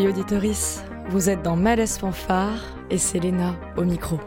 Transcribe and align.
Salut 0.00 0.12
auditoris, 0.12 0.82
vous 1.10 1.28
êtes 1.28 1.42
dans 1.42 1.56
Malaise 1.56 1.98
Fanfare 1.98 2.62
et 2.88 2.96
c'est 2.96 3.20
au 3.76 3.84
micro. 3.84 4.18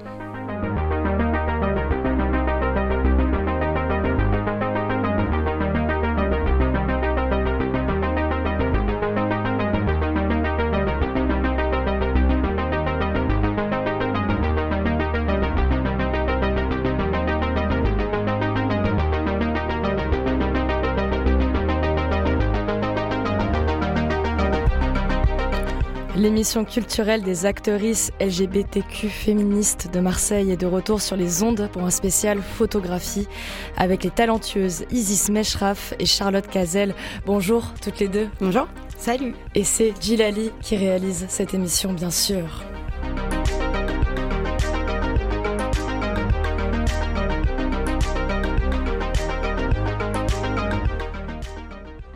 L'émission 26.43 26.65
culturelle 26.65 27.21
des 27.21 27.45
actrices 27.45 28.11
LGBTQ 28.19 29.07
féministes 29.07 29.89
de 29.93 30.01
Marseille 30.01 30.51
est 30.51 30.57
de 30.57 30.65
retour 30.65 31.01
sur 31.01 31.15
les 31.15 31.41
ondes 31.41 31.69
pour 31.71 31.83
un 31.83 31.89
spécial 31.89 32.41
photographie 32.41 33.29
avec 33.77 34.03
les 34.03 34.09
talentueuses 34.09 34.83
Isis 34.91 35.29
Meshraf 35.29 35.93
et 35.99 36.05
Charlotte 36.05 36.45
Cazel. 36.45 36.95
Bonjour 37.25 37.71
toutes 37.81 37.99
les 37.99 38.09
deux. 38.09 38.27
Bonjour. 38.41 38.67
Salut. 38.97 39.35
Et 39.55 39.63
c'est 39.63 39.93
Gilali 40.01 40.51
qui 40.61 40.75
réalise 40.75 41.27
cette 41.29 41.53
émission 41.53 41.93
bien 41.93 42.11
sûr. 42.11 42.65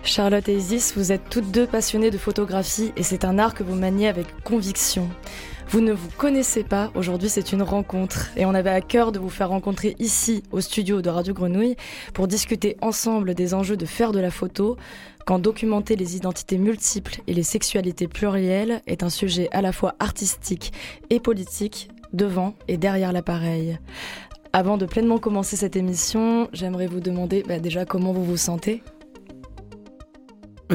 Charlotte 0.08 0.48
et 0.48 0.56
Isis, 0.56 0.94
vous 0.96 1.12
êtes 1.12 1.30
toutes 1.30 1.52
deux 1.52 1.68
passionnées 1.68 2.12
de 2.12 2.18
photographie 2.18 2.94
et 2.96 3.04
c'est 3.04 3.26
un 3.26 3.38
art 3.38 3.54
que 3.54 3.64
vous 3.64 3.76
maniez 3.76 4.08
avec 4.08 4.26
conviction. 4.44 5.10
Vous 5.70 5.82
ne 5.82 5.92
vous 5.92 6.08
connaissez 6.18 6.64
pas, 6.64 6.92
aujourd'hui 6.96 7.28
c'est 7.28 7.52
une 7.52 7.62
rencontre 7.62 8.30
et 8.38 8.46
on 8.46 8.54
avait 8.54 8.70
à 8.70 8.80
cœur 8.80 9.12
de 9.12 9.20
vous 9.20 9.30
faire 9.30 9.50
rencontrer 9.50 9.98
ici 10.00 10.44
au 10.52 10.62
studio 10.62 11.02
de 11.02 11.10
Radio 11.10 11.34
Grenouille 11.34 11.76
pour 12.14 12.28
discuter 12.28 12.78
ensemble 12.82 13.34
des 13.34 13.54
enjeux 13.54 13.76
de 13.76 13.86
faire 13.86 14.14
de 14.14 14.20
la 14.20 14.32
photo, 14.32 14.78
quand 15.26 15.40
documenter 15.40 15.98
les 15.98 16.16
identités 16.16 16.58
multiples 16.58 17.20
et 17.28 17.34
les 17.34 17.44
sexualités 17.44 18.08
plurielles 18.08 18.82
est 18.88 19.04
un 19.04 19.10
sujet 19.10 19.50
à 19.52 19.62
la 19.62 19.74
fois 19.74 19.96
artistique 20.00 20.72
et 21.10 21.20
politique 21.20 21.90
devant 22.14 22.54
et 22.70 22.78
derrière 22.78 23.12
l'appareil. 23.12 23.78
Avant 24.54 24.78
de 24.78 24.86
pleinement 24.86 25.18
commencer 25.18 25.58
cette 25.58 25.76
émission, 25.76 26.48
j'aimerais 26.54 26.88
vous 26.88 27.02
demander 27.02 27.44
bah, 27.46 27.60
déjà 27.60 27.84
comment 27.84 28.14
vous 28.14 28.24
vous 28.24 28.38
sentez? 28.38 28.82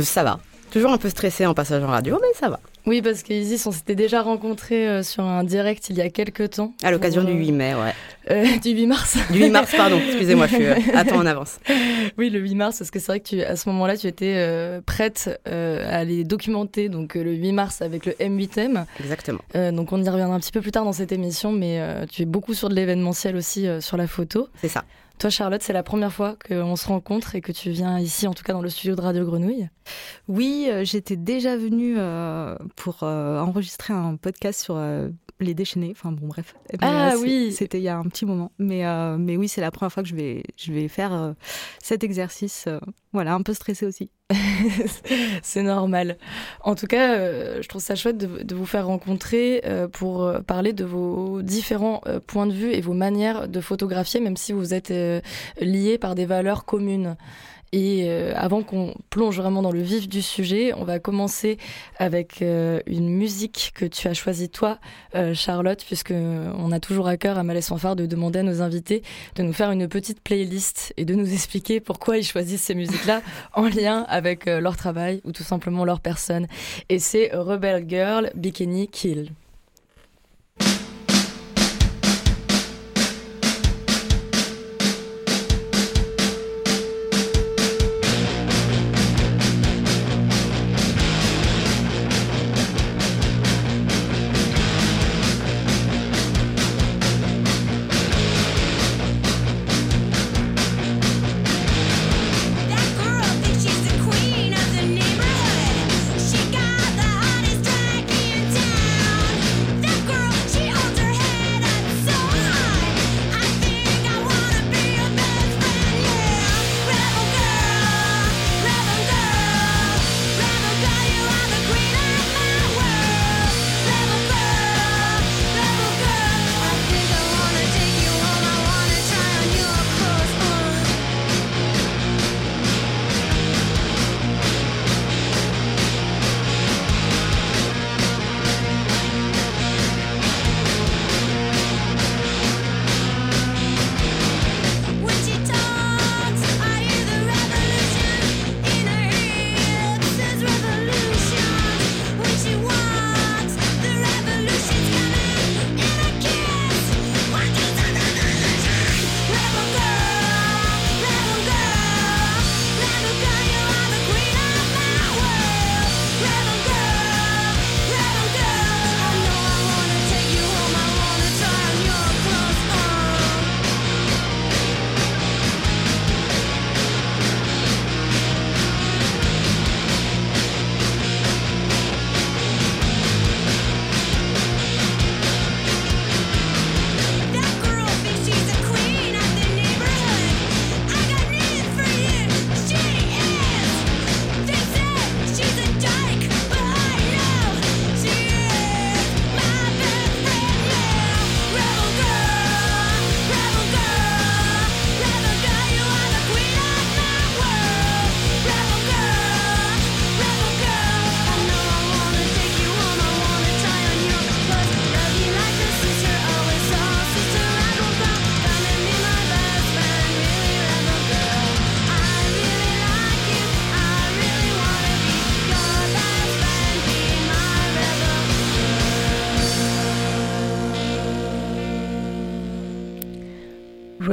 Ça 0.01 0.23
va. 0.23 0.39
Toujours 0.73 0.91
un 0.91 0.99
peu 0.99 1.11
stressé 1.11 1.45
en 1.45 1.53
passage 1.53 1.83
en 1.83 1.89
radio, 1.89 2.19
mais 2.23 2.29
ça 2.33 2.49
va. 2.49 2.59
Oui, 2.87 3.03
parce 3.03 3.23
qu'Isis, 3.23 3.67
on 3.67 3.73
s'était 3.73 3.95
déjà 3.95 4.23
rencontrés 4.23 4.89
euh, 4.89 5.03
sur 5.03 5.23
un 5.23 5.45
direct 5.45 5.91
il 5.91 5.97
y 5.97 6.01
a 6.01 6.09
quelques 6.09 6.49
temps. 6.49 6.73
À 6.83 6.91
l'occasion 6.91 7.23
du 7.23 7.33
8 7.33 7.51
euh, 7.51 7.53
mai, 7.53 7.75
ouais. 7.75 7.95
Euh, 8.31 8.47
du 8.63 8.71
8 8.71 8.87
mars. 8.87 9.19
Du 9.31 9.41
8 9.41 9.51
mars, 9.51 9.71
pardon, 9.77 10.01
excusez-moi, 10.05 10.47
je 10.47 10.55
suis 10.55 10.67
à 10.95 11.05
temps 11.05 11.19
en 11.19 11.27
avance. 11.27 11.61
Oui, 12.17 12.31
le 12.31 12.41
8 12.41 12.55
mars, 12.55 12.79
parce 12.79 12.91
que 12.91 12.99
c'est 12.99 13.07
vrai 13.09 13.21
que 13.21 13.29
tu, 13.29 13.43
à 13.43 13.55
ce 13.55 13.69
moment-là, 13.69 13.99
tu 13.99 14.07
étais 14.07 14.81
prête 14.87 15.39
à 15.45 15.99
aller 15.99 16.25
documenter 16.25 16.89
donc 16.89 17.15
le 17.15 17.35
8 17.35 17.53
mars 17.53 17.83
avec 17.83 18.07
le 18.07 18.13
M8M. 18.13 18.87
Exactement. 18.99 19.41
donc 19.73 19.93
on 19.93 20.03
y 20.03 20.09
reviendra 20.09 20.35
un 20.35 20.41
petit 20.41 20.53
peu 20.53 20.63
plus 20.63 20.73
tard 20.73 20.85
dans 20.85 20.93
cette 20.93 21.13
émission, 21.13 21.53
mais 21.53 21.81
tu 22.11 22.23
es 22.23 22.27
beaucoup 22.27 22.55
sur 22.55 22.71
de 22.71 22.75
l'événementiel 22.75 23.37
aussi 23.37 23.67
sur 23.81 23.99
la 23.99 24.07
photo. 24.07 24.49
C'est 24.61 24.69
ça. 24.69 24.85
Toi, 25.23 25.31
Charlotte, 25.31 25.63
c'est 25.63 25.73
la 25.73 25.85
première 25.85 26.13
fois 26.13 26.35
qu'on 26.49 26.75
se 26.75 26.89
rencontre 26.89 27.37
et 27.37 27.41
que 27.41 27.53
tu 27.53 27.71
viens 27.71 27.97
ici, 28.01 28.27
en 28.27 28.35
tout 28.35 28.43
cas 28.43 28.53
dans 28.53 28.61
le 28.61 28.69
studio 28.69 28.97
de 28.97 29.01
Radio 29.01 29.25
Grenouille. 29.25 29.69
Oui, 30.27 30.67
euh, 30.69 30.85
j'étais 30.85 31.15
déjà 31.15 31.57
venue 31.57 31.95
euh, 31.97 32.57
pour 32.75 33.05
euh, 33.05 33.39
enregistrer 33.39 33.93
un 33.93 34.17
podcast 34.17 34.61
sur 34.61 34.83
les 35.39 35.55
déchaînés. 35.55 35.93
Enfin 35.93 36.11
bon, 36.11 36.27
bref. 36.27 36.57
ah 36.81 37.13
oui, 37.21 37.53
c'était 37.53 37.79
il 37.79 37.85
y 37.85 37.89
a 37.89 37.97
un 37.97 38.03
petit 38.03 38.27
moment. 38.27 38.51
Mais 38.59 38.83
mais 39.17 39.37
oui, 39.37 39.47
c'est 39.47 39.61
la 39.61 39.71
première 39.71 39.93
fois 39.93 40.03
que 40.03 40.09
je 40.09 40.17
vais 40.17 40.43
je 40.57 40.73
vais 40.73 40.89
faire 40.89 41.37
cet 41.81 42.03
exercice. 42.03 42.67
Voilà, 43.13 43.35
un 43.35 43.43
peu 43.43 43.55
stressé 43.55 43.87
aussi. 43.87 44.11
c'est 45.43 45.63
normal. 45.63 46.17
En 46.63 46.75
tout 46.75 46.87
cas, 46.87 47.61
je 47.61 47.69
trouve 47.69 47.83
ça 47.83 47.95
chouette 47.95 48.17
de, 48.17 48.55
vous 48.55 48.67
faire 48.67 48.87
rencontrer 48.87 49.63
pour 49.93 50.33
parler 50.47 50.73
de 50.73 50.85
vos 50.85 51.43
différents 51.43 52.01
points 52.27 52.47
de 52.47 52.53
vue 52.53 52.73
et 52.73 52.81
vos 52.81 52.95
manières 52.95 53.49
de 53.49 53.61
photographier, 53.61 54.21
même 54.21 54.37
si 54.39 54.53
vous 54.53 54.73
êtes 54.73 54.93
liés 55.61 55.99
par 55.99 56.15
des 56.15 56.25
valeurs 56.25 56.65
communes. 56.65 57.17
Et 57.73 58.05
euh, 58.07 58.35
avant 58.37 58.63
qu'on 58.63 58.95
plonge 59.09 59.39
vraiment 59.39 59.63
dans 59.63 59.73
le 59.73 59.81
vif 59.81 60.07
du 60.07 60.21
sujet, 60.21 60.75
on 60.75 60.85
va 60.85 60.99
commencer 60.99 61.57
avec 61.99 62.43
euh, 62.43 62.81
une 62.87 63.09
musique 63.09 63.73
que 63.75 63.87
tu 63.87 64.09
as 64.09 64.15
choisie 64.15 64.51
toi, 64.51 64.79
euh, 65.15 65.33
Charlotte, 65.33 65.83
puisque 65.87 66.13
on 66.13 66.71
a 66.71 66.81
toujours 66.81 67.09
à 67.09 67.17
cœur 67.17 67.39
à 67.39 67.43
Malaise 67.43 67.69
Fanfare 67.69 67.97
de 67.97 68.05
demander 68.05 68.41
à 68.41 68.43
nos 68.43 68.61
invités 68.61 69.03
de 69.37 69.43
nous 69.43 69.55
faire 69.55 69.71
une 69.71 69.89
petite 69.89 70.21
playlist 70.21 70.93
et 70.99 71.07
de 71.07 71.15
nous 71.15 71.33
expliquer 71.33 71.81
pourquoi 71.81 72.19
ils 72.19 72.25
choisissent 72.25 72.65
ces 72.65 72.75
musiques-là 72.75 73.23
en 73.55 73.63
lien 73.63 74.05
avec 74.09 74.45
leur 74.45 74.77
travail 74.77 75.23
ou 75.25 75.33
tout 75.33 75.43
simplement 75.43 75.87
leur 75.87 76.01
personne. 76.01 76.49
Et 76.91 76.99
c'est 76.99 77.31
Rebel 77.33 77.87
Girl 77.89 78.31
Bikini 78.35 78.89
Kill. 78.89 79.31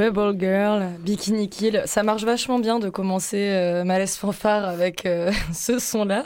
Rebel 0.00 0.34
Girl, 0.40 0.98
Bikini 1.00 1.50
Kill, 1.50 1.82
ça 1.84 2.02
marche 2.02 2.24
vachement 2.24 2.58
bien 2.58 2.78
de 2.78 2.88
commencer 2.88 3.50
euh, 3.50 3.84
Malaise 3.84 4.16
Fanfare 4.16 4.64
avec 4.64 5.04
euh, 5.04 5.30
ce 5.52 5.78
son-là. 5.78 6.24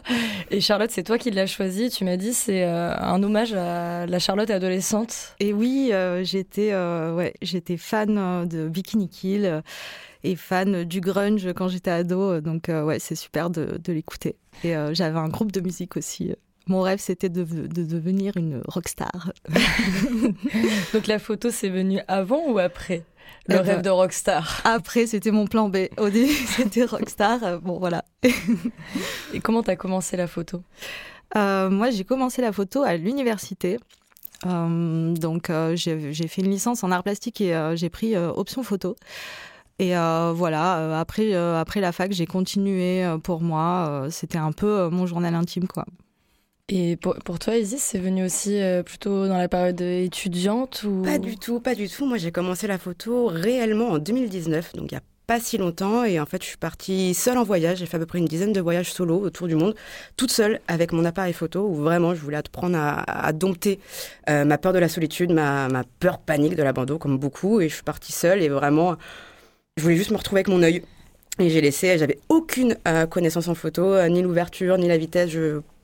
Et 0.52 0.60
Charlotte, 0.60 0.92
c'est 0.92 1.02
toi 1.02 1.18
qui 1.18 1.32
l'as 1.32 1.46
choisi. 1.48 1.90
Tu 1.90 2.04
m'as 2.04 2.16
dit 2.16 2.34
c'est 2.34 2.62
euh, 2.62 2.94
un 2.96 3.20
hommage 3.20 3.52
à 3.52 4.06
la 4.06 4.18
Charlotte 4.20 4.48
adolescente. 4.48 5.34
Et 5.40 5.52
oui, 5.52 5.90
j'étais 6.22 6.72
ouais, 6.72 7.34
j'étais 7.42 7.76
fan 7.76 8.46
de 8.46 8.68
Bikini 8.68 9.08
Kill 9.08 9.62
et 10.22 10.36
fan 10.36 10.84
du 10.84 11.00
grunge 11.00 11.52
quand 11.54 11.66
j'étais 11.66 11.90
ado. 11.90 12.40
Donc 12.40 12.68
ouais, 12.68 13.00
c'est 13.00 13.16
super 13.16 13.50
de, 13.50 13.80
de 13.82 13.92
l'écouter. 13.92 14.36
Et 14.62 14.74
j'avais 14.92 15.18
un 15.18 15.28
groupe 15.28 15.50
de 15.50 15.60
musique 15.60 15.96
aussi 15.96 16.32
mon 16.66 16.80
rêve, 16.80 16.98
c'était 16.98 17.28
de, 17.28 17.44
devenir 17.44 18.36
une 18.36 18.62
rockstar. 18.66 19.32
Donc 20.94 21.06
la 21.06 21.18
photo, 21.18 21.50
c'est 21.50 21.68
venu 21.68 22.00
avant 22.08 22.42
ou 22.48 22.58
après? 22.58 23.04
Le 23.46 23.56
eh 23.56 23.58
rêve 23.58 23.76
ben, 23.76 23.82
de 23.82 23.90
rockstar 23.90 24.60
Après, 24.64 25.06
c'était 25.06 25.30
mon 25.30 25.46
plan 25.46 25.68
B. 25.68 25.88
Au 25.98 26.08
début, 26.08 26.32
c'était 26.56 26.84
rockstar. 26.84 27.42
Euh, 27.42 27.58
bon, 27.58 27.78
voilà. 27.78 28.04
Et 28.22 29.40
comment 29.40 29.62
tu 29.62 29.70
as 29.70 29.76
commencé 29.76 30.16
la 30.16 30.26
photo? 30.26 30.62
Euh, 31.36 31.68
Moi, 31.68 31.90
j'ai 31.90 32.04
commencé 32.04 32.40
la 32.42 32.52
photo 32.52 32.82
à 32.82 32.96
l'université. 32.96 33.78
Euh, 34.46 35.12
donc, 35.14 35.50
j'ai 35.74 36.28
fait 36.28 36.42
une 36.42 36.50
licence 36.50 36.84
en 36.84 36.90
art 36.90 37.02
plastique 37.02 37.40
et 37.40 37.72
j'ai 37.74 37.90
pris 37.90 38.16
option 38.16 38.62
photo. 38.62 38.96
Et 39.78 39.94
voilà, 39.94 40.98
après, 40.98 41.34
après 41.34 41.80
la 41.80 41.92
fac, 41.92 42.12
j'ai 42.12 42.26
continué 42.26 43.04
pour 43.22 43.42
moi. 43.42 44.06
C'était 44.10 44.38
un 44.38 44.52
peu 44.52 44.88
mon 44.88 45.06
journal 45.06 45.34
intime, 45.34 45.66
quoi. 45.66 45.84
Et 46.70 46.96
pour, 46.96 47.38
toi, 47.38 47.56
Isis, 47.56 47.82
c'est 47.82 47.98
venu 47.98 48.24
aussi 48.24 48.58
euh, 48.58 48.82
plutôt 48.82 49.28
dans 49.28 49.36
la 49.36 49.48
période 49.48 49.82
étudiante 49.82 50.82
ou... 50.84 51.02
Pas 51.02 51.18
du 51.18 51.36
tout, 51.36 51.60
pas 51.60 51.74
du 51.74 51.90
tout. 51.90 52.06
Moi, 52.06 52.16
j'ai 52.16 52.32
commencé 52.32 52.66
la 52.66 52.78
photo 52.78 53.26
réellement 53.26 53.90
en 53.90 53.98
2019, 53.98 54.72
donc 54.72 54.90
il 54.90 54.94
n'y 54.94 54.98
a 54.98 55.02
pas 55.26 55.40
si 55.40 55.58
longtemps. 55.58 56.04
Et 56.04 56.18
en 56.18 56.24
fait, 56.24 56.42
je 56.42 56.48
suis 56.48 56.56
partie 56.56 57.12
seule 57.12 57.36
en 57.36 57.44
voyage. 57.44 57.78
J'ai 57.78 57.86
fait 57.86 57.98
à 57.98 58.00
peu 58.00 58.06
près 58.06 58.18
une 58.18 58.24
dizaine 58.24 58.54
de 58.54 58.62
voyages 58.62 58.90
solo 58.94 59.20
autour 59.20 59.46
du 59.46 59.56
monde, 59.56 59.74
toute 60.16 60.30
seule 60.30 60.60
avec 60.66 60.92
mon 60.92 61.04
appareil 61.04 61.34
photo, 61.34 61.66
où 61.68 61.74
vraiment 61.74 62.14
je 62.14 62.20
voulais 62.22 62.38
apprendre 62.38 62.78
à, 62.78 63.32
dompter 63.34 63.78
euh, 64.30 64.46
ma 64.46 64.56
peur 64.56 64.72
de 64.72 64.78
la 64.78 64.88
solitude, 64.88 65.32
ma, 65.32 65.68
peur 66.00 66.18
panique 66.18 66.56
de 66.56 66.62
l'abandon, 66.62 66.96
comme 66.96 67.18
beaucoup. 67.18 67.60
Et 67.60 67.68
je 67.68 67.74
suis 67.74 67.84
partie 67.84 68.12
seule 68.12 68.42
et 68.42 68.48
vraiment, 68.48 68.96
je 69.76 69.82
voulais 69.82 69.96
juste 69.96 70.12
me 70.12 70.16
retrouver 70.16 70.38
avec 70.38 70.48
mon 70.48 70.62
œil. 70.62 70.82
Et 71.38 71.50
j'ai 71.50 71.60
laissé, 71.60 71.98
j'avais 71.98 72.20
aucune 72.30 72.78
euh, 72.88 73.06
connaissance 73.06 73.48
en 73.48 73.54
photo, 73.54 74.00
ni 74.08 74.22
l'ouverture, 74.22 74.78
ni 74.78 74.88
la 74.88 74.96
vitesse. 74.96 75.28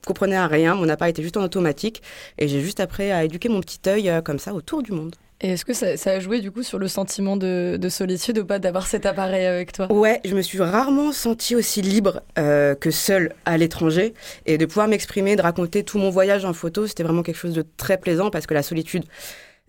Comprenais 0.05 0.35
à 0.35 0.47
rien, 0.47 0.75
mon 0.75 0.89
appareil 0.89 1.11
était 1.11 1.23
juste 1.23 1.37
en 1.37 1.43
automatique 1.43 2.01
et 2.37 2.47
j'ai 2.47 2.61
juste 2.61 2.79
appris 2.79 3.11
à 3.11 3.23
éduquer 3.23 3.49
mon 3.49 3.61
petit 3.61 3.79
œil 3.87 4.09
euh, 4.09 4.21
comme 4.21 4.39
ça 4.39 4.53
autour 4.53 4.83
du 4.83 4.91
monde. 4.91 5.15
Et 5.43 5.53
est-ce 5.53 5.65
que 5.65 5.73
ça, 5.73 6.11
a 6.11 6.19
joué 6.19 6.39
du 6.39 6.51
coup 6.51 6.61
sur 6.61 6.77
le 6.77 6.87
sentiment 6.87 7.35
de, 7.35 7.79
solitude 7.89 8.37
ou 8.37 8.45
pas 8.45 8.59
d'avoir 8.59 8.85
cet 8.85 9.07
appareil 9.07 9.45
avec 9.45 9.71
toi? 9.71 9.91
Ouais, 9.91 10.21
je 10.23 10.35
me 10.35 10.41
suis 10.41 10.61
rarement 10.61 11.11
sentie 11.11 11.55
aussi 11.55 11.81
libre 11.81 12.21
euh, 12.37 12.75
que 12.75 12.91
seule 12.91 13.33
à 13.45 13.57
l'étranger 13.57 14.13
et 14.45 14.59
de 14.59 14.65
pouvoir 14.67 14.87
m'exprimer, 14.87 15.35
de 15.35 15.41
raconter 15.41 15.83
tout 15.83 15.97
mon 15.97 16.11
voyage 16.11 16.45
en 16.45 16.53
photo, 16.53 16.85
c'était 16.85 17.01
vraiment 17.01 17.23
quelque 17.23 17.37
chose 17.37 17.55
de 17.55 17.65
très 17.75 17.97
plaisant 17.97 18.29
parce 18.29 18.45
que 18.45 18.53
la 18.53 18.61
solitude, 18.61 19.03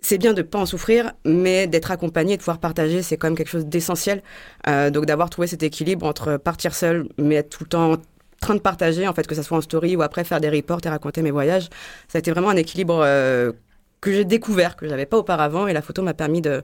c'est 0.02 0.19
bien 0.19 0.34
de 0.34 0.43
pas 0.43 0.58
en 0.58 0.67
souffrir, 0.67 1.12
mais 1.25 1.67
d'être 1.67 1.90
accompagné, 1.90 2.37
de 2.37 2.43
pouvoir 2.43 2.58
partager, 2.58 3.00
c'est 3.00 3.17
quand 3.17 3.29
même 3.29 3.37
quelque 3.37 3.49
chose 3.49 3.67
d'essentiel. 3.67 4.23
Euh, 4.69 4.90
donc 4.90 5.06
d'avoir 5.06 5.31
trouvé 5.31 5.46
cet 5.46 5.62
équilibre 5.62 6.05
entre 6.05 6.37
partir 6.37 6.75
seul, 6.75 7.08
mais 7.17 7.37
être 7.37 7.49
tout 7.49 7.64
le 7.64 7.69
temps 7.69 7.96
train 8.43 8.55
de 8.55 8.61
partager, 8.61 9.09
en 9.09 9.15
fait, 9.15 9.27
que 9.27 9.35
ce 9.35 9.43
soit 9.43 9.56
en 9.56 9.62
story 9.62 9.97
ou 9.97 10.03
après 10.03 10.25
faire 10.25 10.41
des 10.41 10.50
reports 10.50 10.81
et 10.85 10.89
raconter 10.89 11.23
mes 11.23 11.31
voyages. 11.31 11.69
Ça 12.09 12.19
a 12.19 12.21
été 12.21 12.31
vraiment 12.31 12.50
un 12.50 12.56
équilibre 12.56 13.00
euh, 13.03 13.53
que 14.03 14.12
j'ai 14.12 14.25
découvert, 14.25 14.77
que 14.77 14.89
j'avais 14.89 15.06
pas 15.06 15.17
auparavant, 15.17 15.67
et 15.67 15.73
la 15.73 15.81
photo 15.81 16.03
m'a 16.03 16.12
permis 16.12 16.43
de, 16.43 16.62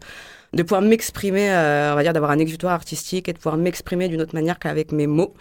de 0.53 0.63
pouvoir 0.63 0.83
m'exprimer, 0.83 1.51
euh, 1.51 1.93
on 1.93 1.97
va 1.97 2.03
dire, 2.03 2.13
d'avoir 2.13 2.33
un 2.33 2.39
exutoire 2.39 2.75
artistique 2.75 3.29
et 3.29 3.33
de 3.33 3.39
pouvoir 3.39 3.57
m'exprimer 3.57 4.09
d'une 4.09 4.21
autre 4.21 4.35
manière 4.35 4.59
qu'avec 4.59 4.93
mes 4.93 5.07
mots. 5.07 5.35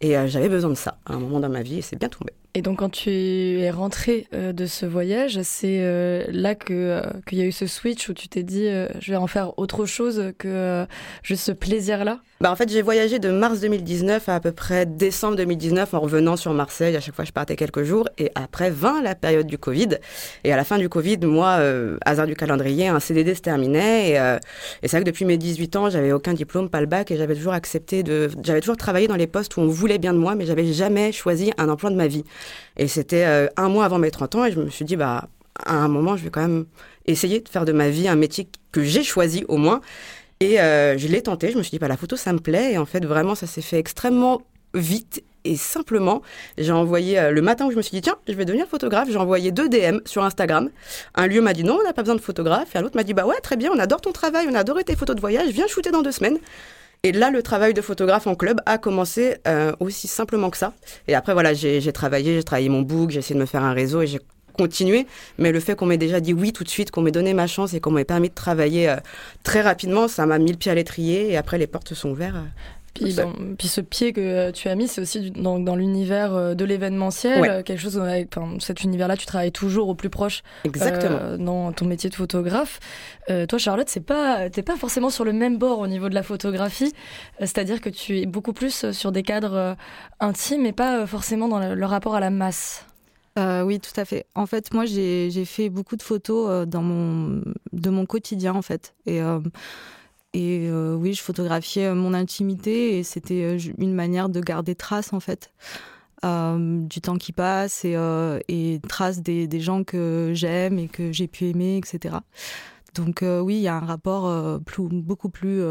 Et 0.00 0.18
euh, 0.18 0.26
j'avais 0.26 0.48
besoin 0.48 0.70
de 0.70 0.76
ça 0.76 0.98
à 1.06 1.14
un 1.14 1.18
moment 1.18 1.40
dans 1.40 1.48
ma 1.48 1.62
vie, 1.62 1.78
et 1.78 1.82
c'est 1.82 1.96
bien 1.96 2.08
tombé. 2.08 2.32
Et 2.56 2.62
donc, 2.62 2.78
quand 2.78 2.88
tu 2.88 3.10
es 3.10 3.70
rentré 3.70 4.28
euh, 4.32 4.52
de 4.52 4.66
ce 4.66 4.86
voyage, 4.86 5.40
c'est 5.42 5.80
euh, 5.80 6.22
là 6.28 6.54
que 6.54 6.72
euh, 6.72 7.02
qu'il 7.26 7.38
y 7.38 7.40
a 7.42 7.44
eu 7.44 7.50
ce 7.50 7.66
switch 7.66 8.08
où 8.08 8.14
tu 8.14 8.28
t'es 8.28 8.44
dit, 8.44 8.68
je 9.00 9.10
vais 9.10 9.16
en 9.16 9.26
faire 9.26 9.58
autre 9.58 9.86
chose 9.86 10.32
que 10.38 10.86
juste 11.24 11.42
ce 11.42 11.50
plaisir-là? 11.50 12.20
Bah 12.40 12.52
en 12.52 12.56
fait, 12.56 12.68
j'ai 12.68 12.82
voyagé 12.82 13.18
de 13.18 13.30
mars 13.30 13.60
2019 13.60 14.28
à 14.28 14.36
à 14.36 14.40
peu 14.40 14.52
près 14.52 14.86
décembre 14.86 15.36
2019 15.36 15.94
en 15.94 16.00
revenant 16.00 16.36
sur 16.36 16.52
Marseille. 16.52 16.94
À 16.94 17.00
chaque 17.00 17.14
fois, 17.14 17.24
je 17.24 17.32
partais 17.32 17.56
quelques 17.56 17.82
jours. 17.82 18.08
Et 18.18 18.30
après 18.36 18.70
20, 18.70 19.02
la 19.02 19.14
période 19.16 19.46
du 19.46 19.58
Covid. 19.58 19.98
Et 20.44 20.52
à 20.52 20.56
la 20.56 20.64
fin 20.64 20.78
du 20.78 20.88
Covid, 20.88 21.18
moi, 21.22 21.60
hasard 22.04 22.26
du 22.26 22.36
calendrier, 22.36 22.88
un 22.88 23.00
CDD 23.00 23.34
se 23.34 23.40
terminait. 23.40 24.10
Et, 24.10 24.14
et 24.14 24.88
c'est 24.88 24.96
vrai 24.96 25.00
que 25.00 25.06
depuis 25.06 25.24
mes 25.24 25.38
18 25.38 25.76
ans, 25.76 25.90
j'avais 25.90 26.12
aucun 26.12 26.34
diplôme, 26.34 26.68
pas 26.68 26.80
le 26.80 26.86
bac, 26.86 27.10
et 27.10 27.16
j'avais 27.16 27.34
toujours 27.34 27.54
accepté 27.54 28.02
de, 28.02 28.28
j'avais 28.42 28.60
toujours 28.60 28.76
travaillé 28.76 29.08
dans 29.08 29.16
les 29.16 29.28
postes 29.28 29.56
où 29.56 29.60
on 29.60 29.68
voulait 29.68 29.98
bien 29.98 30.12
de 30.12 30.18
moi, 30.18 30.34
mais 30.34 30.44
j'avais 30.44 30.70
jamais 30.72 31.12
choisi 31.12 31.52
un 31.56 31.68
emploi 31.68 31.90
de 31.90 31.96
ma 31.96 32.08
vie. 32.08 32.24
Et 32.76 32.88
c'était 32.88 33.24
euh, 33.24 33.46
un 33.56 33.68
mois 33.68 33.84
avant 33.84 33.98
mes 33.98 34.10
30 34.10 34.34
ans 34.36 34.44
et 34.44 34.52
je 34.52 34.60
me 34.60 34.70
suis 34.70 34.84
dit, 34.84 34.96
bah, 34.96 35.28
à 35.64 35.74
un 35.74 35.88
moment, 35.88 36.16
je 36.16 36.24
vais 36.24 36.30
quand 36.30 36.42
même 36.42 36.66
essayer 37.06 37.40
de 37.40 37.48
faire 37.48 37.64
de 37.64 37.72
ma 37.72 37.88
vie 37.88 38.08
un 38.08 38.16
métier 38.16 38.48
que 38.72 38.82
j'ai 38.82 39.02
choisi 39.02 39.44
au 39.48 39.56
moins. 39.56 39.80
Et 40.40 40.60
euh, 40.60 40.98
je 40.98 41.08
l'ai 41.08 41.22
tenté, 41.22 41.50
je 41.50 41.58
me 41.58 41.62
suis 41.62 41.70
dit, 41.70 41.78
bah, 41.78 41.88
la 41.88 41.96
photo, 41.96 42.16
ça 42.16 42.32
me 42.32 42.40
plaît. 42.40 42.72
Et 42.72 42.78
en 42.78 42.86
fait, 42.86 43.04
vraiment, 43.04 43.34
ça 43.34 43.46
s'est 43.46 43.62
fait 43.62 43.78
extrêmement 43.78 44.42
vite 44.74 45.22
et 45.44 45.56
simplement. 45.56 46.22
J'ai 46.58 46.72
envoyé, 46.72 47.18
euh, 47.18 47.30
le 47.30 47.42
matin 47.42 47.66
où 47.66 47.70
je 47.70 47.76
me 47.76 47.82
suis 47.82 47.92
dit, 47.92 48.00
tiens, 48.00 48.16
je 48.26 48.32
vais 48.32 48.44
devenir 48.44 48.66
photographe, 48.66 49.08
j'ai 49.10 49.18
envoyé 49.18 49.52
deux 49.52 49.68
DM 49.68 49.98
sur 50.06 50.24
Instagram. 50.24 50.70
Un 51.14 51.26
lieu 51.26 51.40
m'a 51.40 51.52
dit, 51.52 51.64
non, 51.64 51.78
on 51.80 51.84
n'a 51.84 51.92
pas 51.92 52.02
besoin 52.02 52.16
de 52.16 52.20
photographe. 52.20 52.74
Et 52.74 52.78
un 52.78 52.84
autre 52.84 52.96
m'a 52.96 53.04
dit, 53.04 53.14
bah 53.14 53.26
ouais, 53.26 53.38
très 53.42 53.56
bien, 53.56 53.70
on 53.72 53.78
adore 53.78 54.00
ton 54.00 54.12
travail, 54.12 54.46
on 54.50 54.54
adore 54.54 54.82
tes 54.84 54.96
photos 54.96 55.14
de 55.14 55.20
voyage, 55.20 55.48
viens 55.50 55.66
shooter 55.66 55.90
dans 55.90 56.02
deux 56.02 56.12
semaines. 56.12 56.38
Et 57.04 57.12
là, 57.12 57.30
le 57.30 57.42
travail 57.42 57.74
de 57.74 57.82
photographe 57.82 58.26
en 58.26 58.34
club 58.34 58.62
a 58.64 58.78
commencé 58.78 59.36
euh, 59.46 59.72
aussi 59.78 60.08
simplement 60.08 60.48
que 60.48 60.56
ça. 60.56 60.72
Et 61.06 61.14
après, 61.14 61.34
voilà, 61.34 61.52
j'ai 61.52 61.92
travaillé, 61.92 62.34
j'ai 62.34 62.42
travaillé 62.42 62.70
mon 62.70 62.80
book, 62.80 63.10
j'ai 63.10 63.18
essayé 63.18 63.34
de 63.34 63.40
me 63.40 63.46
faire 63.46 63.62
un 63.62 63.74
réseau 63.74 64.00
et 64.00 64.06
j'ai 64.06 64.20
continué. 64.54 65.06
Mais 65.36 65.52
le 65.52 65.60
fait 65.60 65.76
qu'on 65.76 65.84
m'ait 65.84 65.98
déjà 65.98 66.20
dit 66.20 66.32
oui 66.32 66.54
tout 66.54 66.64
de 66.64 66.68
suite, 66.70 66.90
qu'on 66.90 67.02
m'ait 67.02 67.10
donné 67.10 67.34
ma 67.34 67.46
chance 67.46 67.74
et 67.74 67.80
qu'on 67.80 67.90
m'ait 67.90 68.06
permis 68.06 68.30
de 68.30 68.34
travailler 68.34 68.88
euh, 68.88 68.96
très 69.42 69.60
rapidement, 69.60 70.08
ça 70.08 70.24
m'a 70.24 70.38
mis 70.38 70.50
le 70.50 70.56
pied 70.56 70.72
à 70.72 70.74
l'étrier 70.74 71.30
et 71.30 71.36
après 71.36 71.58
les 71.58 71.66
portes 71.66 71.92
sont 71.92 72.08
ouvertes. 72.08 72.36
Puis, 72.94 73.16
puis 73.58 73.66
ce 73.66 73.80
pied 73.80 74.12
que 74.12 74.52
tu 74.52 74.68
as 74.68 74.74
mis, 74.76 74.86
c'est 74.86 75.00
aussi 75.00 75.32
dans, 75.32 75.58
dans 75.58 75.74
l'univers 75.74 76.32
euh, 76.32 76.54
de 76.54 76.64
l'événementiel, 76.64 77.64
quelque 77.64 77.80
chose 77.80 77.98
avec 77.98 78.30
cet 78.60 78.84
univers-là, 78.84 79.16
tu 79.16 79.26
travailles 79.26 79.50
toujours 79.50 79.88
au 79.88 79.96
plus 79.96 80.10
proche 80.10 80.42
Exactement. 80.64 81.18
Euh, 81.20 81.36
dans 81.36 81.72
ton 81.72 81.86
métier 81.86 82.08
de 82.08 82.14
photographe. 82.14 82.78
Euh, 83.30 83.46
toi, 83.46 83.58
Charlotte, 83.58 83.88
c'est 83.88 84.04
pas, 84.04 84.48
t'es 84.48 84.62
pas 84.62 84.76
forcément 84.76 85.10
sur 85.10 85.24
le 85.24 85.32
même 85.32 85.58
bord 85.58 85.80
au 85.80 85.88
niveau 85.88 86.08
de 86.08 86.14
la 86.14 86.22
photographie, 86.22 86.92
c'est-à-dire 87.40 87.80
que 87.80 87.88
tu 87.88 88.20
es 88.20 88.26
beaucoup 88.26 88.52
plus 88.52 88.92
sur 88.92 89.10
des 89.10 89.24
cadres 89.24 89.76
intimes 90.20 90.64
et 90.64 90.72
pas 90.72 91.06
forcément 91.06 91.48
dans 91.48 91.74
le, 91.74 91.84
rapport 91.86 92.14
à 92.14 92.20
la 92.20 92.30
masse. 92.30 92.86
oui, 93.36 93.80
tout 93.80 94.00
à 94.00 94.04
fait. 94.04 94.26
En 94.36 94.46
fait, 94.46 94.72
moi, 94.72 94.84
j'ai 94.84 95.44
fait 95.44 95.68
beaucoup 95.68 95.96
de 95.96 96.02
photos 96.02 96.64
dans 96.68 96.82
mon, 96.82 97.42
de 97.72 97.90
mon 97.90 98.06
quotidien, 98.06 98.54
en 98.54 98.62
fait. 98.62 98.94
Et 99.06 99.20
et 100.34 100.68
euh, 100.68 100.96
oui, 100.96 101.14
je 101.14 101.22
photographiais 101.22 101.86
euh, 101.86 101.94
mon 101.94 102.12
intimité 102.12 102.98
et 102.98 103.04
c'était 103.04 103.44
euh, 103.44 103.58
une 103.78 103.94
manière 103.94 104.28
de 104.28 104.40
garder 104.40 104.74
trace 104.74 105.12
en 105.12 105.20
fait 105.20 105.52
du 106.22 107.02
temps 107.02 107.18
qui 107.18 107.32
passe 107.32 107.84
et, 107.84 108.80
trace 108.88 109.20
des, 109.20 109.60
gens 109.60 109.84
que 109.84 110.30
j'aime 110.32 110.78
et 110.78 110.88
que 110.88 111.12
j'ai 111.12 111.28
pu 111.28 111.44
aimer, 111.48 111.76
etc. 111.76 112.16
Donc 112.94 113.22
oui, 113.22 113.56
il 113.56 113.60
y 113.60 113.68
a 113.68 113.76
un 113.76 113.84
rapport 113.84 114.58
beaucoup 114.90 115.28
plus 115.28 115.62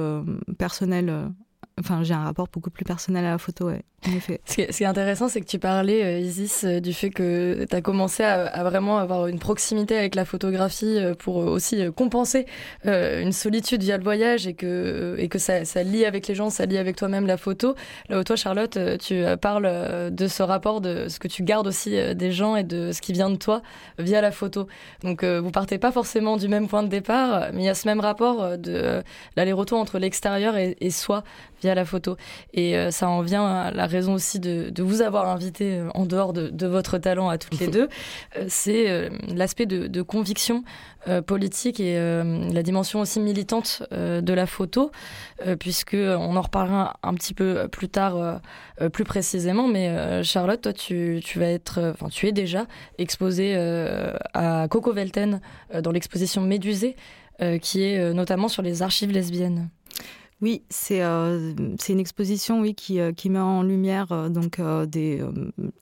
personnel 0.59 1.31
Enfin, 1.79 2.03
j'ai 2.03 2.13
un 2.13 2.23
rapport 2.23 2.47
beaucoup 2.53 2.69
plus 2.69 2.85
personnel 2.85 3.25
à 3.25 3.31
la 3.31 3.37
photo, 3.39 3.69
en 3.69 4.11
effet. 4.15 4.41
Ce 4.45 4.53
qui 4.53 4.61
est, 4.61 4.85
intéressant, 4.85 5.27
c'est 5.27 5.41
que 5.41 5.47
tu 5.47 5.57
parlais, 5.57 6.03
euh, 6.03 6.19
Isis, 6.19 6.65
euh, 6.65 6.79
du 6.79 6.93
fait 6.93 7.09
que 7.09 7.65
tu 7.67 7.75
as 7.75 7.81
commencé 7.81 8.21
à, 8.21 8.63
vraiment 8.63 8.99
avoir 8.99 9.25
une 9.25 9.39
proximité 9.39 9.97
avec 9.97 10.13
la 10.13 10.23
photographie 10.23 10.97
euh, 10.97 11.15
pour 11.15 11.37
aussi 11.37 11.83
compenser 11.95 12.45
une 12.85 13.31
solitude 13.31 13.81
via 13.81 13.97
le 13.97 14.03
voyage 14.03 14.45
et 14.45 14.53
que, 14.53 15.15
et 15.17 15.29
que 15.29 15.39
ça, 15.39 15.65
ça 15.65 15.81
lie 15.81 16.05
avec 16.05 16.27
les 16.27 16.35
gens, 16.35 16.51
ça 16.51 16.67
lie 16.67 16.77
avec 16.77 16.95
toi-même 16.95 17.25
la 17.25 17.37
photo. 17.37 17.73
Là 18.09 18.19
où 18.19 18.23
toi, 18.23 18.35
Charlotte, 18.35 18.77
tu 18.99 19.23
parles 19.41 20.11
de 20.13 20.27
ce 20.27 20.43
rapport, 20.43 20.79
de 20.79 21.07
ce 21.07 21.17
que 21.17 21.27
tu 21.27 21.43
gardes 21.43 21.65
aussi 21.65 21.97
des 22.15 22.31
gens 22.31 22.55
et 22.55 22.63
de 22.63 22.91
ce 22.91 23.01
qui 23.01 23.13
vient 23.13 23.29
de 23.29 23.35
toi 23.35 23.61
via 23.97 24.21
la 24.21 24.31
photo. 24.31 24.67
Donc, 25.03 25.23
vous 25.23 25.51
partez 25.51 25.77
pas 25.77 25.91
forcément 25.91 26.37
du 26.37 26.47
même 26.47 26.67
point 26.67 26.83
de 26.83 26.89
départ, 26.89 27.49
mais 27.53 27.63
il 27.63 27.65
y 27.65 27.69
a 27.69 27.75
ce 27.75 27.87
même 27.87 27.99
rapport 27.99 28.57
de 28.57 29.01
l'aller-retour 29.35 29.79
entre 29.79 29.97
l'extérieur 29.97 30.55
et 30.57 30.89
soi 30.89 31.23
via 31.63 31.75
la 31.75 31.85
photo. 31.85 32.17
Et 32.53 32.77
euh, 32.77 32.91
ça 32.91 33.09
en 33.09 33.21
vient 33.21 33.45
à 33.45 33.71
la 33.71 33.87
raison 33.87 34.13
aussi 34.13 34.39
de, 34.39 34.71
vous 34.83 35.01
avoir 35.01 35.29
invité 35.29 35.75
euh, 35.75 35.89
en 35.93 36.05
dehors 36.05 36.33
de, 36.33 36.67
votre 36.67 36.97
talent 36.97 37.29
à 37.29 37.37
toutes 37.37 37.59
les 37.59 37.67
deux. 37.67 37.87
Euh, 38.37 38.45
c'est 38.49 39.09
l'aspect 39.27 39.65
de, 39.65 40.01
conviction 40.01 40.63
politique 41.25 41.79
et 41.79 41.95
la 41.97 42.63
dimension 42.63 42.99
aussi 42.99 43.19
militante 43.19 43.83
de 43.91 44.33
la 44.33 44.45
photo, 44.45 44.91
puisque 45.59 45.95
on 45.95 46.35
en 46.35 46.41
reparlera 46.41 46.97
un 47.03 47.13
petit 47.13 47.33
peu 47.33 47.67
plus 47.69 47.89
tard, 47.89 48.41
plus 48.91 49.03
précisément. 49.03 49.67
Mais 49.67 50.23
Charlotte, 50.23 50.61
toi, 50.61 50.73
tu, 50.73 51.21
tu 51.23 51.39
vas 51.39 51.47
être, 51.47 51.93
enfin, 51.93 52.09
tu 52.09 52.27
es 52.27 52.31
déjà 52.31 52.65
exposée 52.97 53.55
à 54.33 54.67
Coco 54.69 54.91
Velten 54.91 55.39
dans 55.81 55.91
l'exposition 55.91 56.41
Médusée, 56.41 56.95
qui 57.61 57.83
est 57.83 58.13
notamment 58.13 58.47
sur 58.47 58.61
les 58.61 58.81
archives 58.81 59.11
lesbiennes. 59.11 59.69
Oui, 60.43 60.61
c'est 60.69 61.01
c'est 61.79 61.93
une 61.93 62.01
exposition 62.01 62.59
oui, 62.59 62.75
qui, 62.75 62.99
qui 63.15 63.29
met 63.29 63.39
en 63.39 63.63
lumière 63.63 64.29
donc, 64.29 64.59
des, 64.87 65.23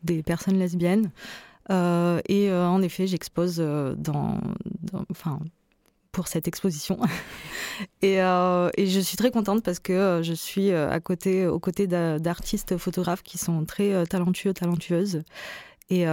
des 0.03 0.21
personnes 0.21 0.59
lesbiennes. 0.59 1.09
et 1.71 2.51
en 2.53 2.81
effet, 2.83 3.07
j'expose 3.07 3.57
dans, 3.57 4.39
pour 6.11 6.27
cette 6.27 6.47
exposition. 6.47 6.99
et, 8.03 8.17
et, 8.17 8.85
je 8.85 8.99
suis 8.99 9.17
très 9.17 9.31
contente 9.31 9.63
parce 9.63 9.79
que 9.79 10.21
je 10.23 10.33
suis 10.33 10.71
à 10.71 10.99
côté, 10.99 11.47
aux 11.47 11.59
côtés 11.59 11.87
d'artistes 11.87 12.77
photographes 12.77 13.23
qui 13.23 13.39
sont 13.39 13.65
très 13.65 14.05
talentueux, 14.05 14.53
talentueuses. 14.53 15.23
Et, 15.89 16.03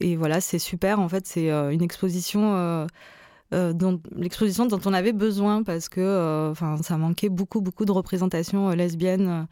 et 0.00 0.16
voilà, 0.16 0.40
c'est 0.40 0.58
super. 0.58 1.00
En 1.00 1.10
fait, 1.10 1.26
c'est 1.26 1.50
une 1.50 1.82
exposition 1.82 2.56
euh, 2.56 2.86
l'exposition 4.16 4.66
dont 4.66 4.80
on 4.84 4.92
avait 4.92 5.12
besoin 5.12 5.62
parce 5.62 5.88
que 5.88 6.00
euh, 6.00 6.50
enfin 6.50 6.76
ça 6.82 6.96
manquait 6.96 7.28
beaucoup 7.28 7.60
beaucoup 7.60 7.84
de 7.84 7.92
représentation 7.92 8.70
euh, 8.70 8.74
lesbienne 8.74 9.46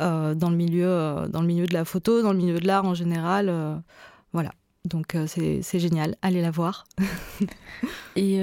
dans 0.00 0.50
le 0.50 0.54
milieu 0.54 1.26
dans 1.28 1.40
le 1.40 1.46
milieu 1.46 1.66
de 1.66 1.74
la 1.74 1.84
photo 1.84 2.22
dans 2.22 2.32
le 2.32 2.38
milieu 2.38 2.60
de 2.60 2.66
l'art 2.66 2.84
en 2.84 2.94
général 2.94 3.52
voilà 4.32 4.52
donc 4.84 5.16
c'est 5.26 5.78
génial 5.80 6.14
allez 6.22 6.40
la 6.40 6.52
voir 6.52 6.84
et 8.16 8.40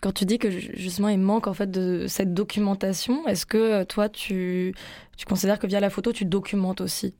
quand 0.00 0.12
tu 0.12 0.24
dis 0.24 0.38
que 0.38 0.48
justement 0.48 1.08
il 1.08 1.20
manque 1.20 1.46
en 1.46 1.52
fait 1.52 1.70
de 1.70 2.06
cette 2.08 2.32
documentation 2.32 3.26
est-ce 3.26 3.44
que 3.44 3.84
toi 3.84 4.08
tu 4.08 4.74
tu 5.18 5.26
considères 5.26 5.58
que 5.58 5.66
via 5.66 5.78
la 5.78 5.90
photo 5.90 6.10
tu 6.10 6.24
documentes 6.24 6.80
aussi? 6.80 7.14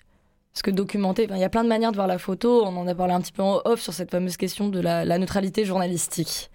Parce 0.53 0.63
que 0.63 0.71
documenter, 0.71 1.27
il 1.29 1.37
y 1.37 1.45
a 1.45 1.49
plein 1.49 1.65
de 1.65 1.69
manières 1.69 1.91
de 1.91 1.97
voir 1.97 2.07
la 2.07 2.19
photo. 2.19 2.65
On 2.65 2.77
en 2.77 2.87
a 2.87 2.95
parlé 2.95 3.13
un 3.13 3.21
petit 3.21 3.33
peu 3.33 3.43
en 3.43 3.61
off 3.65 3.81
sur 3.81 3.93
cette 3.93 4.13
fameuse 4.13 4.37
question 4.37 4.69
de 4.69 4.79
la 4.79 5.19
neutralité 5.19 5.65
journalistique. 5.65 6.49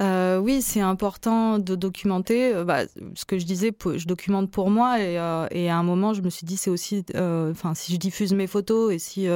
Euh, 0.00 0.38
oui, 0.38 0.62
c'est 0.62 0.80
important 0.80 1.58
de 1.58 1.74
documenter. 1.74 2.54
Euh, 2.54 2.64
bah, 2.64 2.82
ce 3.14 3.24
que 3.24 3.38
je 3.38 3.44
disais, 3.44 3.72
je 3.96 4.06
documente 4.06 4.50
pour 4.50 4.70
moi 4.70 5.00
et, 5.00 5.18
euh, 5.18 5.46
et 5.50 5.68
à 5.70 5.76
un 5.76 5.82
moment, 5.82 6.14
je 6.14 6.22
me 6.22 6.30
suis 6.30 6.46
dit, 6.46 6.56
c'est 6.56 6.70
aussi, 6.70 7.04
enfin, 7.14 7.74
si 7.74 7.92
je 7.92 7.98
diffuse 7.98 8.32
mes 8.32 8.46
photos 8.46 8.92
et 8.92 8.98
si 8.98 9.26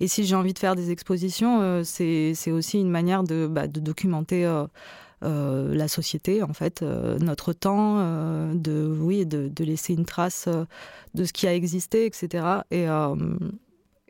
et 0.00 0.08
si 0.08 0.24
j'ai 0.24 0.36
envie 0.36 0.52
de 0.54 0.58
faire 0.58 0.76
des 0.76 0.90
expositions, 0.90 1.82
c'est 1.84 2.52
aussi 2.52 2.80
une 2.80 2.90
manière 2.90 3.22
de, 3.22 3.46
bah, 3.46 3.66
documenter. 3.66 4.44
la 5.22 5.88
société, 5.88 6.42
en 6.42 6.52
fait, 6.52 6.82
notre 6.82 7.52
temps, 7.52 7.98
de 8.54 8.96
oui, 9.00 9.26
de, 9.26 9.64
laisser 9.64 9.94
une 9.94 10.04
trace 10.04 10.48
de 11.14 11.24
ce 11.24 11.32
qui 11.32 11.46
a 11.48 11.54
existé, 11.54 12.06
etc. 12.06 12.62
Et, 12.70 12.86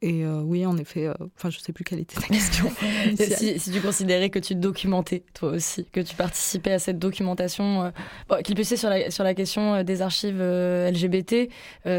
et 0.03 0.25
euh, 0.25 0.43
oui, 0.43 0.67
en 0.67 0.77
effet, 0.77 1.07
euh, 1.07 1.15
enfin, 1.39 1.49
je 1.49 1.59
sais 1.59 1.73
plus 1.73 1.83
quelle 1.83 2.01
était 2.01 2.21
ta 2.21 2.27
question. 2.27 2.71
si, 3.17 3.59
si, 3.59 3.71
tu 3.71 3.81
considérais 3.81 4.29
que 4.29 4.39
tu 4.39 4.55
documentais, 4.55 5.23
toi 5.33 5.53
aussi, 5.53 5.87
que 5.91 6.01
tu 6.01 6.15
participais 6.15 6.73
à 6.73 6.79
cette 6.79 6.99
documentation, 6.99 7.85
euh, 7.85 7.91
bon, 8.29 8.43
qu'il 8.43 8.55
puisse 8.55 8.75
sur 8.75 8.91
la, 8.91 9.11
sur 9.11 9.25
la 9.25 9.33
question 9.33 9.83
des 9.83 10.03
archives 10.03 10.39
LGBT, 10.39 11.49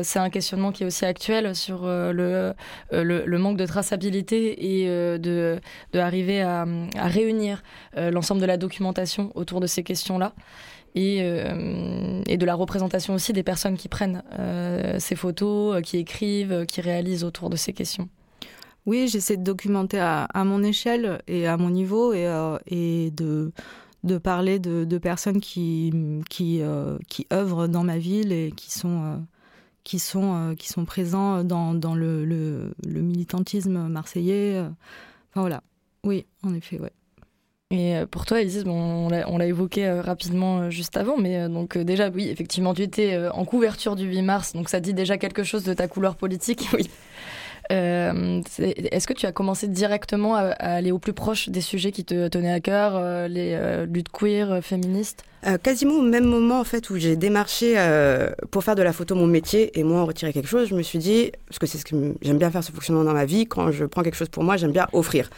c'est 0.04 0.20
un 0.20 0.30
questionnement 0.30 0.72
qui 0.72 0.84
est 0.84 0.86
aussi 0.86 1.06
actuel 1.06 1.56
sur 1.56 1.86
le, 1.86 2.54
le, 2.92 3.38
manque 3.38 3.58
de 3.58 3.66
traçabilité 3.66 4.82
et 4.82 4.88
de, 4.88 5.60
de 5.94 6.00
arriver 6.00 6.42
à, 6.42 6.66
à 6.98 7.08
réunir 7.08 7.64
l'ensemble 7.96 8.42
de 8.42 8.46
la 8.46 8.58
documentation 8.58 9.32
autour 9.36 9.60
de 9.60 9.68
ces 9.68 9.84
questions-là 9.84 10.34
et, 10.98 11.20
euh, 11.22 12.24
et, 12.26 12.38
de 12.38 12.46
la 12.46 12.56
représentation 12.56 13.14
aussi 13.14 13.32
des 13.32 13.44
personnes 13.44 13.78
qui 13.78 13.88
prennent 13.88 14.24
euh, 14.40 14.98
ces 15.00 15.16
photos, 15.16 15.76
euh, 15.76 15.82
qui 15.82 15.98
écrivent, 15.98 16.66
qui 16.66 16.82
réalisent 16.82 17.24
autour 17.24 17.52
de 17.52 17.56
ces 17.56 17.72
questions. 17.72 18.10
Oui, 18.88 19.08
j'essaie 19.08 19.38
de 19.38 19.44
documenter 19.44 20.00
à, 20.00 20.28
mon 20.46 20.64
échelle 20.64 21.22
et 21.28 21.46
à 21.46 21.58
mon 21.58 21.70
niveau 21.70 22.14
et, 22.14 23.12
de, 23.12 23.52
parler 24.24 24.60
de, 24.60 24.98
personnes 24.98 25.42
qui, 25.42 25.92
œuvrent 27.34 27.68
dans 27.68 27.84
ma 27.84 27.98
ville 27.98 28.32
et 28.32 28.54
qui 28.56 28.72
sont, 28.72 29.26
qui 29.84 30.02
présents 30.86 31.44
dans, 31.44 31.96
le, 31.96 32.24
le 32.26 33.02
militantisme 33.02 33.90
marseillais. 33.90 34.58
Enfin 34.62 35.42
voilà, 35.42 35.62
oui, 36.06 36.26
en 36.44 36.54
effet, 36.54 36.80
ouais. 36.80 36.94
Et 37.70 37.98
euh, 37.98 38.06
pour 38.06 38.26
toi, 38.26 38.40
Elise, 38.40 38.64
bon, 38.64 39.10
on 39.12 39.38
l'a 39.38 39.46
évoqué 39.46 39.86
euh, 39.86 40.02
rapidement 40.02 40.60
euh, 40.60 40.70
juste 40.70 40.96
avant, 40.96 41.18
mais 41.18 41.50
donc 41.50 41.78
déjà, 41.78 42.10
oui, 42.10 42.30
effectivement, 42.30 42.74
tu 42.74 42.82
étais 42.82 43.18
en 43.34 43.44
couverture 43.44 43.98
du 43.98 44.06
8 44.06 44.22
mars, 44.22 44.54
donc 44.54 44.70
ça 44.70 44.80
dit 44.80 44.94
déjà 44.94 45.18
quelque 45.18 45.44
chose 45.44 45.64
de 45.64 45.74
ta 45.74 45.88
couleur 45.88 46.16
politique. 46.16 46.70
Oui. 46.74 46.90
Euh, 47.72 48.42
est-ce 48.60 49.08
que 49.08 49.14
tu 49.14 49.26
as 49.26 49.32
commencé 49.32 49.68
directement 49.68 50.36
à, 50.36 50.50
aller 50.52 50.92
au 50.92 51.00
plus 51.00 51.14
proche 51.14 51.50
des 51.50 51.62
sujets 51.62 51.92
qui 51.92 52.06
te 52.06 52.28
tenaient 52.28 52.52
à 52.52 52.60
cœur, 52.60 52.94
euh, 52.96 53.28
les 53.28 53.54
euh, 53.54 53.86
luttes 53.86 54.10
queer, 54.10 54.60
féministes 54.62 55.24
Quasiment 55.64 55.94
au 55.94 56.02
même 56.02 56.26
moment 56.26 56.60
en 56.60 56.64
fait 56.66 56.90
où 56.90 56.98
j'ai 56.98 57.16
démarché 57.16 57.76
pour 58.52 58.66
faire 58.66 58.76
de 58.76 58.82
la 58.82 58.92
photo 58.92 59.16
mon 59.16 59.28
métier 59.28 59.80
et 59.80 59.84
moi 59.84 60.02
en 60.02 60.06
retirer 60.06 60.34
quelque 60.34 60.50
chose, 60.50 60.68
je 60.68 60.76
me 60.76 60.82
suis 60.82 61.00
dit 61.00 61.32
parce 61.48 61.58
que 61.58 61.66
c'est 61.66 61.78
ce 61.78 61.86
que 61.86 62.16
j'aime 62.22 62.38
bien 62.38 62.52
faire 62.52 62.66
ce 62.66 62.72
fonctionnement 62.74 63.06
dans 63.06 63.14
ma 63.14 63.24
vie. 63.24 63.46
Quand 63.46 63.72
je 63.72 63.86
prends 63.86 64.04
quelque 64.04 64.18
chose 64.18 64.28
pour 64.28 64.44
moi, 64.44 64.58
j'aime 64.58 64.74
bien 64.74 64.88
offrir. 64.92 65.30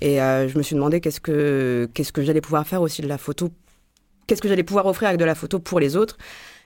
Et 0.00 0.18
je 0.18 0.56
me 0.56 0.62
suis 0.62 0.76
demandé 0.76 1.00
qu'est-ce 1.00 1.20
que 1.20 1.88
qu'est-ce 1.92 2.12
que 2.12 2.22
j'allais 2.22 2.42
pouvoir 2.42 2.68
faire 2.68 2.82
aussi 2.82 3.02
de 3.02 3.08
la 3.08 3.18
photo, 3.18 3.50
qu'est-ce 4.28 4.42
que 4.42 4.48
j'allais 4.48 4.62
pouvoir 4.62 4.86
offrir 4.86 5.08
avec 5.08 5.18
de 5.18 5.24
la 5.24 5.34
photo 5.34 5.58
pour 5.58 5.80
les 5.80 5.96
autres. 5.96 6.18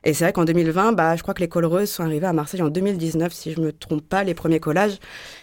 Et 0.05 0.15
c'est 0.15 0.25
vrai 0.25 0.33
qu'en 0.33 0.45
2020, 0.45 0.93
bah, 0.93 1.17
je 1.17 1.23
crois 1.23 1.35
que 1.35 1.41
les 1.41 1.49
collereuses 1.49 1.91
sont 1.91 2.03
arrivées 2.03 2.27
à 2.27 2.33
Marseille 2.33 2.63
en 2.63 2.71
2019, 2.71 3.33
si 3.33 3.53
je 3.53 3.61
me 3.61 3.73
trompe 3.73 4.03
pas, 4.09 4.25
les 4.25 4.35
premiers 4.35 4.61
collages. 4.61 4.99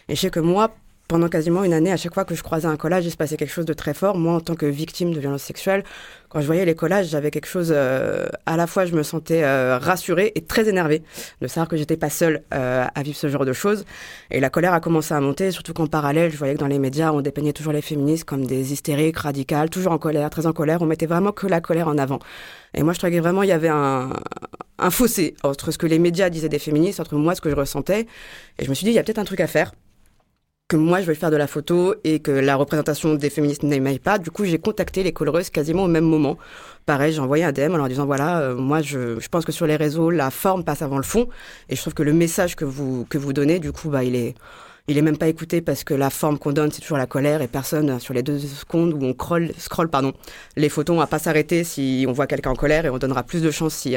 Et 0.09 0.15
je 0.15 0.21
sais 0.21 0.29
que 0.29 0.39
moi, 0.39 0.75
pendant 1.09 1.27
quasiment 1.27 1.63
une 1.63 1.73
année, 1.73 1.91
à 1.91 1.97
chaque 1.97 2.13
fois 2.13 2.23
que 2.23 2.35
je 2.35 2.43
croisais 2.43 2.67
un 2.67 2.77
collage, 2.77 3.03
il 3.03 3.09
se 3.09 3.17
passait 3.17 3.35
quelque 3.35 3.51
chose 3.51 3.65
de 3.65 3.73
très 3.73 3.95
fort. 3.95 4.15
Moi, 4.15 4.35
en 4.35 4.41
tant 4.41 4.53
que 4.53 4.67
victime 4.67 5.11
de 5.11 5.19
violence 5.19 5.41
sexuelle, 5.41 5.83
quand 6.29 6.39
je 6.39 6.45
voyais 6.45 6.65
les 6.65 6.75
collages, 6.75 7.07
j'avais 7.07 7.31
quelque 7.31 7.47
chose. 7.47 7.73
Euh, 7.75 8.27
à 8.45 8.57
la 8.57 8.67
fois, 8.67 8.85
je 8.85 8.93
me 8.93 9.01
sentais 9.01 9.43
euh, 9.43 9.79
rassurée 9.79 10.31
et 10.35 10.41
très 10.41 10.69
énervée 10.69 11.01
de 11.41 11.47
savoir 11.47 11.67
que 11.67 11.77
j'étais 11.77 11.97
pas 11.97 12.11
seule 12.11 12.43
euh, 12.53 12.85
à 12.93 13.01
vivre 13.01 13.17
ce 13.17 13.27
genre 13.27 13.43
de 13.43 13.53
choses. 13.53 13.85
Et 14.29 14.39
la 14.39 14.51
colère 14.51 14.71
a 14.71 14.79
commencé 14.79 15.11
à 15.15 15.19
monter, 15.19 15.49
surtout 15.49 15.73
qu'en 15.73 15.87
parallèle, 15.87 16.31
je 16.31 16.37
voyais 16.37 16.53
que 16.53 16.59
dans 16.59 16.67
les 16.67 16.77
médias, 16.77 17.11
on 17.11 17.21
dépeignait 17.21 17.53
toujours 17.53 17.73
les 17.73 17.81
féministes 17.81 18.25
comme 18.25 18.45
des 18.45 18.71
hystériques, 18.71 19.17
radicales, 19.17 19.71
toujours 19.71 19.93
en 19.93 19.97
colère, 19.97 20.29
très 20.29 20.45
en 20.45 20.53
colère. 20.53 20.83
On 20.83 20.85
mettait 20.85 21.07
vraiment 21.07 21.31
que 21.31 21.47
la 21.47 21.59
colère 21.59 21.87
en 21.87 21.97
avant. 21.97 22.19
Et 22.75 22.83
moi, 22.83 22.93
je 22.93 22.99
trouvais 22.99 23.19
vraiment 23.19 23.41
il 23.41 23.49
y 23.49 23.51
avait 23.51 23.67
un, 23.67 24.11
un 24.77 24.91
fossé 24.91 25.33
entre 25.41 25.71
ce 25.71 25.79
que 25.79 25.87
les 25.87 25.97
médias 25.97 26.29
disaient 26.29 26.49
des 26.49 26.59
féministes, 26.59 26.99
entre 26.99 27.15
moi, 27.15 27.33
ce 27.33 27.41
que 27.41 27.49
je 27.49 27.55
ressentais. 27.55 28.05
Et 28.59 28.65
je 28.65 28.69
me 28.69 28.75
suis 28.75 28.83
dit, 28.83 28.91
il 28.91 28.95
y 28.95 28.99
a 28.99 29.03
peut-être 29.03 29.17
un 29.17 29.25
truc 29.25 29.39
à 29.39 29.47
faire 29.47 29.71
que 30.69 30.77
moi 30.77 31.01
je 31.01 31.07
vais 31.07 31.15
faire 31.15 31.31
de 31.31 31.35
la 31.35 31.47
photo 31.47 31.95
et 32.03 32.19
que 32.19 32.31
la 32.31 32.55
représentation 32.55 33.15
des 33.15 33.31
féministes 33.31 33.63
n'aimait 33.63 33.97
pas. 33.97 34.19
Du 34.19 34.29
coup, 34.29 34.45
j'ai 34.45 34.59
contacté 34.59 35.01
les 35.03 35.11
coloreuses 35.11 35.49
quasiment 35.49 35.83
au 35.83 35.87
même 35.87 36.05
moment. 36.05 36.37
Pareil, 36.85 37.11
j'ai 37.11 37.19
envoyé 37.19 37.43
un 37.43 37.51
DM 37.51 37.73
en 37.73 37.77
leur 37.77 37.89
disant 37.89 38.05
voilà, 38.05 38.39
euh, 38.41 38.55
moi 38.55 38.81
je, 38.81 39.19
je, 39.19 39.27
pense 39.29 39.45
que 39.45 39.51
sur 39.51 39.65
les 39.65 39.75
réseaux, 39.75 40.11
la 40.11 40.29
forme 40.29 40.63
passe 40.63 40.83
avant 40.83 40.97
le 40.97 41.03
fond 41.03 41.27
et 41.69 41.75
je 41.75 41.81
trouve 41.81 41.95
que 41.95 42.03
le 42.03 42.13
message 42.13 42.55
que 42.55 42.65
vous 42.65 43.05
que 43.09 43.17
vous 43.17 43.33
donnez, 43.33 43.59
du 43.59 43.71
coup, 43.71 43.89
bah 43.89 44.03
il 44.03 44.15
est 44.15 44.35
il 44.89 44.97
est 44.97 45.03
même 45.03 45.17
pas 45.17 45.27
écouté 45.27 45.61
parce 45.61 45.83
que 45.83 45.93
la 45.93 46.09
forme 46.09 46.39
qu'on 46.39 46.51
donne, 46.51 46.71
c'est 46.71 46.81
toujours 46.81 46.97
la 46.97 47.05
colère 47.05 47.43
et 47.43 47.47
personne 47.47 47.99
sur 47.99 48.15
les 48.15 48.23
deux 48.23 48.39
secondes 48.39 48.93
où 48.93 49.05
on 49.05 49.13
scroll, 49.57 49.89
pardon, 49.89 50.13
les 50.57 50.67
photos, 50.67 50.95
on 50.95 50.99
va 50.99 51.05
pas 51.05 51.19
s'arrêter 51.19 51.63
si 51.63 52.05
on 52.07 52.11
voit 52.11 52.25
quelqu'un 52.25 52.49
en 52.49 52.55
colère 52.55 52.85
et 52.87 52.89
on 52.89 52.97
donnera 52.97 53.21
plus 53.21 53.43
de 53.43 53.51
chance 53.51 53.75
si, 53.75 53.95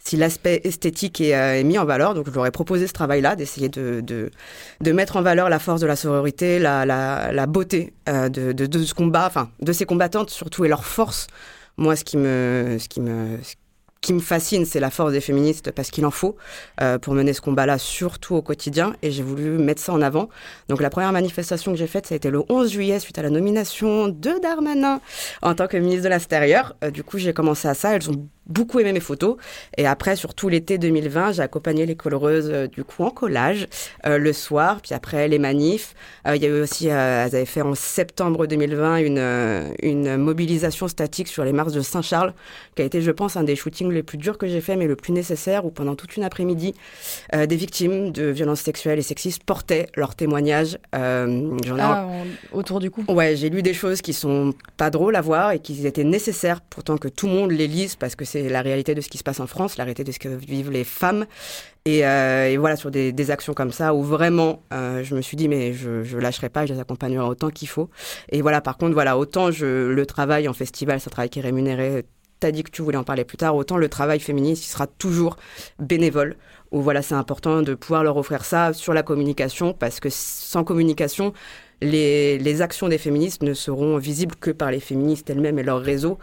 si 0.00 0.16
l'aspect 0.16 0.60
esthétique 0.64 1.20
est, 1.20 1.36
euh, 1.36 1.60
est, 1.60 1.62
mis 1.62 1.78
en 1.78 1.84
valeur. 1.84 2.14
Donc, 2.14 2.28
je 2.28 2.34
leur 2.34 2.46
ai 2.46 2.50
proposé 2.50 2.88
ce 2.88 2.92
travail-là, 2.92 3.36
d'essayer 3.36 3.68
de, 3.68 4.00
de, 4.00 4.92
mettre 4.92 5.16
en 5.16 5.22
valeur 5.22 5.48
la 5.48 5.60
force 5.60 5.80
de 5.80 5.86
la 5.86 5.96
sororité, 5.96 6.58
la, 6.58 6.84
la, 6.84 7.30
la 7.30 7.46
beauté 7.46 7.94
euh, 8.08 8.28
de, 8.28 8.50
de, 8.50 8.66
de, 8.66 8.82
ce 8.82 8.92
combat, 8.92 9.26
enfin, 9.26 9.50
de 9.60 9.72
ces 9.72 9.86
combattantes 9.86 10.30
surtout 10.30 10.64
et 10.64 10.68
leur 10.68 10.84
force. 10.84 11.28
Moi, 11.76 11.94
ce 11.94 12.02
qui 12.02 12.16
me, 12.16 12.76
ce 12.80 12.88
qui 12.88 13.00
me, 13.00 13.38
qui 14.04 14.12
me 14.12 14.20
fascine, 14.20 14.64
c'est 14.66 14.80
la 14.80 14.90
force 14.90 15.12
des 15.12 15.20
féministes 15.20 15.72
parce 15.72 15.90
qu'il 15.90 16.04
en 16.06 16.10
faut 16.10 16.36
euh, 16.80 16.98
pour 16.98 17.14
mener 17.14 17.32
ce 17.32 17.40
combat-là, 17.40 17.78
surtout 17.78 18.34
au 18.36 18.42
quotidien. 18.42 18.94
Et 19.02 19.10
j'ai 19.10 19.22
voulu 19.22 19.58
mettre 19.58 19.80
ça 19.80 19.92
en 19.92 20.02
avant. 20.02 20.28
Donc 20.68 20.80
la 20.80 20.90
première 20.90 21.12
manifestation 21.12 21.72
que 21.72 21.78
j'ai 21.78 21.86
faite, 21.86 22.06
ça 22.06 22.14
a 22.14 22.16
été 22.16 22.30
le 22.30 22.42
11 22.48 22.70
juillet 22.70 23.00
suite 23.00 23.18
à 23.18 23.22
la 23.22 23.30
nomination 23.30 24.08
de 24.08 24.40
Darmanin 24.42 25.00
en 25.42 25.54
tant 25.54 25.66
que 25.66 25.76
ministre 25.76 26.04
de 26.04 26.08
l'Intérieur. 26.10 26.76
Euh, 26.84 26.90
du 26.90 27.02
coup, 27.02 27.18
j'ai 27.18 27.32
commencé 27.32 27.66
à 27.66 27.74
ça. 27.74 27.94
Elles 27.96 28.10
ont 28.10 28.28
beaucoup 28.46 28.80
aimé 28.80 28.92
mes 28.92 29.00
photos. 29.00 29.36
Et 29.76 29.86
après, 29.86 30.16
surtout 30.16 30.48
l'été 30.48 30.78
2020, 30.78 31.32
j'ai 31.32 31.42
accompagné 31.42 31.86
les 31.86 31.96
coloreuses 31.96 32.50
euh, 32.50 32.66
du 32.66 32.84
coup 32.84 33.04
en 33.04 33.10
collage 33.10 33.66
euh, 34.06 34.18
le 34.18 34.32
soir, 34.32 34.80
puis 34.82 34.94
après 34.94 35.28
les 35.28 35.38
manifs. 35.38 35.94
Euh, 36.26 36.36
il 36.36 36.42
y 36.42 36.46
a 36.46 36.48
eu 36.48 36.60
aussi, 36.60 36.88
elles 36.88 37.34
avaient 37.34 37.44
fait 37.44 37.62
en 37.62 37.74
septembre 37.74 38.46
2020 38.46 38.96
une, 38.98 39.74
une 39.82 40.16
mobilisation 40.16 40.88
statique 40.88 41.28
sur 41.28 41.44
les 41.44 41.52
mars 41.52 41.72
de 41.72 41.80
Saint-Charles, 41.80 42.34
qui 42.74 42.82
a 42.82 42.84
été, 42.84 43.00
je 43.00 43.10
pense, 43.10 43.36
un 43.36 43.44
des 43.44 43.56
shootings 43.56 43.90
les 43.90 44.02
plus 44.02 44.18
durs 44.18 44.38
que 44.38 44.46
j'ai 44.46 44.60
fait, 44.60 44.76
mais 44.76 44.86
le 44.86 44.96
plus 44.96 45.12
nécessaire, 45.12 45.64
où 45.64 45.70
pendant 45.70 45.94
toute 45.94 46.16
une 46.16 46.24
après-midi, 46.24 46.74
des 47.32 47.56
victimes 47.56 48.10
de 48.10 48.26
violences 48.26 48.60
sexuelles 48.60 48.98
et 48.98 49.02
sexistes 49.02 49.44
portaient 49.44 49.86
leurs 49.96 50.14
témoignages. 50.14 50.78
ah, 50.92 52.08
autour 52.52 52.80
du 52.80 52.90
coup 52.90 53.04
Ouais, 53.08 53.36
j'ai 53.36 53.50
lu 53.50 53.62
des 53.62 53.74
choses 53.74 54.02
qui 54.02 54.12
sont 54.12 54.54
pas 54.76 54.90
drôles 54.90 55.16
à 55.16 55.20
voir 55.20 55.52
et 55.52 55.58
qui 55.58 55.86
étaient 55.86 56.04
nécessaires 56.04 56.60
pourtant 56.60 56.96
que 56.96 57.08
tout 57.08 57.26
le 57.26 57.32
monde 57.32 57.50
les 57.52 57.66
lise 57.66 57.96
parce 57.96 58.16
que 58.16 58.24
c'est 58.24 58.33
la 58.42 58.62
réalité 58.62 58.94
de 58.94 59.00
ce 59.00 59.08
qui 59.08 59.18
se 59.18 59.22
passe 59.22 59.40
en 59.40 59.46
France, 59.46 59.76
la 59.76 59.84
réalité 59.84 60.04
de 60.04 60.12
ce 60.12 60.18
que 60.18 60.28
vivent 60.28 60.70
les 60.70 60.84
femmes. 60.84 61.26
Et, 61.84 62.06
euh, 62.06 62.56
voilà, 62.58 62.76
sur 62.76 62.90
des, 62.90 63.30
actions 63.30 63.54
comme 63.54 63.72
ça, 63.72 63.94
où 63.94 64.02
vraiment, 64.02 64.62
euh, 64.72 65.02
je 65.04 65.14
me 65.14 65.20
suis 65.20 65.36
dit, 65.36 65.48
mais 65.48 65.72
je, 65.72 66.02
je 66.02 66.18
lâcherai 66.18 66.48
pas, 66.48 66.66
je 66.66 66.74
les 66.74 66.80
accompagnerai 66.80 67.26
autant 67.26 67.50
qu'il 67.50 67.68
faut. 67.68 67.90
Et 68.30 68.42
voilà, 68.42 68.60
par 68.60 68.76
contre, 68.76 68.94
voilà, 68.94 69.18
autant 69.18 69.50
je, 69.50 69.88
le 69.88 70.06
travail 70.06 70.48
en 70.48 70.52
festival, 70.52 71.00
c'est 71.00 71.08
un 71.08 71.10
travail 71.10 71.30
qui 71.30 71.38
est 71.38 71.42
rémunéré 71.42 72.04
tu 72.40 72.46
as 72.46 72.52
dit 72.52 72.62
que 72.62 72.70
tu 72.70 72.82
voulais 72.82 72.98
en 72.98 73.04
parler 73.04 73.24
plus 73.24 73.36
tard, 73.36 73.56
autant 73.56 73.76
le 73.76 73.88
travail 73.88 74.20
féministe 74.20 74.64
il 74.66 74.68
sera 74.68 74.86
toujours 74.86 75.36
bénévole. 75.78 76.36
Ou 76.72 76.80
voilà, 76.80 77.02
c'est 77.02 77.14
important 77.14 77.62
de 77.62 77.74
pouvoir 77.74 78.02
leur 78.02 78.16
offrir 78.16 78.44
ça 78.44 78.72
sur 78.72 78.94
la 78.94 79.02
communication, 79.02 79.72
parce 79.72 80.00
que 80.00 80.08
sans 80.10 80.64
communication, 80.64 81.32
les, 81.80 82.38
les 82.38 82.62
actions 82.62 82.88
des 82.88 82.98
féministes 82.98 83.42
ne 83.42 83.54
seront 83.54 83.96
visibles 83.98 84.34
que 84.36 84.50
par 84.50 84.70
les 84.70 84.80
féministes 84.80 85.30
elles-mêmes 85.30 85.58
et 85.58 85.62
leur 85.62 85.80
réseau. 85.80 86.18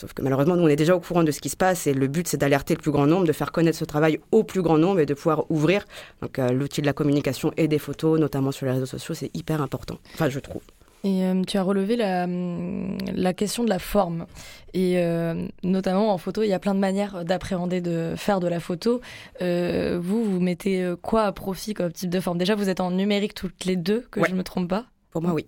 Sauf 0.00 0.14
que 0.14 0.22
malheureusement, 0.22 0.56
nous, 0.56 0.62
on 0.62 0.68
est 0.68 0.76
déjà 0.76 0.96
au 0.96 1.00
courant 1.00 1.24
de 1.24 1.30
ce 1.30 1.42
qui 1.42 1.50
se 1.50 1.58
passe 1.58 1.86
et 1.86 1.92
le 1.92 2.06
but, 2.06 2.26
c'est 2.26 2.38
d'alerter 2.38 2.74
le 2.74 2.80
plus 2.80 2.90
grand 2.90 3.06
nombre, 3.06 3.26
de 3.26 3.32
faire 3.32 3.52
connaître 3.52 3.76
ce 3.76 3.84
travail 3.84 4.18
au 4.32 4.44
plus 4.44 4.62
grand 4.62 4.78
nombre 4.78 4.98
et 5.00 5.04
de 5.04 5.12
pouvoir 5.12 5.44
ouvrir. 5.50 5.84
Donc, 6.22 6.38
euh, 6.38 6.48
l'outil 6.52 6.80
de 6.80 6.86
la 6.86 6.94
communication 6.94 7.52
et 7.58 7.68
des 7.68 7.78
photos, 7.78 8.18
notamment 8.18 8.50
sur 8.50 8.64
les 8.64 8.72
réseaux 8.72 8.86
sociaux, 8.86 9.14
c'est 9.14 9.30
hyper 9.36 9.60
important. 9.60 9.98
Enfin, 10.14 10.30
je 10.30 10.38
trouve. 10.38 10.62
Et 11.04 11.22
euh, 11.24 11.42
tu 11.46 11.58
as 11.58 11.62
relevé 11.62 11.96
la, 11.96 12.24
hum, 12.24 12.96
la, 13.14 13.34
question 13.34 13.62
de 13.62 13.68
la 13.68 13.78
forme. 13.78 14.24
Et 14.72 14.94
euh, 14.96 15.34
notamment 15.64 16.14
en 16.14 16.16
photo, 16.16 16.42
il 16.44 16.48
y 16.48 16.54
a 16.54 16.58
plein 16.58 16.74
de 16.74 16.80
manières 16.80 17.22
d'appréhender, 17.26 17.82
de 17.82 18.14
faire 18.16 18.40
de 18.40 18.48
la 18.48 18.58
photo. 18.58 19.02
Vous, 19.42 20.24
vous 20.24 20.40
mettez 20.40 20.94
quoi 21.02 21.24
à 21.24 21.32
profit 21.32 21.74
comme 21.74 21.92
type 21.92 22.08
de 22.08 22.20
forme? 22.20 22.38
Déjà, 22.38 22.54
vous 22.54 22.70
êtes 22.70 22.80
en 22.80 22.90
numérique 22.90 23.34
toutes 23.34 23.66
les 23.66 23.76
deux, 23.76 24.06
que 24.10 24.24
je 24.24 24.30
ne 24.30 24.36
me 24.36 24.44
trompe 24.44 24.68
pas? 24.68 24.86
Pour 25.10 25.20
moi, 25.20 25.34
oui. 25.34 25.44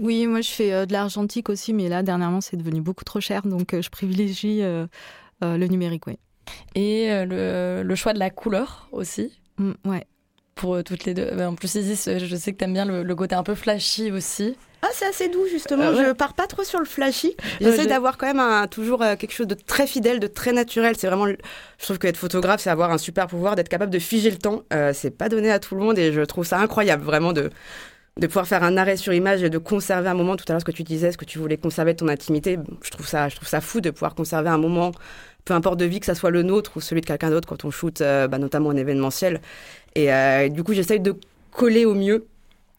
Oui, 0.00 0.26
moi 0.26 0.40
je 0.40 0.50
fais 0.50 0.72
euh, 0.72 0.86
de 0.86 0.92
l'argentique 0.92 1.48
aussi, 1.48 1.72
mais 1.72 1.88
là 1.88 2.02
dernièrement 2.02 2.40
c'est 2.40 2.56
devenu 2.56 2.80
beaucoup 2.80 3.04
trop 3.04 3.20
cher, 3.20 3.42
donc 3.42 3.74
euh, 3.74 3.82
je 3.82 3.90
privilégie 3.90 4.62
euh, 4.62 4.86
le 5.40 5.66
numérique, 5.66 6.06
oui. 6.06 6.18
Et 6.74 7.08
le, 7.24 7.94
choix 7.94 8.12
de 8.12 8.18
la 8.18 8.30
couleur 8.30 8.88
aussi 8.92 9.38
mmh, 9.58 9.72
Ouais. 9.84 10.06
Pour 10.54 10.84
toutes 10.84 11.06
les 11.06 11.14
deux. 11.14 11.30
Bah, 11.34 11.48
en 11.48 11.54
plus, 11.54 11.74
Isis, 11.74 12.08
je 12.18 12.36
sais 12.36 12.52
que 12.52 12.58
tu 12.58 12.64
aimes 12.64 12.74
bien 12.74 12.84
le, 12.84 13.14
côté 13.14 13.34
un 13.34 13.42
peu 13.42 13.54
flashy 13.54 14.12
aussi. 14.12 14.54
Ah, 14.82 14.88
c'est 14.92 15.06
assez 15.06 15.28
doux 15.28 15.46
justement. 15.50 15.94
Je 15.94 16.12
pars 16.12 16.34
pas 16.34 16.46
trop 16.46 16.62
sur 16.62 16.78
le 16.78 16.84
flashy. 16.84 17.34
J'essaie 17.60 17.86
d'avoir 17.86 18.18
quand 18.18 18.26
même 18.26 18.40
un, 18.40 18.66
toujours 18.66 18.98
quelque 18.98 19.32
chose 19.32 19.46
de 19.46 19.54
très 19.54 19.86
fidèle, 19.86 20.20
de 20.20 20.26
très 20.26 20.52
naturel. 20.52 20.94
C'est 20.98 21.06
vraiment, 21.06 21.26
je 21.26 21.84
trouve 21.84 21.98
qu'être 21.98 22.16
photographe, 22.16 22.60
c'est 22.60 22.70
avoir 22.70 22.90
un 22.90 22.98
super 22.98 23.28
pouvoir, 23.28 23.56
d'être 23.56 23.70
capable 23.70 23.90
de 23.90 23.98
figer 23.98 24.30
le 24.30 24.36
temps. 24.36 24.62
c'est 24.92 25.16
pas 25.16 25.28
donné 25.28 25.50
à 25.50 25.58
tout 25.58 25.74
le 25.74 25.82
monde 25.82 25.98
et 25.98 26.12
je 26.12 26.20
trouve 26.20 26.44
ça 26.44 26.58
incroyable, 26.58 27.02
vraiment 27.02 27.32
de 27.32 27.50
de 28.18 28.26
pouvoir 28.26 28.46
faire 28.46 28.62
un 28.62 28.76
arrêt 28.76 28.96
sur 28.96 29.12
image 29.14 29.42
et 29.42 29.50
de 29.50 29.58
conserver 29.58 30.08
un 30.08 30.14
moment. 30.14 30.36
Tout 30.36 30.44
à 30.48 30.52
l'heure, 30.52 30.60
ce 30.60 30.64
que 30.64 30.72
tu 30.72 30.82
disais, 30.82 31.12
ce 31.12 31.18
que 31.18 31.24
tu 31.24 31.38
voulais 31.38 31.56
conserver 31.56 31.94
ton 31.94 32.08
intimité, 32.08 32.58
je 32.82 32.90
trouve 32.90 33.06
ça, 33.06 33.28
je 33.28 33.36
trouve 33.36 33.48
ça 33.48 33.60
fou 33.60 33.80
de 33.80 33.90
pouvoir 33.90 34.14
conserver 34.14 34.50
un 34.50 34.58
moment, 34.58 34.92
peu 35.44 35.54
importe 35.54 35.78
de 35.78 35.86
vie, 35.86 36.00
que 36.00 36.06
ça 36.06 36.14
soit 36.14 36.30
le 36.30 36.42
nôtre 36.42 36.76
ou 36.76 36.80
celui 36.80 37.00
de 37.00 37.06
quelqu'un 37.06 37.30
d'autre 37.30 37.48
quand 37.48 37.64
on 37.64 37.70
shoot, 37.70 38.00
euh, 38.00 38.28
bah, 38.28 38.38
notamment 38.38 38.68
en 38.68 38.76
événementiel. 38.76 39.40
Et 39.94 40.12
euh, 40.12 40.48
du 40.48 40.62
coup, 40.62 40.74
j'essaye 40.74 41.00
de 41.00 41.14
coller 41.50 41.86
au 41.86 41.94
mieux. 41.94 42.26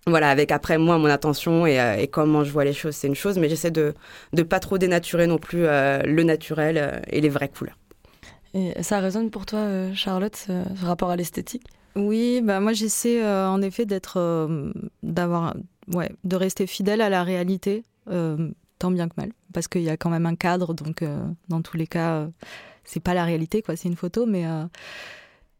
Voilà, 0.05 0.29
avec 0.29 0.51
après 0.51 0.77
moi 0.77 0.97
mon 0.97 1.05
attention 1.05 1.65
et, 1.65 1.79
euh, 1.79 2.05
comment 2.11 2.43
je 2.43 2.51
vois 2.51 2.65
les 2.65 2.73
choses, 2.73 2.93
c'est 2.93 3.07
une 3.07 3.15
chose, 3.15 3.39
mais 3.39 3.47
j'essaie 3.47 3.71
de 3.71 3.93
ne 4.33 4.43
pas 4.43 4.59
trop 4.59 4.77
dénaturer 4.77 5.27
non 5.27 5.37
plus 5.37 5.61
le 5.61 6.23
naturel 6.23 7.01
et 7.09 7.21
les 7.21 7.29
vraies 7.29 7.47
couleurs. 7.47 7.77
Et 8.53 8.83
ça 8.83 8.99
résonne 8.99 9.31
pour 9.31 9.45
toi, 9.45 9.65
Charlotte, 9.95 10.35
ce 10.35 10.85
rapport 10.85 11.09
à 11.09 11.15
l'esthétique? 11.15 11.63
Oui, 11.95 12.41
bah 12.41 12.59
moi 12.59 12.73
j'essaie 12.73 13.23
euh, 13.23 13.47
en 13.47 13.61
effet 13.61 13.85
d'être, 13.85 14.17
euh, 14.17 14.71
d'avoir, 15.03 15.55
ouais, 15.93 16.11
de 16.23 16.35
rester 16.35 16.65
fidèle 16.65 17.01
à 17.01 17.09
la 17.09 17.23
réalité, 17.23 17.83
euh, 18.09 18.49
tant 18.79 18.89
bien 18.89 19.07
que 19.07 19.13
mal, 19.17 19.31
parce 19.53 19.67
qu'il 19.67 19.83
y 19.83 19.89
a 19.89 19.97
quand 19.97 20.09
même 20.09 20.25
un 20.25 20.35
cadre, 20.35 20.73
donc 20.73 21.03
dans 21.49 21.61
tous 21.61 21.77
les 21.77 21.87
cas, 21.87 22.27
c'est 22.83 22.99
pas 22.99 23.13
la 23.13 23.25
réalité, 23.25 23.61
quoi, 23.61 23.75
c'est 23.75 23.87
une 23.89 23.95
photo, 23.95 24.25
mais 24.25 24.45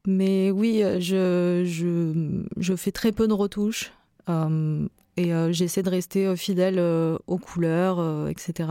mais 0.05 0.51
oui, 0.51 0.83
je, 0.99 1.63
je, 1.65 2.43
je 2.57 2.75
fais 2.75 2.91
très 2.91 3.11
peu 3.11 3.27
de 3.27 3.33
retouches 3.33 3.93
et 4.27 5.31
j'essaie 5.51 5.83
de 5.83 5.89
rester 5.89 6.35
fidèle 6.35 6.79
aux 7.27 7.37
couleurs, 7.37 8.27
etc. 8.27 8.69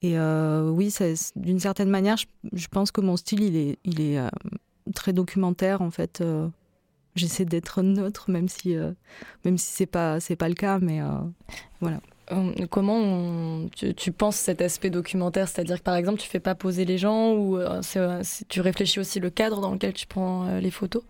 Et 0.00 0.16
oui, 0.18 0.94
d'une 1.36 1.60
certaine 1.60 1.90
manière, 1.90 2.16
je, 2.16 2.26
je, 2.52 2.68
pense 2.68 2.90
que 2.90 3.02
mon 3.02 3.16
style, 3.16 3.42
il 3.42 3.56
est, 3.56 3.78
il 3.84 4.00
est 4.00 4.18
très 4.94 5.12
documentaire 5.12 5.82
en 5.82 5.90
fait. 5.90 6.20
Euh, 6.20 6.48
j'essaie 7.14 7.44
d'être 7.44 7.82
neutre, 7.82 8.30
même 8.30 8.48
si 8.48 8.76
euh, 8.76 8.92
même 9.44 9.58
si 9.58 9.72
c'est 9.72 9.86
pas 9.86 10.20
c'est 10.20 10.36
pas 10.36 10.48
le 10.48 10.54
cas, 10.54 10.78
mais 10.80 11.00
euh, 11.00 11.06
voilà. 11.80 12.00
Comment 12.70 13.68
tu, 13.74 14.12
penses 14.12 14.36
cet 14.36 14.62
aspect 14.62 14.88
documentaire? 14.88 15.48
C'est-à-dire 15.48 15.78
que 15.78 15.82
par 15.82 15.96
exemple, 15.96 16.18
tu 16.18 16.28
fais 16.28 16.40
pas 16.40 16.54
poser 16.54 16.86
les 16.86 16.96
gens 16.96 17.34
ou 17.34 17.58
tu 18.48 18.60
réfléchis 18.62 19.00
aussi 19.00 19.20
le 19.20 19.28
cadre 19.28 19.60
dans 19.60 19.72
lequel 19.72 19.92
tu 19.92 20.06
prends 20.06 20.56
les 20.58 20.70
photos? 20.70 21.02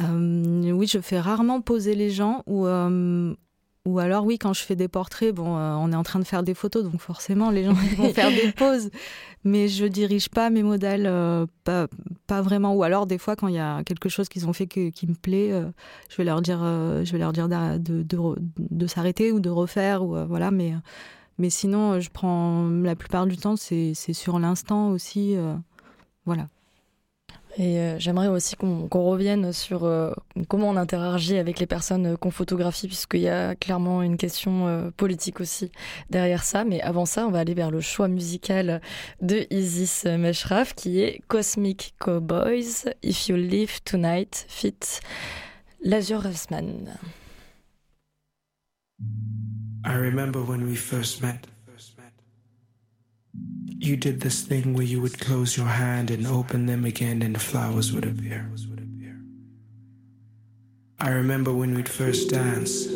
Oui, 0.00 0.86
je 0.86 1.00
fais 1.00 1.18
rarement 1.18 1.60
poser 1.60 1.96
les 1.96 2.10
gens 2.10 2.44
ou 2.46 2.66
ou 3.88 3.98
alors, 4.00 4.26
oui, 4.26 4.36
quand 4.38 4.52
je 4.52 4.60
fais 4.60 4.76
des 4.76 4.86
portraits, 4.86 5.34
bon, 5.34 5.56
euh, 5.56 5.74
on 5.76 5.90
est 5.92 5.96
en 5.96 6.02
train 6.02 6.18
de 6.18 6.24
faire 6.24 6.42
des 6.42 6.52
photos, 6.52 6.84
donc 6.84 7.00
forcément, 7.00 7.50
les 7.50 7.64
gens 7.64 7.72
vont 7.96 8.12
faire 8.12 8.28
des 8.28 8.52
poses. 8.56 8.90
Mais 9.44 9.66
je 9.68 9.86
dirige 9.86 10.28
pas 10.28 10.50
mes 10.50 10.62
modèles, 10.62 11.06
euh, 11.06 11.46
pas, 11.64 11.86
pas, 12.26 12.42
vraiment. 12.42 12.74
Ou 12.74 12.82
alors, 12.82 13.06
des 13.06 13.16
fois, 13.16 13.34
quand 13.34 13.48
il 13.48 13.54
y 13.54 13.58
a 13.58 13.82
quelque 13.84 14.10
chose 14.10 14.28
qu'ils 14.28 14.46
ont 14.46 14.52
fait 14.52 14.66
qui 14.66 15.06
me 15.06 15.14
plaît, 15.14 15.52
euh, 15.52 15.70
je 16.10 16.16
vais 16.18 16.24
leur 16.24 16.42
dire, 16.42 16.58
je 16.58 17.10
vais 17.10 17.18
leur 17.18 17.32
dire 17.32 17.48
de, 17.48 17.78
de, 17.78 18.34
de, 18.58 18.86
s'arrêter 18.86 19.32
ou 19.32 19.40
de 19.40 19.48
refaire. 19.48 20.02
Ou, 20.02 20.16
voilà, 20.26 20.50
mais, 20.50 20.74
mais 21.38 21.48
sinon, 21.48 21.98
je 21.98 22.10
prends 22.10 22.68
la 22.68 22.94
plupart 22.94 23.26
du 23.26 23.38
temps, 23.38 23.56
c'est 23.56 23.94
sur 23.94 24.38
l'instant 24.38 24.90
aussi. 24.90 25.34
voilà. 26.26 26.48
Et 27.56 27.78
euh, 27.78 27.98
j'aimerais 27.98 28.28
aussi 28.28 28.56
qu'on 28.56 28.88
revienne 28.90 29.52
sur 29.52 29.84
euh, 29.84 30.12
comment 30.48 30.68
on 30.68 30.76
interagit 30.76 31.38
avec 31.38 31.58
les 31.58 31.66
personnes 31.66 32.06
euh, 32.06 32.16
qu'on 32.16 32.30
photographie, 32.30 32.86
puisqu'il 32.86 33.22
y 33.22 33.28
a 33.28 33.54
clairement 33.54 34.02
une 34.02 34.16
question 34.16 34.92
politique 34.96 35.40
aussi 35.40 35.70
derrière 36.10 36.44
ça. 36.44 36.64
Mais 36.64 36.80
avant 36.82 37.06
ça, 37.06 37.26
on 37.26 37.30
va 37.30 37.40
aller 37.40 37.54
vers 37.54 37.70
le 37.70 37.80
choix 37.80 38.08
musical 38.08 38.80
de 39.22 39.46
Isis 39.50 40.04
Meshraf, 40.04 40.74
qui 40.74 41.00
est 41.00 41.22
Cosmic 41.28 41.94
Cowboys, 41.98 42.92
If 43.02 43.28
You 43.28 43.36
Live 43.36 43.80
Tonight, 43.84 44.46
fit 44.48 45.00
Lazur 45.82 46.22
Rasman. 46.22 46.96
I 49.84 49.94
remember 49.94 50.40
when 50.40 50.64
we 50.64 50.76
first 50.76 51.22
met. 51.22 51.46
You 53.80 53.96
did 53.96 54.20
this 54.20 54.42
thing 54.42 54.74
where 54.74 54.84
you 54.84 55.00
would 55.00 55.18
close 55.18 55.56
your 55.56 55.66
hand 55.66 56.10
and 56.10 56.26
open 56.26 56.66
them 56.66 56.84
again, 56.84 57.22
and 57.22 57.34
the 57.34 57.40
flowers 57.40 57.92
would 57.92 58.04
appear. 58.04 58.50
I 61.00 61.10
remember 61.10 61.52
when 61.52 61.74
we'd 61.74 61.88
first 61.88 62.30
dance. 62.30 62.86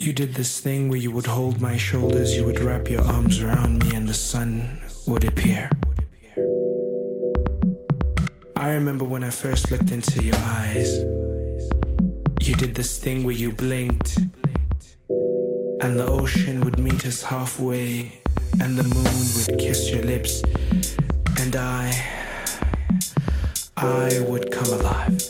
You 0.00 0.12
did 0.12 0.34
this 0.34 0.58
thing 0.58 0.88
where 0.88 0.98
you 0.98 1.10
would 1.10 1.26
hold 1.26 1.60
my 1.60 1.76
shoulders, 1.76 2.34
you 2.34 2.44
would 2.46 2.60
wrap 2.60 2.88
your 2.88 3.02
arms 3.02 3.42
around 3.42 3.84
me, 3.84 3.94
and 3.94 4.08
the 4.08 4.14
sun 4.14 4.80
would 5.06 5.24
appear. 5.24 5.70
I 8.56 8.70
remember 8.70 9.04
when 9.04 9.22
I 9.22 9.30
first 9.30 9.70
looked 9.70 9.90
into 9.90 10.24
your 10.24 10.36
eyes. 10.36 10.98
You 12.40 12.54
did 12.54 12.74
this 12.74 12.98
thing 12.98 13.22
where 13.24 13.34
you 13.34 13.52
blinked, 13.52 14.18
and 15.82 15.98
the 16.00 16.06
ocean 16.06 16.62
would 16.62 16.78
meet 16.78 17.04
us 17.04 17.22
halfway 17.22 18.22
and 18.60 18.76
the 18.76 18.82
moon 18.82 19.26
would 19.36 19.58
kiss 19.58 19.90
your 19.90 20.02
lips, 20.02 20.42
and 21.40 21.56
I, 21.56 21.92
I 23.76 24.20
would 24.26 24.50
come 24.50 24.66
alive. 24.80 25.20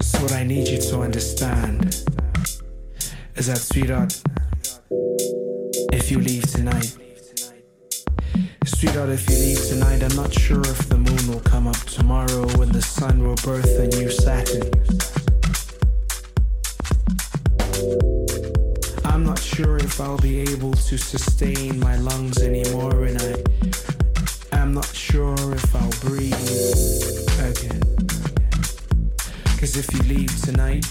So, 0.00 0.22
what 0.22 0.32
I 0.32 0.44
need 0.44 0.68
you 0.68 0.78
to 0.78 1.00
understand 1.00 1.86
is 3.36 3.46
that, 3.46 3.58
sweetheart, 3.58 4.20
if 5.92 6.10
you 6.10 6.18
leave 6.18 6.50
tonight, 6.50 6.96
Sweetheart, 8.64 9.10
if 9.10 9.28
you 9.30 9.36
leave 9.36 9.64
tonight, 9.68 10.02
I'm 10.02 10.16
not 10.16 10.32
sure 10.32 10.60
if 10.60 10.88
the 10.88 10.98
moon 10.98 11.28
will 11.28 11.40
come 11.40 11.68
up 11.68 11.76
tomorrow 11.86 12.46
when 12.58 12.72
the 12.72 12.82
sun 12.82 13.22
will 13.22 13.36
birth 13.36 13.78
a 13.78 13.86
new 13.96 14.10
Saturn. 14.10 14.70
Sure 19.54 19.76
if 19.76 20.00
I'll 20.00 20.16
be 20.16 20.40
able 20.40 20.72
to 20.72 20.96
sustain 20.96 21.78
my 21.78 21.96
lungs 21.96 22.38
anymore, 22.38 23.04
and 23.04 23.20
I 24.50 24.56
am 24.56 24.72
not 24.72 24.86
sure 24.86 25.36
if 25.52 25.76
I'll 25.76 25.90
breathe 26.00 26.32
again. 27.38 27.82
Cause 29.60 29.76
if 29.76 29.92
you 29.92 30.02
leave 30.04 30.34
tonight, 30.40 30.86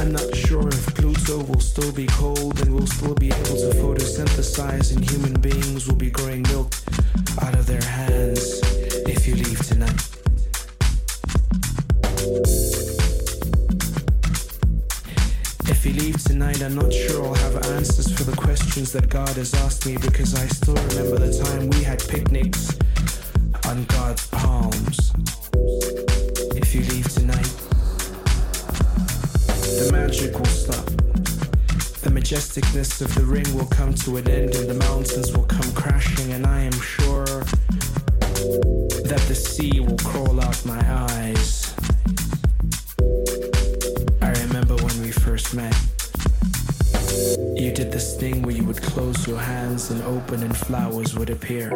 I'm 0.00 0.10
not 0.10 0.34
sure 0.34 0.66
if 0.66 0.94
Pluto 0.96 1.44
will 1.44 1.60
still 1.60 1.92
be 1.92 2.06
cold 2.08 2.60
and 2.60 2.74
we'll 2.74 2.88
still 2.88 3.14
be 3.14 3.28
able 3.28 3.56
to 3.62 3.70
photosynthesize, 3.78 4.96
and 4.96 5.08
human 5.08 5.40
beings 5.40 5.86
will 5.86 5.94
be 5.94 6.10
growing 6.10 6.42
milk 6.42 6.74
out 7.42 7.54
of 7.54 7.66
their 7.66 7.82
hands 7.82 8.60
if 9.06 9.24
you 9.28 9.36
leave 9.36 9.64
tonight. 9.64 10.02
You 15.88 15.94
leave 15.94 16.22
tonight, 16.22 16.62
I'm 16.62 16.74
not 16.74 16.92
sure 16.92 17.24
I'll 17.24 17.34
have 17.34 17.56
answers 17.66 18.12
for 18.12 18.24
the 18.24 18.36
questions 18.36 18.92
that 18.92 19.08
God 19.08 19.30
has 19.36 19.54
asked 19.54 19.86
me 19.86 19.96
because 19.96 20.34
I 20.34 20.46
still 20.48 20.74
remember 20.74 21.18
the 21.18 21.32
time 21.44 21.70
we 21.70 21.82
had 21.82 21.98
picnics 22.08 22.76
on 23.66 23.84
God's 23.84 24.26
palms. 24.28 25.12
If 26.54 26.74
you 26.74 26.82
leave 26.92 27.08
tonight, 27.08 27.52
the 29.78 29.88
magic 29.92 30.38
will 30.38 30.44
stop. 30.46 30.84
The 32.04 32.10
majesticness 32.10 33.00
of 33.00 33.14
the 33.14 33.24
ring 33.24 33.48
will 33.56 33.66
come 33.66 33.94
to 33.94 34.16
an 34.18 34.28
end 34.28 34.54
and 34.56 34.68
the 34.68 34.74
mountains 34.74 35.34
will 35.34 35.44
come 35.44 35.72
crashing, 35.72 36.32
and 36.32 36.46
I 36.46 36.60
am 36.60 36.78
sure 36.80 37.44
that 39.08 39.24
the 39.28 39.34
sea 39.34 39.80
will 39.80 39.98
crawl 39.98 40.40
out 40.40 40.64
my 40.66 40.80
eyes. 41.08 41.47
Your 49.28 49.38
hands 49.38 49.90
and 49.90 50.02
open, 50.04 50.42
and 50.42 50.56
flowers 50.56 51.14
would 51.14 51.28
appear. 51.28 51.70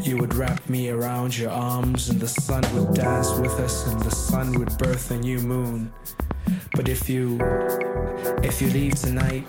You 0.00 0.16
would 0.16 0.34
wrap 0.34 0.66
me 0.70 0.88
around 0.88 1.36
your 1.36 1.50
arms, 1.50 2.08
and 2.08 2.18
the 2.18 2.26
sun 2.26 2.64
would 2.74 2.94
dance 2.94 3.30
with 3.38 3.52
us, 3.60 3.86
and 3.86 4.00
the 4.00 4.10
sun 4.10 4.58
would 4.58 4.76
birth 4.78 5.10
a 5.10 5.18
new 5.18 5.38
moon. 5.40 5.92
But 6.74 6.88
if 6.88 7.10
you, 7.10 7.38
if 8.42 8.62
you 8.62 8.70
leave 8.70 8.94
tonight, 8.94 9.46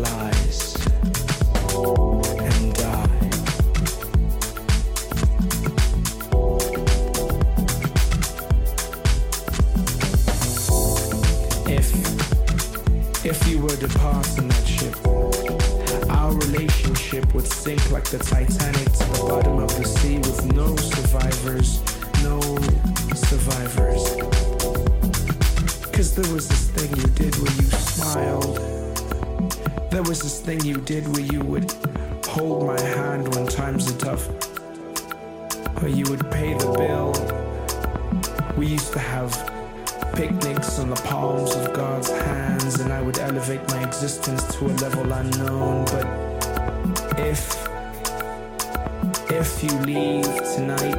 butterflies 0.00 0.76
and 2.38 2.74
die. 2.74 3.06
If 11.66 13.24
if 13.24 13.48
you 13.48 13.60
were 13.60 13.76
to 13.76 13.88
pass 13.98 14.38
in 14.38 14.48
that 14.48 14.66
ship, 14.66 14.96
our 16.10 16.32
relationship 16.32 17.34
would 17.34 17.46
sink 17.46 17.90
like 17.90 18.04
the 18.04 18.18
Titanic 18.18 18.89
you 30.54 30.76
did 30.78 31.06
where 31.08 31.20
you 31.22 31.40
would 31.40 31.72
hold 32.26 32.66
my 32.66 32.80
hand 32.80 33.34
when 33.34 33.46
times 33.46 33.90
are 33.92 33.98
tough. 33.98 34.28
or 35.82 35.88
you 35.88 36.04
would 36.10 36.30
pay 36.30 36.54
the 36.54 36.72
bill. 36.78 37.12
We 38.56 38.66
used 38.66 38.92
to 38.92 38.98
have 38.98 39.32
picnics 40.14 40.78
on 40.78 40.90
the 40.90 40.96
palms 40.96 41.54
of 41.54 41.72
God's 41.72 42.10
hands, 42.10 42.80
and 42.80 42.92
I 42.92 43.00
would 43.02 43.18
elevate 43.18 43.66
my 43.68 43.82
existence 43.86 44.42
to 44.56 44.66
a 44.66 44.74
level 44.84 45.12
unknown. 45.12 45.84
But 45.86 46.06
if, 47.18 47.40
if 49.30 49.62
you 49.64 49.72
leave 49.80 50.26
tonight, 50.54 50.98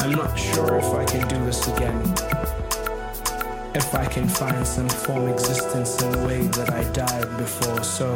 I'm 0.00 0.12
not 0.12 0.38
sure 0.38 0.76
if 0.78 0.94
I 0.94 1.04
can 1.04 1.26
do 1.28 1.44
this 1.46 1.66
again. 1.68 2.37
If 3.88 3.94
I 3.94 4.04
can 4.04 4.28
find 4.28 4.66
some 4.66 4.86
form 4.86 5.28
existence 5.28 6.02
in 6.02 6.12
the 6.12 6.26
way 6.26 6.42
that 6.42 6.70
I 6.74 6.84
died 6.92 7.38
before, 7.38 7.82
so. 7.82 8.14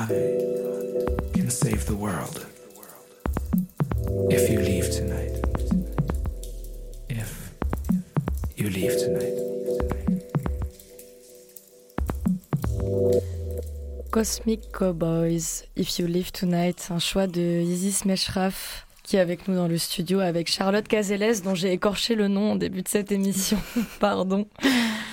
I 0.00 0.06
can 1.34 1.50
save 1.50 1.84
the 1.84 1.94
world. 1.94 2.46
If 4.30 4.48
you 4.48 4.58
leave 4.58 4.90
tonight. 4.90 5.32
If 7.10 7.52
you 8.56 8.70
leave 8.70 8.96
tonight. 8.96 9.34
Cosmic 14.10 14.72
Cowboys, 14.72 15.64
If 15.76 15.98
You 15.98 16.06
Live 16.06 16.32
Tonight, 16.32 16.88
un 16.90 16.98
choix 16.98 17.26
de 17.26 17.60
Isis 17.60 18.06
Meshraf 18.06 18.86
qui 19.02 19.16
est 19.16 19.20
avec 19.20 19.48
nous 19.48 19.54
dans 19.54 19.68
le 19.68 19.76
studio 19.76 20.20
avec 20.20 20.48
Charlotte 20.48 20.88
Cazeles 20.88 21.42
dont 21.42 21.54
j'ai 21.54 21.72
écorché 21.72 22.14
le 22.14 22.28
nom 22.28 22.52
au 22.52 22.56
début 22.56 22.82
de 22.82 22.88
cette 22.88 23.12
émission. 23.12 23.58
Pardon. 24.00 24.46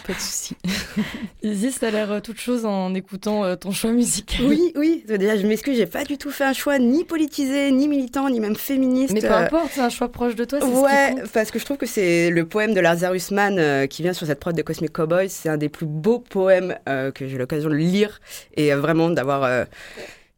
Pas 0.08 0.14
de 0.14 0.20
souci. 0.20 0.56
Isis, 1.44 1.80
t'as 1.80 1.92
l'air 1.92 2.12
euh, 2.12 2.20
toute 2.22 2.40
chose 2.40 2.66
en 2.66 2.94
écoutant 2.94 3.44
euh, 3.44 3.56
ton 3.56 3.72
choix 3.72 3.92
musical. 3.92 4.46
Oui, 4.46 4.72
oui. 4.76 5.04
Déjà, 5.08 5.36
je 5.38 5.46
m'excuse, 5.46 5.76
j'ai 5.78 5.86
pas 5.86 6.04
du 6.06 6.18
tout 6.18 6.32
fait 6.32 6.46
un 6.46 6.54
choix 6.54 6.80
ni 6.80 7.04
politisé, 7.04 7.72
ni 7.72 7.88
militant, 7.88 8.30
ni 8.30 8.40
même 8.40 8.56
féministe. 8.56 9.14
Mais 9.14 9.20
peu 9.22 9.28
Euh, 9.28 9.38
importe, 9.46 9.72
c'est 9.74 9.82
un 9.82 9.90
choix 9.90 10.10
proche 10.10 10.36
de 10.36 10.46
toi, 10.46 10.60
c'est 10.62 10.66
Ouais, 10.68 11.16
ce 11.18 11.24
qui 11.24 11.30
parce 11.34 11.52
que 11.52 11.60
je 11.60 11.66
trouve 11.66 11.78
que 11.78 11.86
c'est 11.86 12.30
le 12.30 12.46
poème 12.46 12.74
de 12.74 12.80
Lazarus 12.80 13.32
Mann 13.32 13.58
euh, 13.60 13.86
qui 13.88 14.02
vient 14.02 14.14
sur 14.14 14.26
cette 14.26 14.40
prod 14.40 14.56
de 14.56 14.62
Cosmic 14.62 14.94
Cowboys. 14.94 15.30
C'est 15.30 15.50
un 15.50 15.58
des 15.58 15.70
plus 15.70 15.86
beaux 15.86 16.20
poèmes 16.20 16.76
euh, 16.88 17.12
que 17.12 17.28
j'ai 17.28 17.36
eu 17.36 17.40
l'occasion 17.40 17.70
de 17.70 17.76
lire 17.76 18.20
et 18.56 18.74
euh, 18.74 18.80
vraiment 18.80 19.10
d'avoir 19.10 19.44
euh, 19.44 19.66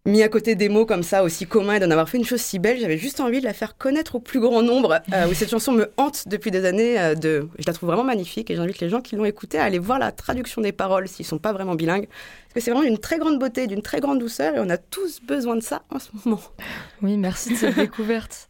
mis 0.06 0.24
à 0.24 0.30
côté 0.30 0.56
des 0.56 0.70
mots 0.70 0.86
comme 0.86 1.04
ça 1.04 1.24
aussi 1.24 1.46
communs 1.46 1.76
et 1.76 1.80
d'en 1.80 1.92
avoir 1.92 2.10
fait 2.10 2.18
une 2.18 2.26
chose 2.26 2.42
si 2.42 2.58
belle. 2.58 2.80
J'avais 2.80 2.98
juste 2.98 3.20
envie 3.20 3.40
de 3.40 3.46
la 3.46 3.54
faire 3.54 3.78
connaître 3.78 4.16
au 4.16 4.20
plus 4.20 4.40
grand 4.40 4.62
nombre. 4.64 5.02
euh, 5.14 5.28
où 5.30 5.34
cette 5.34 5.50
chanson 5.50 5.72
me 5.74 5.92
hante 5.98 6.28
depuis 6.28 6.52
des 6.52 6.66
années. 6.66 7.00
euh, 7.00 7.16
de... 7.16 7.48
Je 7.60 7.66
la 7.68 7.74
trouve 7.74 7.88
vraiment 7.88 8.04
magnifique 8.06 8.50
et 8.50 8.56
j'invite 8.56 8.80
les 8.80 8.90
gens 8.90 9.02
qui 9.02 9.16
l'ont 9.16 9.26
écoutée 9.26 9.60
à 9.60 9.64
aller 9.66 9.80
voir 9.80 10.00
la 10.00 10.12
traduction 10.12 10.62
des 10.62 10.72
paroles 10.72 11.08
s'ils 11.08 11.26
sont 11.26 11.38
pas 11.38 11.54
vraiment 11.54 11.76
bilingues. 11.76 12.08
Parce 12.08 12.54
que 12.56 12.60
c'est 12.62 12.72
vraiment 12.72 12.86
d'une 12.86 12.98
très 12.98 13.20
grande 13.20 13.38
beauté, 13.40 13.68
d'une 13.68 13.82
très 13.82 14.00
grande 14.00 14.20
douceur 14.20 14.56
et 14.56 14.60
on 14.60 14.70
a 14.70 14.78
tous 14.78 15.22
besoin 15.22 15.56
de 15.56 15.62
ça 15.62 15.84
en 15.92 16.00
ce 16.00 16.10
moment. 16.24 16.42
Oui, 17.02 17.18
merci 17.18 17.52
de 17.52 17.56
cette 17.56 17.76
découverte. 17.78 18.48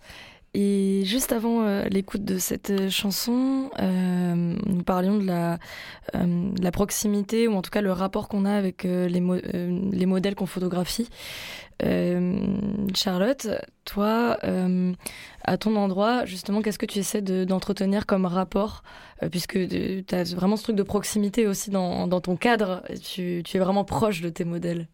Et 0.62 1.04
juste 1.06 1.32
avant 1.32 1.62
euh, 1.63 1.86
l'écoute 1.86 2.26
de 2.26 2.38
cette 2.38 2.69
euh, 2.69 2.89
chanson, 2.89 3.69
euh, 3.80 4.58
nous 4.65 4.84
parlions 4.84 5.17
de 5.17 5.26
la, 5.26 5.58
proximité, 6.74 7.48
ou 7.48 7.54
en 7.54 7.62
tout 7.62 7.69
cas 7.69 7.80
le 7.80 7.93
rapport 7.93 8.28
qu'on 8.28 8.43
a 8.43 8.52
avec 8.52 8.84
les, 8.84 9.22
mo- 9.22 9.38
les 9.38 10.06
modèles 10.06 10.36
qu'on 10.36 10.45
photographie. 10.45 11.08
Charlotte, 12.93 13.48
toi, 13.86 14.38
à 15.43 15.58
ton 15.58 15.76
endroit, 15.78 16.26
justement, 16.26 16.62
qu'est-ce 16.62 16.80
que 16.80 16.86
tu 16.86 17.00
essaies 17.00 17.22
de- 17.22 17.45
d'entretenir 17.45 18.06
comme 18.06 18.26
rapport? 18.26 18.84
Puisque 19.32 19.58
tu 19.67 20.04
as 20.12 20.36
vraiment 20.36 20.58
ce 20.58 20.63
truc 20.63 20.76
de 20.76 20.84
proximité 20.84 21.48
aussi 21.48 21.69
dans, 21.69 22.08
ton 22.19 22.36
cadre, 22.36 22.84
tu 23.02 23.43
es 23.54 23.60
vraiment 23.60 23.86
proche 23.86 24.19
de 24.22 24.30
tes 24.30 24.43
modèles. 24.43 24.88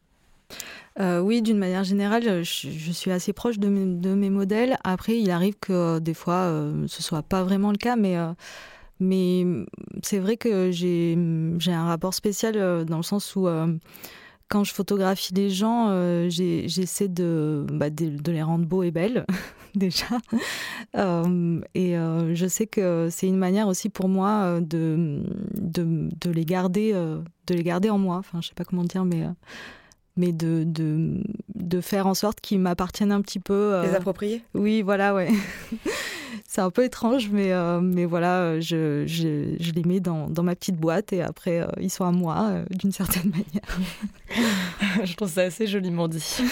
Euh, 1.00 1.20
oui, 1.20 1.42
d'une 1.42 1.58
manière 1.58 1.84
générale, 1.84 2.44
je, 2.44 2.92
suis 2.92 3.12
assez 3.12 3.34
proche 3.34 3.60
de 3.60 3.68
mes, 3.68 4.30
modèles. 4.30 4.78
Après, 4.84 5.20
il 5.20 5.30
arrive 5.30 5.56
que 5.60 5.74
euh, 5.74 6.00
des 6.00 6.14
fois, 6.14 6.46
euh, 6.48 6.86
ce 6.88 7.04
soit 7.04 7.22
pas 7.22 7.44
vraiment 7.44 7.72
le 7.72 7.78
cas, 7.78 7.96
mais, 7.98 8.18
euh, 8.18 9.66
c'est 10.04 10.20
vrai 10.20 10.38
que 10.38 10.72
j'ai 10.72 11.16
un 11.68 11.86
rapport 11.86 12.14
spécial 12.14 12.86
dans 12.86 12.98
le 12.98 13.04
sens 13.04 13.36
où 13.36 13.48
quand 14.48 14.64
je 14.64 14.74
photographie 14.74 15.34
les 15.34 15.50
gens, 15.50 15.90
j'essaie 16.30 17.10
de, 17.10 17.66
bah, 17.74 17.90
de, 17.90 18.32
les 18.32 18.42
rendre 18.42 18.66
beaux 18.66 18.84
et 18.84 18.92
belles, 18.92 19.26
déjà. 19.76 20.18
et 20.96 21.96
je 21.96 22.46
sais 22.48 22.68
que 22.68 23.10
c'est 23.12 23.28
une 23.28 23.38
manière 23.38 23.68
aussi 23.68 23.90
pour 23.90 24.08
moi 24.08 24.62
de, 24.62 25.22
de, 25.56 26.32
les, 26.32 26.46
garder, 26.46 26.94
de 26.94 27.54
les 27.54 27.64
garder 27.64 27.90
en 27.90 27.98
moi. 27.98 28.16
Enfin, 28.16 28.40
je 28.42 28.48
sais 28.48 28.56
pas 28.56 28.64
comment 28.64 28.86
dire, 28.86 29.04
mais 29.04 29.26
mais 30.18 30.32
de, 30.32 30.64
de, 30.66 31.22
de 31.56 31.82
faire 31.82 32.08
en 32.08 32.14
sorte 32.14 32.40
qu'ils 32.42 32.60
m'appartiennent 32.60 33.12
un 33.12 33.22
petit 33.22 33.40
peu. 33.40 33.74
Euh... 33.74 33.84
Les 33.84 33.96
approprier? 33.96 34.44
Oui, 34.54 34.82
voilà, 34.82 35.14
ouais. 35.14 35.30
C'est 36.48 36.62
un 36.62 36.72
peu 36.72 36.84
étrange, 36.84 37.30
mais, 37.32 37.52
euh, 37.52 37.80
mais 37.82 38.06
voilà, 38.06 38.60
je, 38.60 39.04
je, 39.06 39.56
je, 39.60 39.72
les 39.72 39.84
mets 39.84 40.00
dans, 40.00 40.30
dans, 40.30 40.44
ma 40.44 40.56
petite 40.56 40.78
boîte 40.78 41.14
et 41.14 41.22
après, 41.22 41.62
euh, 41.62 41.68
ils 41.80 41.90
sont 41.90 42.06
à 42.06 42.12
moi 42.12 42.50
euh, 42.50 42.66
d'une 42.72 42.92
certaine 42.92 43.30
manière. 43.32 45.04
je 45.04 45.16
trouve 45.16 45.30
ça 45.30 45.42
assez 45.42 45.68
joliment 45.68 46.08
dit. 46.08 46.24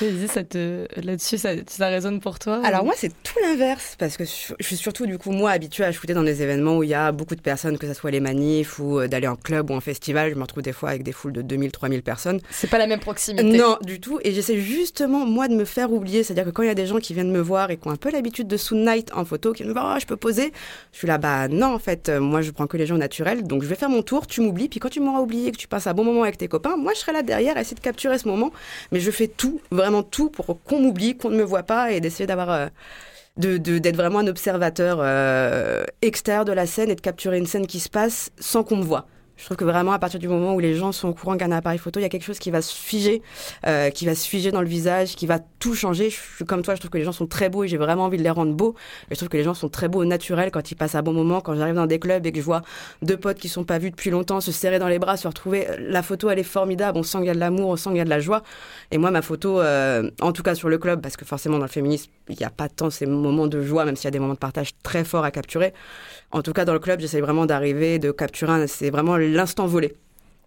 Là-dessus, 0.00 1.38
ça, 1.38 1.50
ça, 1.66 1.88
résonne 1.88 2.20
pour 2.20 2.38
toi 2.38 2.60
Alors, 2.64 2.82
ou... 2.82 2.86
moi, 2.86 2.94
c'est 2.96 3.12
tout 3.22 3.38
l'inverse, 3.42 3.94
parce 3.98 4.16
que 4.16 4.24
je 4.24 4.54
suis 4.60 4.76
surtout, 4.76 5.06
du 5.06 5.18
coup, 5.18 5.30
moi, 5.30 5.50
habituée 5.52 5.84
à 5.84 5.92
shooter 5.92 6.14
dans 6.14 6.24
des 6.24 6.42
événements 6.42 6.78
où 6.78 6.82
il 6.82 6.88
y 6.88 6.94
a 6.94 7.12
beaucoup 7.12 7.36
de 7.36 7.40
personnes, 7.40 7.78
que 7.78 7.86
ce 7.86 7.94
soit 7.94 8.10
les 8.10 8.20
manifs 8.20 8.78
ou 8.78 9.06
d'aller 9.06 9.28
en 9.28 9.36
club 9.36 9.70
ou 9.70 9.74
en 9.74 9.80
festival. 9.80 10.30
Je 10.30 10.34
me 10.34 10.42
retrouve 10.42 10.62
des 10.62 10.72
fois 10.72 10.90
avec 10.90 11.02
des 11.02 11.12
foules 11.12 11.32
de 11.32 11.42
2000, 11.42 11.70
3000 11.70 12.02
personnes. 12.02 12.40
C'est 12.50 12.70
pas 12.70 12.78
la 12.78 12.86
même 12.86 13.00
proximité. 13.00 13.44
Non, 13.44 13.78
du 13.82 14.00
tout. 14.00 14.18
Et 14.24 14.32
j'essaie 14.32 14.58
justement, 14.58 15.26
moi, 15.26 15.48
de 15.48 15.54
me 15.54 15.64
faire 15.64 15.92
oublier. 15.92 16.22
C'est-à-dire 16.22 16.44
que 16.44 16.50
quand 16.50 16.62
il 16.62 16.68
y 16.68 16.70
a 16.70 16.74
des 16.74 16.86
gens 16.86 16.98
qui 16.98 17.14
viennent 17.14 17.30
me 17.30 17.40
voir 17.40 17.70
et 17.70 17.76
qui 17.76 17.86
ont 17.86 17.92
un 17.92 17.96
peu 17.96 18.10
l'habitude 18.10 18.47
de 18.48 18.74
Night 18.74 19.10
en 19.14 19.24
photo, 19.24 19.52
qui 19.52 19.64
me 19.64 19.72
disent, 19.72 19.82
oh, 19.82 19.96
je 20.00 20.06
peux 20.06 20.16
poser. 20.16 20.52
Je 20.92 20.98
suis 20.98 21.06
là, 21.06 21.18
bah 21.18 21.48
non, 21.48 21.74
en 21.74 21.78
fait, 21.78 22.08
euh, 22.08 22.20
moi, 22.20 22.42
je 22.42 22.50
prends 22.50 22.66
que 22.66 22.76
les 22.76 22.86
gens 22.86 22.96
naturels. 22.96 23.44
Donc, 23.44 23.62
je 23.62 23.68
vais 23.68 23.74
faire 23.74 23.90
mon 23.90 24.02
tour, 24.02 24.26
tu 24.26 24.40
m'oublies. 24.40 24.68
Puis 24.68 24.80
quand 24.80 24.88
tu 24.88 25.00
m'auras 25.00 25.20
oublié, 25.20 25.52
que 25.52 25.56
tu 25.56 25.68
passes 25.68 25.86
un 25.86 25.94
bon 25.94 26.04
moment 26.04 26.22
avec 26.22 26.38
tes 26.38 26.48
copains, 26.48 26.76
moi, 26.76 26.92
je 26.94 27.00
serai 27.00 27.12
là 27.12 27.22
derrière, 27.22 27.56
à 27.56 27.60
essayer 27.60 27.76
de 27.76 27.80
capturer 27.80 28.18
ce 28.18 28.26
moment. 28.26 28.50
Mais 28.92 29.00
je 29.00 29.10
fais 29.10 29.28
tout, 29.28 29.60
vraiment 29.70 30.02
tout, 30.02 30.30
pour 30.30 30.62
qu'on 30.62 30.80
m'oublie, 30.80 31.16
qu'on 31.16 31.30
ne 31.30 31.36
me 31.36 31.44
voit 31.44 31.62
pas 31.62 31.92
et 31.92 32.00
d'essayer 32.00 32.26
d'avoir. 32.26 32.50
Euh, 32.50 32.66
d'être 33.38 33.94
vraiment 33.94 34.18
un 34.18 34.26
observateur 34.26 34.98
euh, 35.00 35.84
extérieur 36.02 36.44
de 36.44 36.50
la 36.50 36.66
scène 36.66 36.90
et 36.90 36.96
de 36.96 37.00
capturer 37.00 37.38
une 37.38 37.46
scène 37.46 37.68
qui 37.68 37.78
se 37.78 37.88
passe 37.88 38.30
sans 38.40 38.64
qu'on 38.64 38.78
me 38.78 38.82
voit. 38.82 39.06
Je 39.38 39.44
trouve 39.44 39.56
que 39.56 39.64
vraiment, 39.64 39.92
à 39.92 40.00
partir 40.00 40.18
du 40.18 40.26
moment 40.26 40.54
où 40.54 40.58
les 40.58 40.74
gens 40.74 40.90
sont 40.90 41.08
au 41.08 41.14
courant 41.14 41.36
qu'un 41.36 41.52
appareil 41.52 41.78
photo, 41.78 42.00
il 42.00 42.02
y 42.02 42.06
a 42.06 42.08
quelque 42.08 42.24
chose 42.24 42.40
qui 42.40 42.50
va 42.50 42.60
se 42.60 42.74
figer, 42.74 43.22
euh, 43.66 43.88
qui 43.90 44.04
va 44.04 44.16
se 44.16 44.28
figer 44.28 44.50
dans 44.50 44.60
le 44.60 44.66
visage, 44.66 45.14
qui 45.14 45.26
va 45.26 45.38
tout 45.60 45.76
changer. 45.76 46.10
Je 46.10 46.16
suis 46.16 46.44
comme 46.44 46.62
toi, 46.62 46.74
je 46.74 46.80
trouve 46.80 46.90
que 46.90 46.98
les 46.98 47.04
gens 47.04 47.12
sont 47.12 47.28
très 47.28 47.48
beaux 47.48 47.62
et 47.62 47.68
j'ai 47.68 47.76
vraiment 47.76 48.04
envie 48.04 48.18
de 48.18 48.24
les 48.24 48.30
rendre 48.30 48.52
beaux. 48.52 48.74
Et 49.10 49.14
je 49.14 49.16
trouve 49.16 49.28
que 49.28 49.36
les 49.36 49.44
gens 49.44 49.54
sont 49.54 49.68
très 49.68 49.86
beaux 49.86 50.00
au 50.00 50.04
naturel 50.04 50.50
quand 50.50 50.72
ils 50.72 50.74
passent 50.74 50.96
un 50.96 51.02
bon 51.02 51.12
moment. 51.12 51.40
Quand 51.40 51.54
j'arrive 51.54 51.76
dans 51.76 51.86
des 51.86 52.00
clubs 52.00 52.26
et 52.26 52.32
que 52.32 52.38
je 52.38 52.44
vois 52.44 52.62
deux 53.02 53.16
potes 53.16 53.38
qui 53.38 53.48
sont 53.48 53.62
pas 53.62 53.78
vus 53.78 53.92
depuis 53.92 54.10
longtemps 54.10 54.40
se 54.40 54.50
serrer 54.50 54.80
dans 54.80 54.88
les 54.88 54.98
bras, 54.98 55.16
se 55.16 55.28
retrouver, 55.28 55.68
la 55.78 56.02
photo, 56.02 56.30
elle 56.30 56.40
est 56.40 56.42
formidable. 56.42 56.98
On 56.98 57.04
sent 57.04 57.18
qu'il 57.18 57.28
y 57.28 57.30
a 57.30 57.34
de 57.34 57.38
l'amour, 57.38 57.68
on 57.70 57.76
sent 57.76 57.90
qu'il 57.90 57.98
y 57.98 58.00
a 58.00 58.04
de 58.04 58.10
la 58.10 58.20
joie. 58.20 58.42
Et 58.90 58.98
moi, 58.98 59.12
ma 59.12 59.22
photo, 59.22 59.60
euh, 59.60 60.10
en 60.20 60.32
tout 60.32 60.42
cas 60.42 60.56
sur 60.56 60.68
le 60.68 60.78
club, 60.78 61.00
parce 61.00 61.16
que 61.16 61.24
forcément 61.24 61.58
dans 61.58 61.64
le 61.66 61.70
féminisme, 61.70 62.10
il 62.28 62.36
n'y 62.38 62.44
a 62.44 62.50
pas 62.50 62.68
tant 62.68 62.90
ces 62.90 63.06
moments 63.06 63.46
de 63.46 63.62
joie, 63.62 63.84
même 63.84 63.94
s'il 63.94 64.06
y 64.06 64.08
a 64.08 64.10
des 64.10 64.18
moments 64.18 64.34
de 64.34 64.38
partage 64.38 64.70
très 64.82 65.04
forts 65.04 65.24
à 65.24 65.30
capturer. 65.30 65.72
En 66.32 66.42
tout 66.42 66.52
cas, 66.52 66.64
dans 66.64 66.72
le 66.72 66.78
club, 66.78 67.00
j'essaie 67.00 67.20
vraiment 67.20 67.46
d'arriver, 67.46 67.98
de 67.98 68.10
capturer, 68.10 68.66
c'est 68.66 68.90
vraiment 68.90 69.16
l'instant 69.28 69.66
volé. 69.66 69.94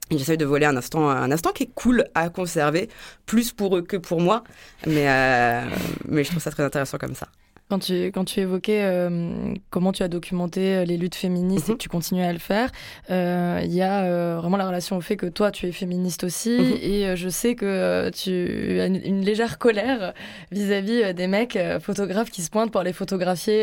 J'essaie 0.09 0.37
de 0.37 0.45
voler 0.45 0.65
un 0.65 0.75
instant, 0.75 1.09
un 1.09 1.31
instant 1.31 1.51
qui 1.51 1.63
est 1.63 1.71
cool 1.73 2.05
à 2.15 2.29
conserver, 2.29 2.89
plus 3.25 3.53
pour 3.53 3.77
eux 3.77 3.81
que 3.81 3.95
pour 3.95 4.19
moi, 4.19 4.43
mais, 4.85 5.09
euh, 5.09 5.65
mais 6.07 6.23
je 6.23 6.31
trouve 6.31 6.43
ça 6.43 6.51
très 6.51 6.63
intéressant 6.63 6.97
comme 6.97 7.15
ça. 7.15 7.27
Quand 7.71 7.79
tu, 7.79 8.07
quand 8.07 8.25
tu 8.25 8.41
évoquais 8.41 8.81
euh, 8.83 9.53
comment 9.69 9.93
tu 9.93 10.03
as 10.03 10.09
documenté 10.09 10.83
les 10.83 10.97
luttes 10.97 11.15
féministes 11.15 11.69
et 11.69 11.71
que 11.71 11.77
tu 11.77 11.87
continues 11.87 12.21
à 12.21 12.33
le 12.33 12.37
faire, 12.37 12.69
euh, 13.09 13.61
il 13.63 13.71
y 13.73 13.81
a 13.81 14.03
euh, 14.03 14.35
vraiment 14.41 14.57
la 14.57 14.67
relation 14.67 14.97
au 14.97 14.99
fait 14.99 15.15
que 15.15 15.27
toi, 15.27 15.51
tu 15.51 15.67
es 15.67 15.71
féministe 15.71 16.25
aussi. 16.25 16.49
-hmm. 16.49 16.83
Et 16.83 17.15
je 17.15 17.29
sais 17.29 17.55
que 17.55 18.09
tu 18.09 18.77
as 18.81 18.87
une, 18.87 18.99
une 19.05 19.21
légère 19.23 19.57
colère 19.57 20.13
vis-à-vis 20.51 21.01
-vis 21.01 21.13
des 21.13 21.27
mecs 21.27 21.57
photographes 21.79 22.29
qui 22.29 22.41
se 22.41 22.49
pointent 22.49 22.71
pour 22.71 22.81
aller 22.81 22.91
photographier 22.91 23.61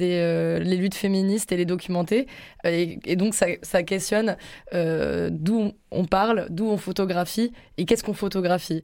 des, 0.00 0.16
les 0.70 0.76
luttes 0.82 0.98
féministes 1.04 1.52
et 1.52 1.56
les 1.56 1.66
documenter. 1.66 2.26
Et, 2.64 2.98
et 3.12 3.14
donc, 3.14 3.32
ça, 3.34 3.46
ça 3.62 3.84
questionne 3.84 4.36
d'où 5.44 5.70
on 5.92 6.04
parle, 6.04 6.38
d'où 6.50 6.66
on 6.68 6.78
photographie 6.78 7.52
et 7.78 7.84
qu'est-ce 7.86 8.02
qu'on 8.02 8.18
photographie. 8.24 8.82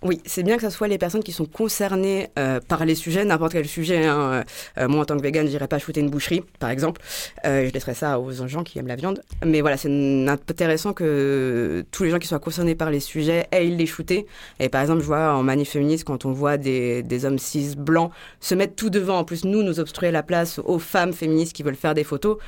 Oui, 0.00 0.20
c'est 0.24 0.44
bien 0.44 0.56
que 0.56 0.62
ce 0.62 0.70
soit 0.70 0.86
les 0.86 0.96
personnes 0.96 1.24
qui 1.24 1.32
sont 1.32 1.44
concernées 1.44 2.28
euh, 2.38 2.60
par 2.60 2.84
les 2.84 2.94
sujets, 2.94 3.24
n'importe 3.24 3.52
quel 3.52 3.66
sujet. 3.66 4.06
Hein. 4.06 4.44
Euh, 4.78 4.86
moi, 4.86 5.00
en 5.00 5.04
tant 5.04 5.16
que 5.16 5.22
vegan, 5.22 5.44
je 5.44 5.50
n'irais 5.50 5.66
pas 5.66 5.80
shooter 5.80 6.00
une 6.00 6.08
boucherie, 6.08 6.44
par 6.60 6.70
exemple. 6.70 7.00
Euh, 7.44 7.66
je 7.66 7.72
laisserais 7.72 7.94
ça 7.94 8.20
aux 8.20 8.30
gens 8.46 8.62
qui 8.62 8.78
aiment 8.78 8.86
la 8.86 8.94
viande. 8.94 9.20
Mais 9.44 9.60
voilà, 9.60 9.76
c'est 9.76 9.90
intéressant 10.28 10.92
que 10.92 11.84
tous 11.90 12.04
les 12.04 12.10
gens 12.10 12.20
qui 12.20 12.28
soient 12.28 12.38
concernés 12.38 12.76
par 12.76 12.92
les 12.92 13.00
sujets 13.00 13.48
aient 13.50 13.64
les 13.64 13.86
shooter. 13.86 14.26
Et 14.60 14.68
par 14.68 14.82
exemple, 14.82 15.00
je 15.00 15.06
vois 15.06 15.34
en 15.34 15.42
manif 15.42 15.70
féministe, 15.70 16.04
quand 16.04 16.24
on 16.24 16.32
voit 16.32 16.58
des, 16.58 17.02
des 17.02 17.24
hommes 17.24 17.38
cis 17.40 17.74
blancs 17.76 18.12
se 18.38 18.54
mettre 18.54 18.76
tout 18.76 18.90
devant, 18.90 19.18
en 19.18 19.24
plus, 19.24 19.44
nous, 19.44 19.64
nous 19.64 19.80
obstruer 19.80 20.12
la 20.12 20.22
place 20.22 20.60
aux 20.60 20.78
femmes 20.78 21.12
féministes 21.12 21.54
qui 21.54 21.64
veulent 21.64 21.74
faire 21.74 21.94
des 21.94 22.04
photos 22.04 22.38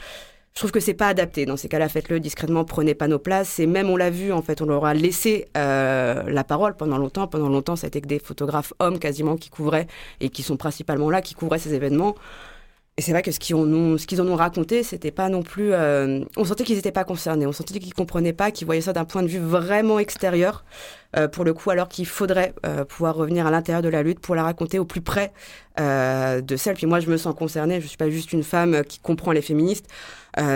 je 0.54 0.58
trouve 0.60 0.72
que 0.72 0.80
c'est 0.80 0.94
pas 0.94 1.08
adapté. 1.08 1.46
Dans 1.46 1.56
ces 1.56 1.68
cas-là, 1.68 1.88
faites-le 1.88 2.20
discrètement, 2.20 2.64
prenez 2.64 2.94
pas 2.94 3.08
nos 3.08 3.18
places. 3.18 3.58
Et 3.60 3.66
même, 3.66 3.88
on 3.88 3.96
l'a 3.96 4.10
vu, 4.10 4.32
en 4.32 4.42
fait, 4.42 4.60
on 4.60 4.66
leur 4.66 4.84
a 4.84 4.94
laissé 4.94 5.46
euh, 5.56 6.24
la 6.24 6.44
parole 6.44 6.76
pendant 6.76 6.98
longtemps. 6.98 7.26
Pendant 7.28 7.48
longtemps, 7.48 7.76
ça 7.76 7.86
a 7.86 7.90
que 7.90 8.00
des 8.00 8.18
photographes 8.18 8.72
hommes 8.78 8.98
quasiment 8.98 9.36
qui 9.36 9.48
couvraient 9.48 9.86
et 10.20 10.28
qui 10.28 10.42
sont 10.42 10.56
principalement 10.56 11.08
là, 11.08 11.22
qui 11.22 11.34
couvraient 11.34 11.58
ces 11.58 11.74
événements. 11.74 12.16
Et 12.96 13.02
c'est 13.02 13.12
vrai 13.12 13.22
que 13.22 13.30
ce 13.30 13.38
qu'ils 13.38 13.54
en 13.54 13.72
ont, 13.72 13.96
ce 13.96 14.06
qu'ils 14.06 14.20
en 14.20 14.26
ont 14.26 14.36
raconté, 14.36 14.82
c'était 14.82 15.12
pas 15.12 15.28
non 15.28 15.42
plus. 15.42 15.72
Euh, 15.72 16.24
on 16.36 16.44
sentait 16.44 16.64
qu'ils 16.64 16.76
n'étaient 16.76 16.92
pas 16.92 17.04
concernés. 17.04 17.46
On 17.46 17.52
sentait 17.52 17.78
qu'ils 17.78 17.94
comprenaient 17.94 18.34
pas, 18.34 18.50
qu'ils 18.50 18.66
voyaient 18.66 18.82
ça 18.82 18.92
d'un 18.92 19.06
point 19.06 19.22
de 19.22 19.28
vue 19.28 19.38
vraiment 19.38 19.98
extérieur. 19.98 20.64
Euh, 21.16 21.26
pour 21.26 21.44
le 21.44 21.52
coup, 21.52 21.70
alors 21.70 21.88
qu'il 21.88 22.06
faudrait 22.06 22.54
euh, 22.64 22.84
pouvoir 22.84 23.16
revenir 23.16 23.46
à 23.46 23.50
l'intérieur 23.50 23.82
de 23.82 23.88
la 23.88 24.02
lutte 24.02 24.20
pour 24.20 24.34
la 24.34 24.44
raconter 24.44 24.78
au 24.78 24.84
plus 24.84 25.00
près 25.00 25.32
euh, 25.80 26.40
de 26.40 26.56
celle. 26.56 26.74
Puis 26.74 26.86
moi, 26.86 27.00
je 27.00 27.10
me 27.10 27.16
sens 27.16 27.34
concernée. 27.34 27.80
Je 27.80 27.86
suis 27.86 27.96
pas 27.96 28.10
juste 28.10 28.32
une 28.32 28.44
femme 28.44 28.84
qui 28.84 29.00
comprend 29.00 29.32
les 29.32 29.42
féministes. 29.42 29.86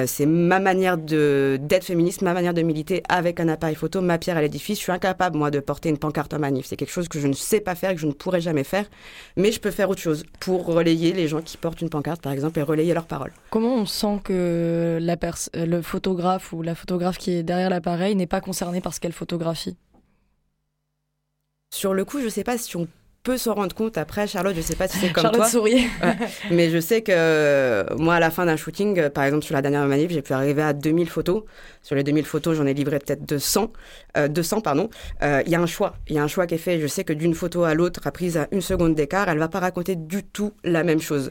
C'est 0.06 0.26
ma 0.26 0.60
manière 0.60 0.96
d'être 0.96 1.82
féministe, 1.82 2.22
ma 2.22 2.32
manière 2.32 2.54
de 2.54 2.62
militer 2.62 3.02
avec 3.08 3.40
un 3.40 3.48
appareil 3.48 3.74
photo, 3.74 4.00
ma 4.00 4.18
pierre 4.18 4.36
à 4.36 4.40
l'édifice. 4.40 4.78
Je 4.78 4.84
suis 4.84 4.92
incapable 4.92 5.36
moi 5.36 5.50
de 5.50 5.58
porter 5.58 5.88
une 5.88 5.98
pancarte 5.98 6.32
en 6.32 6.38
manif. 6.38 6.66
C'est 6.66 6.76
quelque 6.76 6.92
chose 6.92 7.08
que 7.08 7.18
je 7.18 7.26
ne 7.26 7.32
sais 7.32 7.58
pas 7.58 7.74
faire 7.74 7.90
et 7.90 7.94
que 7.96 8.00
je 8.00 8.06
ne 8.06 8.12
pourrai 8.12 8.40
jamais 8.40 8.62
faire. 8.62 8.86
Mais 9.36 9.50
je 9.50 9.58
peux 9.58 9.72
faire 9.72 9.90
autre 9.90 10.00
chose 10.00 10.24
pour 10.38 10.64
relayer 10.64 11.12
les 11.12 11.26
gens 11.26 11.42
qui 11.42 11.56
portent 11.56 11.80
une 11.80 11.90
pancarte, 11.90 12.22
par 12.22 12.32
exemple, 12.32 12.60
et 12.60 12.62
relayer 12.62 12.94
leurs 12.94 13.06
paroles. 13.06 13.32
Comment 13.50 13.74
on 13.74 13.84
sent 13.84 14.20
que 14.22 15.00
le 15.00 15.82
photographe 15.82 16.52
ou 16.52 16.62
la 16.62 16.76
photographe 16.76 17.18
qui 17.18 17.32
est 17.32 17.42
derrière 17.42 17.68
l'appareil 17.68 18.14
n'est 18.14 18.28
pas 18.28 18.40
concernée 18.40 18.80
par 18.80 18.94
ce 18.94 19.00
qu'elle 19.00 19.12
photographie? 19.12 19.76
Sur 21.74 21.92
le 21.92 22.04
coup, 22.04 22.20
je 22.20 22.28
sais 22.28 22.44
pas 22.44 22.56
si 22.56 22.76
on 22.76 22.86
peut 23.24 23.38
s'en 23.38 23.54
rendre 23.54 23.74
compte 23.74 23.96
après 23.96 24.26
Charlotte 24.26 24.54
je 24.54 24.60
sais 24.60 24.76
pas 24.76 24.86
si 24.86 24.98
c'est 24.98 25.08
comme 25.12 25.22
Charlotte 25.22 25.40
toi. 25.40 25.48
Sourit 25.48 25.86
ouais. 26.02 26.16
mais 26.50 26.68
je 26.68 26.78
sais 26.78 27.00
que 27.00 27.10
euh, 27.10 27.84
moi 27.96 28.16
à 28.16 28.20
la 28.20 28.30
fin 28.30 28.44
d'un 28.44 28.56
shooting 28.56 28.98
euh, 28.98 29.08
par 29.08 29.24
exemple 29.24 29.44
sur 29.44 29.54
la 29.54 29.62
dernière 29.62 29.86
manif 29.86 30.10
j'ai 30.10 30.20
pu 30.20 30.34
arriver 30.34 30.60
à 30.60 30.74
2000 30.74 31.08
photos. 31.08 31.42
Sur 31.82 31.96
les 31.96 32.04
2000 32.04 32.26
photos 32.26 32.56
j'en 32.58 32.66
ai 32.66 32.74
livré 32.74 32.98
peut-être 32.98 33.26
200 33.26 33.72
euh, 34.18 34.28
200 34.28 34.60
pardon. 34.60 34.90
Il 35.22 35.26
euh, 35.26 35.42
y 35.46 35.54
a 35.54 35.60
un 35.60 35.66
choix. 35.66 35.94
Il 36.06 36.14
y 36.14 36.18
a 36.18 36.22
un 36.22 36.28
choix 36.28 36.46
qui 36.46 36.54
est 36.54 36.58
fait. 36.58 36.78
Je 36.78 36.86
sais 36.86 37.02
que 37.02 37.14
d'une 37.14 37.34
photo 37.34 37.64
à 37.64 37.72
l'autre 37.72 38.10
prise 38.10 38.36
à 38.36 38.46
une 38.52 38.60
seconde 38.60 38.94
d'écart 38.94 39.30
elle 39.30 39.38
va 39.38 39.48
pas 39.48 39.60
raconter 39.60 39.96
du 39.96 40.22
tout 40.22 40.52
la 40.62 40.84
même 40.84 41.00
chose 41.00 41.30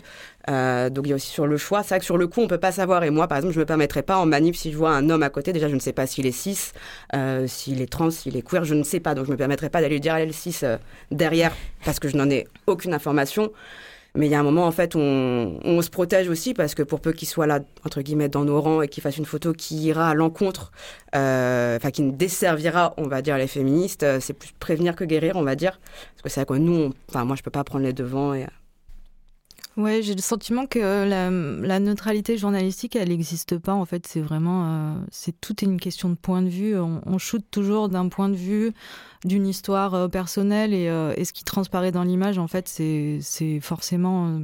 euh, 0.49 0.89
donc 0.89 1.05
il 1.05 1.09
y 1.09 1.13
a 1.13 1.15
aussi 1.15 1.29
sur 1.29 1.47
le 1.47 1.57
choix. 1.57 1.83
C'est 1.83 1.89
vrai 1.89 1.99
que 1.99 2.05
sur 2.05 2.17
le 2.17 2.27
coup, 2.27 2.41
on 2.41 2.47
peut 2.47 2.57
pas 2.57 2.71
savoir. 2.71 3.03
Et 3.03 3.09
moi, 3.09 3.27
par 3.27 3.37
exemple, 3.37 3.53
je 3.53 3.59
me 3.59 3.65
permettrais 3.65 4.03
pas 4.03 4.17
en 4.17 4.25
manif 4.25 4.55
si 4.57 4.71
je 4.71 4.77
vois 4.77 4.91
un 4.91 5.09
homme 5.09 5.23
à 5.23 5.29
côté. 5.29 5.53
Déjà, 5.53 5.69
je 5.69 5.75
ne 5.75 5.79
sais 5.79 5.93
pas 5.93 6.07
s'il 6.07 6.25
est 6.25 6.31
cis, 6.31 6.71
euh, 7.15 7.47
s'il 7.47 7.81
est 7.81 7.91
trans, 7.91 8.11
s'il 8.11 8.35
est 8.35 8.41
queer. 8.41 8.65
Je 8.65 8.73
ne 8.73 8.83
sais 8.83 8.99
pas. 8.99 9.15
Donc 9.15 9.25
je 9.25 9.31
me 9.31 9.37
permettrais 9.37 9.69
pas 9.69 9.81
d'aller 9.81 9.95
lui 9.95 10.01
dire 10.01 10.15
elle 10.15 10.33
cis 10.33 10.57
euh, 10.63 10.77
derrière 11.11 11.53
parce 11.85 11.99
que 11.99 12.07
je 12.07 12.17
n'en 12.17 12.29
ai 12.29 12.47
aucune 12.67 12.93
information. 12.93 13.51
Mais 14.15 14.27
il 14.27 14.31
y 14.31 14.35
a 14.35 14.39
un 14.39 14.43
moment, 14.43 14.67
en 14.67 14.71
fait, 14.71 14.95
on, 14.95 15.59
on 15.63 15.81
se 15.81 15.89
protège 15.89 16.29
aussi 16.29 16.53
parce 16.53 16.75
que 16.75 16.83
pour 16.83 16.99
peu 16.99 17.13
qu'il 17.13 17.27
soit 17.27 17.47
là, 17.47 17.61
entre 17.83 18.01
guillemets, 18.03 18.29
dans 18.29 18.45
nos 18.45 18.61
rangs 18.61 18.83
et 18.83 18.87
qu'il 18.87 19.01
fasse 19.01 19.17
une 19.17 19.25
photo 19.25 19.53
qui 19.53 19.77
ira 19.77 20.11
à 20.11 20.13
l'encontre, 20.13 20.71
euh, 21.15 21.77
enfin, 21.77 21.89
qui 21.89 22.03
ne 22.03 22.11
desservira, 22.11 22.93
on 22.97 23.07
va 23.07 23.23
dire, 23.23 23.39
les 23.39 23.47
féministes, 23.47 24.05
c'est 24.19 24.33
plus 24.33 24.51
prévenir 24.59 24.95
que 24.95 25.03
guérir, 25.03 25.35
on 25.35 25.41
va 25.41 25.55
dire. 25.55 25.79
Parce 26.11 26.21
que 26.21 26.29
c'est 26.29 26.41
vrai 26.41 26.45
que 26.45 26.61
nous, 26.61 26.93
enfin, 27.09 27.25
moi, 27.25 27.35
je 27.35 27.41
peux 27.41 27.49
pas 27.49 27.63
prendre 27.63 27.85
les 27.85 27.93
devants 27.93 28.35
et 28.35 28.45
Ouais, 29.75 30.03
j'ai 30.03 30.13
le 30.13 30.21
sentiment 30.21 30.67
que 30.67 30.77
la, 30.79 31.31
la 31.31 31.79
neutralité 31.79 32.37
journalistique, 32.37 32.95
elle 32.95 33.09
n'existe 33.09 33.57
pas. 33.57 33.73
En 33.73 33.85
fait, 33.85 34.05
c'est 34.05 34.21
vraiment, 34.21 34.65
euh, 34.67 34.95
c'est 35.09 35.39
tout 35.41 35.65
est 35.65 35.67
une 35.67 35.79
question 35.79 36.09
de 36.09 36.13
point 36.15 36.43
de 36.43 36.47
vue. 36.47 36.77
On, 36.77 37.01
on 37.07 37.17
shoot 37.17 37.43
toujours 37.49 37.89
d'un 37.89 38.07
point 38.07 38.29
de 38.29 38.35
vue, 38.35 38.71
d'une 39.25 39.47
histoire 39.47 39.95
euh, 39.95 40.07
personnelle, 40.07 40.75
et, 40.75 40.89
euh, 40.89 41.15
ce 41.23 41.33
qui 41.33 41.43
transparaît 41.43 41.91
dans 41.91 42.03
l'image, 42.03 42.37
en 42.37 42.47
fait, 42.47 42.67
c'est 42.67 43.59
forcément 43.61 44.27
euh, 44.27 44.39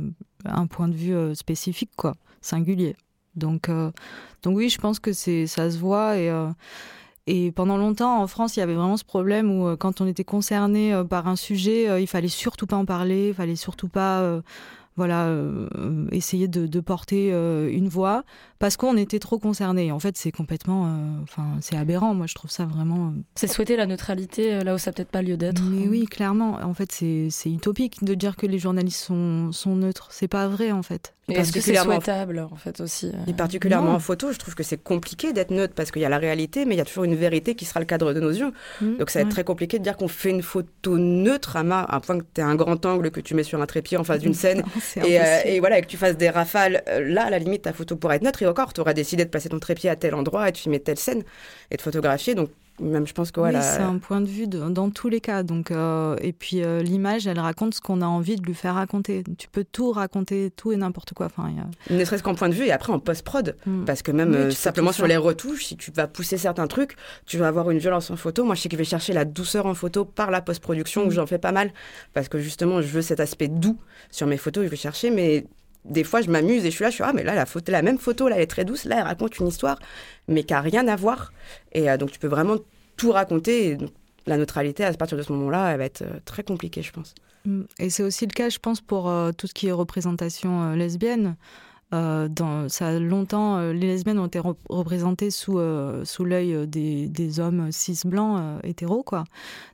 un 0.46 0.66
point 0.66 0.88
de 0.88 0.96
vue 0.96 1.14
euh, 1.14 1.36
spécifique, 1.36 1.92
quoi, 1.96 2.16
singulier. 2.42 2.96
Donc, 3.36 3.70
euh, 3.70 3.92
donc 4.42 4.58
oui, 4.58 4.70
je 4.70 4.80
pense 4.80 5.00
que 5.00 5.14
c'est 5.14 5.46
ça 5.46 5.70
se 5.70 5.78
voit 5.78 6.18
et 6.18 6.34
Et 7.28 7.52
pendant 7.52 7.78
longtemps, 7.78 8.20
en 8.20 8.26
France, 8.26 8.58
il 8.58 8.62
y 8.62 8.64
avait 8.64 8.74
vraiment 8.74 8.98
ce 8.98 9.04
problème 9.04 9.52
où 9.52 9.78
quand 9.78 10.02
on 10.02 10.08
était 10.08 10.24
concerné 10.24 11.00
par 11.08 11.28
un 11.28 11.36
sujet, 11.36 12.02
il 12.02 12.08
fallait 12.08 12.28
surtout 12.28 12.66
pas 12.66 12.78
en 12.78 12.86
parler, 12.86 13.28
il 13.28 13.34
fallait 13.36 13.56
surtout 13.56 13.88
pas 13.88 14.42
voilà, 15.00 15.28
euh, 15.28 15.66
essayer 16.12 16.50
de, 16.50 16.80
porter 16.82 17.30
euh, 17.32 17.72
une 17.72 17.88
voix 17.88 18.26
parce 18.60 18.76
qu'on 18.76 18.98
était 18.98 19.20
trop 19.20 19.40
concernés. 19.40 19.94
En 19.94 20.00
fait, 20.00 20.18
c'est 20.18 20.34
complètement, 20.34 20.88
euh, 20.88 20.90
enfin, 21.24 21.56
c'est 21.62 21.78
aberrant. 21.78 22.14
Moi, 22.14 22.28
je 22.28 22.36
trouve 22.36 22.52
ça 22.52 22.66
vraiment. 22.66 23.14
C'est 23.36 23.48
souhaiter 23.48 23.78
la 23.78 23.86
neutralité 23.86 24.62
là 24.62 24.76
où 24.76 24.78
ça 24.78 24.92
n'a 24.92 24.96
peut-être 24.96 25.12
pas 25.12 25.22
lieu 25.22 25.38
d'être. 25.38 25.62
Mais 25.64 25.88
oui, 25.88 26.04
clairement. 26.04 26.60
En 26.62 26.74
fait, 26.74 26.92
c'est 26.92 27.30
utopique 27.50 28.04
de 28.04 28.14
dire 28.14 28.36
que 28.36 28.46
les 28.46 28.60
journalistes 28.60 29.00
sont, 29.02 29.54
sont 29.54 29.78
neutres. 29.78 30.10
C'est 30.12 30.28
pas 30.28 30.50
vrai, 30.50 30.74
en 30.74 30.84
fait. 30.84 31.14
Est-ce 31.30 31.52
que 31.52 31.62
c'est 31.62 31.76
souhaitable, 31.76 32.48
en 32.52 32.56
fait, 32.56 32.80
aussi 32.82 33.12
Et 33.28 33.34
particulièrement 33.34 33.94
en 33.94 34.00
photo, 34.00 34.32
je 34.32 34.38
trouve 34.40 34.56
que 34.56 34.64
c'est 34.64 34.82
compliqué 34.82 35.34
d'être 35.34 35.52
neutre 35.52 35.74
parce 35.76 35.92
qu'il 35.92 36.02
y 36.02 36.06
a 36.06 36.10
la 36.10 36.18
réalité, 36.18 36.66
mais 36.66 36.76
il 36.76 36.78
y 36.78 36.82
a 36.82 36.86
toujours 36.86 37.04
une 37.04 37.16
vérité 37.16 37.56
qui 37.56 37.66
sera 37.66 37.80
le 37.80 37.86
cadre 37.86 38.14
de 38.14 38.20
nos 38.20 38.32
yeux. 38.32 38.52
Mmh, 38.82 38.98
Donc, 38.98 39.10
ça 39.10 39.20
va 39.20 39.24
être 39.24 39.32
très 39.32 39.44
compliqué 39.44 39.80
de 39.80 39.84
dire 39.84 39.98
qu'on 39.98 40.08
fait 40.08 40.30
une 40.30 40.42
photo 40.42 40.98
neutre 40.98 41.56
à, 41.56 41.64
ma, 41.64 41.84
à 41.84 42.00
point 42.00 42.20
que 42.20 42.26
tu 42.34 42.42
as 42.42 42.48
un 42.48 42.56
grand 42.56 42.86
angle 42.86 43.12
que 43.12 43.22
tu 43.22 43.36
mets 43.36 43.44
sur 43.44 43.62
un 43.62 43.66
trépied 43.66 43.98
en 43.98 44.04
face 44.04 44.20
d'une 44.20 44.34
scène 44.34 44.64
et, 44.98 45.20
et, 45.46 45.60
voilà, 45.60 45.78
et 45.78 45.82
que 45.82 45.88
tu 45.88 45.98
fasses 45.98 46.18
des 46.18 46.30
rafales. 46.30 46.84
Là, 46.88 47.26
à 47.26 47.30
la 47.30 47.40
limite, 47.40 47.64
ta 47.64 47.74
photo 47.74 47.96
pourrait 47.96 48.18
être 48.18 48.24
neutre. 48.24 48.42
Et 48.42 48.48
encore, 48.48 48.74
tu 48.74 48.82
auras 48.82 48.94
décidé 48.94 49.26
de 49.26 49.30
placer 49.30 49.50
ton 49.50 49.60
trépied 49.60 49.90
à 49.90 49.96
tel 49.96 50.16
endroit 50.16 50.50
et 50.50 50.52
de 50.52 50.58
filmer 50.58 50.80
telle 50.80 50.98
scène 50.98 51.24
et 51.72 51.78
de 51.78 51.82
photographier. 51.82 52.36
Donc, 52.36 52.50
même 52.80 53.08
je 53.08 53.14
pense 53.14 53.32
que 53.32 53.40
voilà. 53.40 53.62
c'est 53.62 53.82
un 53.82 53.98
point 53.98 54.22
de 54.22 54.28
vue 54.28 54.48
dans 54.48 54.90
tous 54.90 55.10
les 55.10 55.22
cas. 55.22 55.44
Donc, 55.44 55.72
euh, 55.72 56.16
et 56.22 56.34
puis 56.34 56.64
euh, 56.64 56.82
l'image, 56.82 57.28
elle 57.28 57.40
raconte 57.40 57.76
ce 57.76 57.82
qu'on 57.82 58.02
a 58.02 58.06
envie 58.06 58.36
de 58.36 58.46
lui 58.46 58.54
faire 58.54 58.76
raconter. 58.76 59.24
Tu 59.38 59.48
peux 59.48 59.64
tout 59.64 59.92
raconter, 59.92 60.52
tout 60.56 60.72
et 60.72 60.78
n'importe 60.78 61.14
quoi. 61.14 61.28
Enfin, 61.28 61.52
Ne 61.90 62.04
serait-ce 62.06 62.24
qu'en 62.24 62.36
point 62.36 62.50
de 62.50 62.54
vue 62.54 62.66
et 62.66 62.72
après 62.72 62.94
en 62.94 63.00
post-prod. 63.00 63.56
Mm. 63.66 63.86
Parce 63.86 64.02
que 64.02 64.12
même 64.12 64.34
euh, 64.34 64.52
simplement 64.52 64.92
sur 64.92 65.08
les 65.08 65.18
retouches, 65.18 65.66
si 65.66 65.78
tu 65.78 65.92
vas 65.92 66.08
pousser 66.08 66.38
certains 66.38 66.68
trucs, 66.68 66.96
tu 67.26 67.38
vas 67.38 67.48
avoir 67.48 67.70
une 67.72 67.80
violence 67.80 68.12
en 68.12 68.16
photo. 68.16 68.44
Moi, 68.44 68.56
je 68.56 68.62
sais 68.62 68.70
que 68.70 68.76
je 68.76 68.80
vais 68.80 68.86
chercher 68.86 69.14
la 69.14 69.26
douceur 69.26 69.66
en 69.66 69.74
photo 69.74 70.06
par 70.06 70.32
la 70.32 70.42
post-production 70.42 71.04
où 71.04 71.08
mm. 71.08 71.12
j'en 71.12 71.26
fais 71.26 71.40
pas 71.40 71.52
mal. 71.52 71.72
Parce 72.14 72.30
que 72.30 72.40
justement, 72.40 72.82
je 72.82 72.88
veux 72.88 73.02
cet 73.02 73.20
aspect 73.20 73.48
doux 73.48 73.78
sur 74.12 74.28
mes 74.28 74.38
photos. 74.38 74.66
Je 74.66 74.70
vais 74.70 74.78
chercher, 74.78 75.12
mais 75.12 75.46
des 75.86 76.04
fois, 76.04 76.22
je 76.22 76.30
m'amuse 76.30 76.66
et 76.66 76.72
je 76.72 76.76
suis 76.76 76.84
là, 76.84 76.90
je 76.90 76.96
suis 76.96 77.04
ah 77.04 77.14
mais 77.14 77.24
là 77.24 77.46
la 77.68 77.82
même 77.82 77.98
photo 77.98 78.28
là, 78.28 78.36
elle 78.36 78.44
est 78.44 78.48
très 78.48 78.66
douce, 78.66 78.86
là 78.86 78.98
elle 79.00 79.04
raconte 79.04 79.38
une 79.40 79.48
histoire, 79.48 79.80
mais 80.28 80.44
qui 80.44 80.54
a 80.54 80.62
rien 80.62 80.88
à 80.88 80.96
voir. 80.96 81.34
Et 81.72 81.90
euh, 81.90 81.98
donc 81.98 82.12
tu 82.12 82.20
peux 82.20 82.28
vraiment 82.28 82.58
tout 82.98 83.12
raconter. 83.12 83.78
La 84.26 84.38
neutralité 84.38 84.84
à 84.84 84.94
partir 84.94 85.18
de 85.18 85.24
ce 85.24 85.32
moment-là, 85.32 85.72
elle 85.72 85.78
va 85.80 85.86
être 85.86 86.04
euh, 86.04 86.20
très 86.26 86.44
compliquée, 86.44 86.84
je 86.84 86.92
pense. 86.92 87.16
Mm. 87.46 87.62
Et 87.80 87.90
c'est 87.90 88.04
aussi 88.04 88.26
le 88.26 88.32
cas, 88.32 88.50
je 88.50 88.60
pense, 88.60 88.82
pour 88.82 89.10
euh, 89.10 89.32
tout 89.32 89.48
ce 89.48 89.54
qui 89.54 89.68
est 89.68 89.72
représentation 89.72 90.74
lesbienne. 90.74 91.36
Dans, 91.92 92.70
ça 92.70 93.00
longtemps, 93.00 93.60
les 93.72 93.88
lesbiennes 93.88 94.20
ont 94.20 94.28
été 94.28 94.40
représentées 94.70 95.32
sous, 95.32 95.60
sous 96.04 96.26
l'œil 96.26 96.68
des, 96.68 97.08
des, 97.08 97.40
hommes 97.40 97.72
cis 97.72 98.00
blancs 98.06 98.60
hétéros, 98.64 99.04
quoi. 99.04 99.24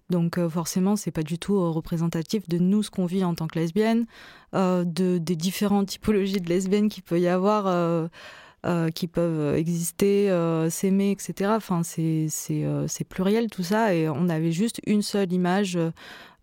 Donc 0.09 0.39
forcément, 0.47 0.95
c'est 0.95 1.11
pas 1.11 1.23
du 1.23 1.39
tout 1.39 1.71
représentatif 1.73 2.47
de 2.47 2.57
nous 2.57 2.83
ce 2.83 2.91
qu'on 2.91 3.05
vit 3.05 3.23
en 3.23 3.35
tant 3.35 3.47
que 3.47 3.59
lesbienne, 3.59 4.05
de 4.53 5.17
des 5.17 5.35
différentes 5.35 5.87
typologies 5.87 6.39
de 6.39 6.47
lesbiennes 6.49 6.89
qu'il 6.89 7.03
peut 7.03 7.19
y 7.19 7.27
avoir. 7.27 8.09
Euh, 8.65 8.89
qui 8.89 9.05
peuvent 9.07 9.55
exister, 9.55 10.31
euh, 10.31 10.71
s'aimer, 10.71 11.11
etc. 11.11 11.51
Enfin, 11.55 11.83
c'est 11.83 12.31
euh, 12.49 12.87
pluriel 13.07 13.47
tout 13.47 13.61
ça. 13.61 13.93
Et 13.93 14.09
on 14.09 14.27
avait 14.27 14.51
juste 14.51 14.81
une 14.87 15.03
seule 15.03 15.31
image 15.31 15.77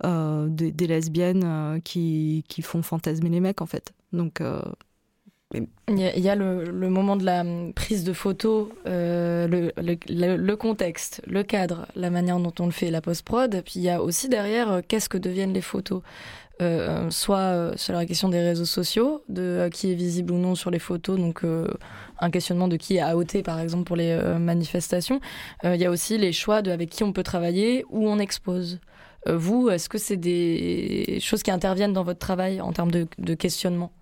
des 0.04 0.86
lesbiennes 0.86 1.80
qui, 1.82 2.44
qui, 2.48 2.62
font 2.62 2.82
fantasmer 2.82 3.28
les 3.28 3.40
mecs, 3.40 3.60
en 3.60 3.66
fait. 3.66 3.92
Donc. 4.12 4.40
Il 5.54 5.98
y, 5.98 6.28
a, 6.28 6.34
le, 6.34 6.88
moment 6.88 7.16
de 7.16 7.24
la 7.24 7.42
hum, 7.42 7.72
prise 7.74 8.04
de 8.04 8.12
photo, 8.12 8.72
le, 8.86 9.70
le, 9.76 10.54
contexte, 10.54 11.20
le 11.26 11.42
cadre, 11.42 11.86
la 11.94 12.08
manière 12.08 12.38
dont 12.38 12.54
on 12.58 12.66
le 12.66 12.72
fait, 12.72 12.90
la 12.90 13.02
post-prod. 13.02 13.62
Puis 13.64 13.74
il 13.76 13.82
y 13.82 13.90
a 13.90 14.02
aussi 14.02 14.28
derrière, 14.30 14.80
qu'est-ce 14.88 15.10
que 15.10 15.18
deviennent 15.18 15.52
les 15.52 15.60
photos 15.60 16.02
euh, 16.62 17.10
soit 17.10 17.38
euh, 17.38 17.72
sur 17.76 17.94
la 17.94 18.06
question 18.06 18.28
des 18.28 18.40
réseaux 18.40 18.66
sociaux, 18.66 19.24
de 19.28 19.42
euh, 19.42 19.68
qui 19.68 19.90
est 19.90 19.94
visible 19.94 20.32
ou 20.32 20.38
non 20.38 20.54
sur 20.54 20.70
les 20.70 20.78
photos, 20.78 21.18
donc 21.18 21.42
un 22.18 22.30
questionnement 22.30 22.68
de 22.68 22.76
qui 22.76 22.96
est 22.96 23.00
AOT 23.00 23.42
par 23.44 23.58
exemple 23.58 23.84
pour 23.84 23.96
les 23.96 24.16
manifestations. 24.38 25.20
Il 25.64 25.76
y 25.76 25.84
a 25.84 25.90
aussi 25.90 26.18
les 26.18 26.32
choix 26.32 26.62
de 26.62 26.70
avec 26.70 26.90
qui 26.90 27.02
on 27.02 27.12
peut 27.12 27.22
travailler, 27.22 27.84
où 27.90 28.08
on 28.08 28.18
expose. 28.18 28.80
vous, 29.26 29.70
est-ce 29.70 29.88
que 29.88 29.98
c'est 29.98 30.16
des 30.16 31.18
choses 31.20 31.42
qui 31.42 31.50
interviennent 31.50 31.92
dans 31.92 32.04
votre 32.04 32.20
travail 32.20 32.60
en 32.60 32.72
termes 32.72 32.90
de, 32.90 33.34
questionnement? 33.34 33.92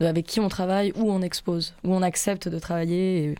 Avec 0.00 0.26
qui 0.26 0.40
on 0.40 0.48
travaille, 0.48 0.92
où 0.96 1.10
on 1.10 1.22
expose, 1.22 1.74
où 1.84 1.94
on 1.94 2.02
accepte 2.02 2.48
de 2.48 2.58
travailler 2.58 3.34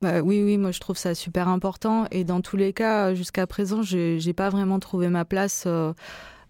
bah 0.00 0.20
oui, 0.20 0.44
oui, 0.44 0.58
moi 0.58 0.70
je 0.70 0.78
trouve 0.78 0.96
ça 0.96 1.12
super 1.16 1.48
important. 1.48 2.06
Et 2.12 2.22
dans 2.22 2.40
tous 2.40 2.56
les 2.56 2.72
cas, 2.72 3.14
jusqu'à 3.14 3.48
présent, 3.48 3.82
j'ai 3.82 4.32
pas 4.32 4.48
vraiment 4.48 4.78
trouvé 4.78 5.08
ma 5.08 5.24
place 5.24 5.66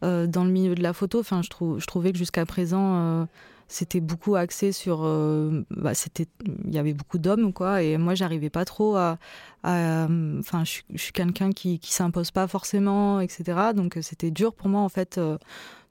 euh, 0.05 0.27
dans 0.29 0.45
le 0.45 0.51
milieu 0.51 0.75
de 0.75 0.83
la 0.83 0.93
photo. 0.93 1.21
Enfin, 1.21 1.41
je, 1.43 1.49
je 1.79 1.87
trouvais 1.87 2.13
que 2.13 2.19
jusqu'à 2.19 2.47
présent, 2.47 2.97
euh, 2.97 3.25
c'était 3.67 4.01
beaucoup 4.01 4.37
axé 4.37 4.71
sur. 4.73 5.01
Euh, 5.03 5.65
bah, 5.71 5.95
c'était, 5.95 6.27
il 6.67 6.73
y 6.75 6.79
avait 6.79 6.95
beaucoup 6.95 7.19
d'hommes, 7.19 7.53
quoi. 7.53 7.83
Et 7.83 7.97
moi, 7.97 8.15
j'arrivais 8.15 8.51
pas 8.51 8.65
trop 8.65 8.97
à. 8.97 9.19
Enfin, 9.65 10.65
je, 10.65 10.83
suis 10.97 11.13
quelqu'un 11.13 11.51
qui, 11.51 11.79
qui 11.81 11.93
s'impose 11.93 12.31
pas 12.31 12.47
forcément, 12.47 13.21
etc. 13.21 13.73
Donc, 13.75 13.99
c'était 14.03 14.31
dur 14.31 14.55
pour 14.55 14.69
moi, 14.69 14.83
en 14.83 14.89
fait. 14.89 15.21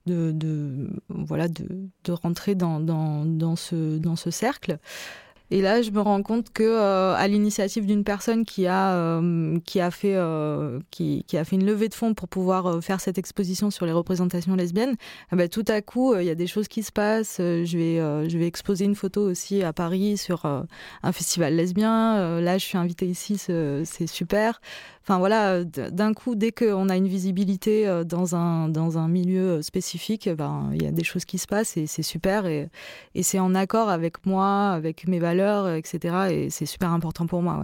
De, 0.07 0.89
voilà 1.09 1.47
de, 1.47 1.67
de 2.03 2.11
rentrer 2.11 2.55
dans, 2.55 2.79
dans, 2.79 3.25
dans, 3.25 3.55
ce, 3.55 3.97
dans 3.97 4.15
ce 4.15 4.31
cercle 4.31 4.79
et 5.49 5.61
là, 5.61 5.81
je 5.81 5.91
me 5.91 6.01
rends 6.01 6.21
compte 6.23 6.51
que 6.51 6.63
euh, 6.63 7.15
à 7.15 7.27
l'initiative 7.27 7.85
d'une 7.85 8.03
personne 8.03 8.43
qui 8.43 8.67
a 8.67 8.95
euh, 8.95 9.57
qui 9.65 9.79
a 9.79 9.91
fait 9.91 10.15
euh, 10.15 10.79
qui, 10.91 11.23
qui, 11.25 11.37
a 11.37 11.45
fait 11.45 11.55
une 11.55 11.65
levée 11.65 11.87
de 11.87 11.93
fonds 11.93 12.13
pour 12.13 12.27
pouvoir 12.27 12.83
faire 12.83 12.99
cette 12.99 13.17
exposition 13.17 13.71
sur 13.71 13.85
les 13.85 13.93
représentations 13.93 14.55
lesbiennes, 14.55 14.95
eh 15.31 15.35
ben, 15.37 15.47
tout 15.47 15.63
à 15.69 15.81
coup, 15.81 16.13
il 16.15 16.25
y 16.25 16.29
a 16.29 16.35
des 16.35 16.47
choses 16.47 16.67
qui 16.67 16.83
se 16.83 16.91
passent. 16.91 17.37
je 17.37 17.77
vais 17.77 18.29
je 18.29 18.37
vais 18.37 18.45
exposer 18.47 18.85
une 18.85 18.95
photo 18.95 19.21
aussi 19.21 19.63
à 19.63 19.71
Paris 19.71 20.17
sur 20.17 20.45
un 20.45 21.11
festival 21.13 21.55
lesbien. 21.55 22.41
là, 22.41 22.57
je 22.57 22.65
suis 22.65 22.77
invitée 22.77 23.07
ici, 23.07 23.37
c'est 23.37 24.07
super. 24.07 24.59
Enfin 25.07 25.19
voilà, 25.19 25.63
d'un 25.63 26.13
coup, 26.13 26.35
dès 26.35 26.51
qu'on 26.51 26.89
a 26.89 26.97
une 26.97 27.07
visibilité 27.07 27.87
euh, 27.87 28.03
dans 28.03 28.35
un, 28.35 28.67
dans 28.67 28.97
un 28.97 29.07
milieu 29.07 29.61
spécifique, 29.61 30.27
ben, 30.27 30.69
il 30.73 30.83
y 30.83 30.85
a 30.85 30.91
des 30.91 31.05
choses 31.05 31.23
qui 31.23 31.37
se 31.37 31.47
passent 31.47 31.77
et 31.77 31.87
c'est 31.87 32.03
super 32.03 32.45
et, 32.45 32.67
et 33.15 33.23
c'est 33.23 33.39
en 33.39 33.55
accord 33.55 33.87
avec 33.87 34.25
moi, 34.25 34.71
avec 34.71 35.07
mes 35.07 35.19
valeurs, 35.19 35.69
etc. 35.69 36.27
Et 36.31 36.49
c'est 36.49 36.65
super 36.65 36.91
important 36.91 37.25
pour 37.25 37.41
moi. 37.41 37.63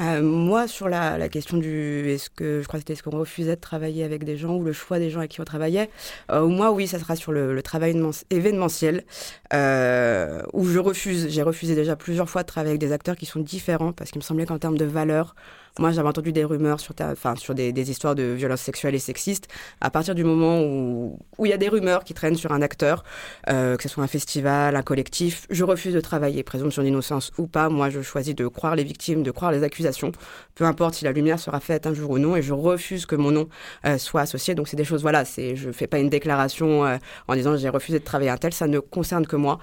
Euh, 0.00 0.22
moi, 0.22 0.66
sur 0.66 0.88
la, 0.88 1.18
la, 1.18 1.28
question 1.28 1.56
du 1.56 2.08
est-ce 2.08 2.28
que 2.28 2.60
je 2.60 2.66
crois 2.66 2.78
que 2.78 2.82
c'était 2.82 2.94
est-ce 2.94 3.02
qu'on 3.04 3.16
refusait 3.16 3.54
de 3.54 3.60
travailler 3.60 4.02
avec 4.02 4.24
des 4.24 4.36
gens 4.36 4.56
ou 4.56 4.64
le 4.64 4.72
choix 4.72 4.98
des 4.98 5.08
gens 5.08 5.20
avec 5.20 5.30
qui 5.30 5.40
on 5.40 5.44
travaillait, 5.44 5.88
euh, 6.32 6.48
moi, 6.48 6.72
oui, 6.72 6.88
ça 6.88 6.98
sera 6.98 7.14
sur 7.14 7.30
le, 7.30 7.54
le 7.54 7.62
travail 7.62 7.96
événementiel 8.30 9.04
euh, 9.52 10.42
où 10.52 10.64
je 10.64 10.80
refuse. 10.80 11.28
J'ai 11.28 11.42
refusé 11.42 11.76
déjà 11.76 11.94
plusieurs 11.94 12.28
fois 12.28 12.42
de 12.42 12.48
travailler 12.48 12.70
avec 12.70 12.80
des 12.80 12.90
acteurs 12.90 13.16
qui 13.16 13.26
sont 13.26 13.38
différents 13.38 13.92
parce 13.92 14.10
qu'il 14.10 14.18
me 14.18 14.24
semblait 14.24 14.46
qu'en 14.46 14.58
termes 14.58 14.78
de 14.78 14.84
valeurs, 14.84 15.36
moi, 15.80 15.90
j'avais 15.90 16.08
entendu 16.08 16.30
des 16.30 16.44
rumeurs 16.44 16.78
sur, 16.78 16.94
des, 16.94 17.90
histoires 17.90 18.14
de 18.14 18.22
violences 18.22 18.60
sexuelles 18.60 18.94
et 18.94 19.00
sexistes. 19.00 19.48
À 19.80 19.90
partir 19.90 20.14
du 20.14 20.22
moment 20.22 20.62
où 20.62 21.18
il 21.44 21.48
y 21.48 21.52
a 21.52 21.56
des 21.56 21.68
rumeurs 21.68 22.04
qui 22.04 22.14
traînent 22.14 22.36
sur 22.36 22.52
un 22.52 22.62
acteur, 22.62 23.02
euh, 23.48 23.76
que 23.76 23.82
ce 23.82 23.88
soit 23.88 24.04
un 24.04 24.06
festival, 24.06 24.76
un 24.76 24.82
collectif, 24.82 25.48
je 25.50 25.64
refuse 25.64 25.92
de 25.92 26.00
travailler, 26.00 26.44
présomption 26.44 26.84
d'innocence 26.84 27.32
ou 27.38 27.48
pas. 27.48 27.70
Moi, 27.70 27.90
je 27.90 28.02
choisis 28.02 28.36
de 28.36 28.46
croire 28.46 28.76
les 28.76 28.84
victimes, 28.84 29.24
de 29.24 29.32
croire 29.32 29.50
les 29.50 29.64
accusations, 29.64 30.12
peu 30.54 30.64
importe 30.64 30.94
si 30.94 31.04
la 31.04 31.10
lumière 31.10 31.40
sera 31.40 31.58
faite 31.58 31.88
un 31.88 31.94
jour 31.94 32.10
ou 32.10 32.18
non, 32.20 32.36
et 32.36 32.42
je 32.42 32.52
refuse 32.52 33.04
que 33.04 33.16
mon 33.16 33.32
nom 33.32 33.48
euh, 33.84 33.98
soit 33.98 34.20
associé. 34.20 34.54
Donc, 34.54 34.68
c'est 34.68 34.76
des 34.76 34.84
choses, 34.84 35.02
voilà, 35.02 35.24
c'est, 35.24 35.56
je 35.56 35.72
fais 35.72 35.88
pas 35.88 35.98
une 35.98 36.08
déclaration 36.08 36.86
euh, 36.86 36.98
en 37.26 37.34
disant 37.34 37.56
j'ai 37.56 37.68
refusé 37.68 37.98
de 37.98 38.04
travailler 38.04 38.30
un 38.30 38.36
tel, 38.36 38.54
ça 38.54 38.68
ne 38.68 38.78
concerne 38.78 39.26
que 39.26 39.34
moi. 39.34 39.58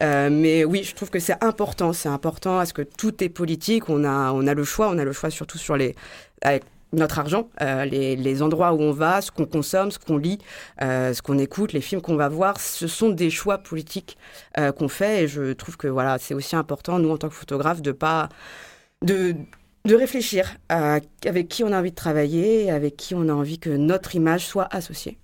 Mais 0.00 0.64
oui, 0.66 0.82
je 0.84 0.94
trouve 0.94 1.08
que 1.08 1.20
c'est 1.20 1.42
important, 1.42 1.94
c'est 1.94 2.10
important 2.10 2.58
à 2.58 2.66
ce 2.66 2.74
que 2.74 2.82
tout 2.82 3.24
est 3.24 3.30
politique? 3.30 3.88
On 3.88 4.04
a, 4.04 4.32
on 4.32 4.46
a 4.46 4.52
le 4.52 4.64
choix, 4.64 4.90
on 4.90 4.98
a 4.98 5.04
le 5.04 5.12
choix 5.12 5.30
surtout 5.30 5.53
sur 5.58 5.76
les 5.76 5.94
notre 6.94 7.18
argent, 7.18 7.48
euh, 7.60 7.84
les, 7.84 8.42
endroits 8.42 8.72
où 8.72 8.80
on 8.80 8.92
va, 8.92 9.20
ce 9.20 9.30
qu'on 9.30 9.46
consomme, 9.46 9.90
ce 9.90 9.98
qu'on 9.98 10.16
lit, 10.16 10.38
euh, 10.82 11.12
ce 11.12 11.22
qu'on 11.22 11.38
écoute, 11.38 11.72
les 11.72 11.80
films 11.80 12.00
qu'on 12.00 12.16
va 12.16 12.28
voir, 12.28 12.60
ce 12.60 12.86
sont 12.86 13.10
des 13.10 13.30
choix 13.30 13.58
politiques 13.58 14.16
euh, 14.58 14.72
qu'on 14.72 14.88
fait 14.88 15.24
et 15.24 15.28
je 15.28 15.52
trouve 15.52 15.76
que 15.76 15.88
voilà, 15.88 16.18
c'est 16.18 16.34
aussi 16.34 16.56
important 16.56 16.98
nous 16.98 17.10
en 17.10 17.18
tant 17.18 17.28
que 17.28 17.34
photographes 17.34 17.82
de 17.82 17.92
pas 17.92 18.28
de 19.02 19.34
de 19.86 19.94
réfléchir 19.94 20.56
avec 20.70 21.48
qui 21.48 21.62
on 21.62 21.70
a 21.70 21.78
envie 21.78 21.90
de 21.90 21.94
travailler, 21.94 22.70
avec 22.70 22.96
qui 22.96 23.14
on 23.14 23.28
a 23.28 23.32
envie 23.34 23.58
que 23.58 23.68
notre 23.68 24.14
image 24.14 24.46
soit 24.46 24.66
associée. 24.74 25.18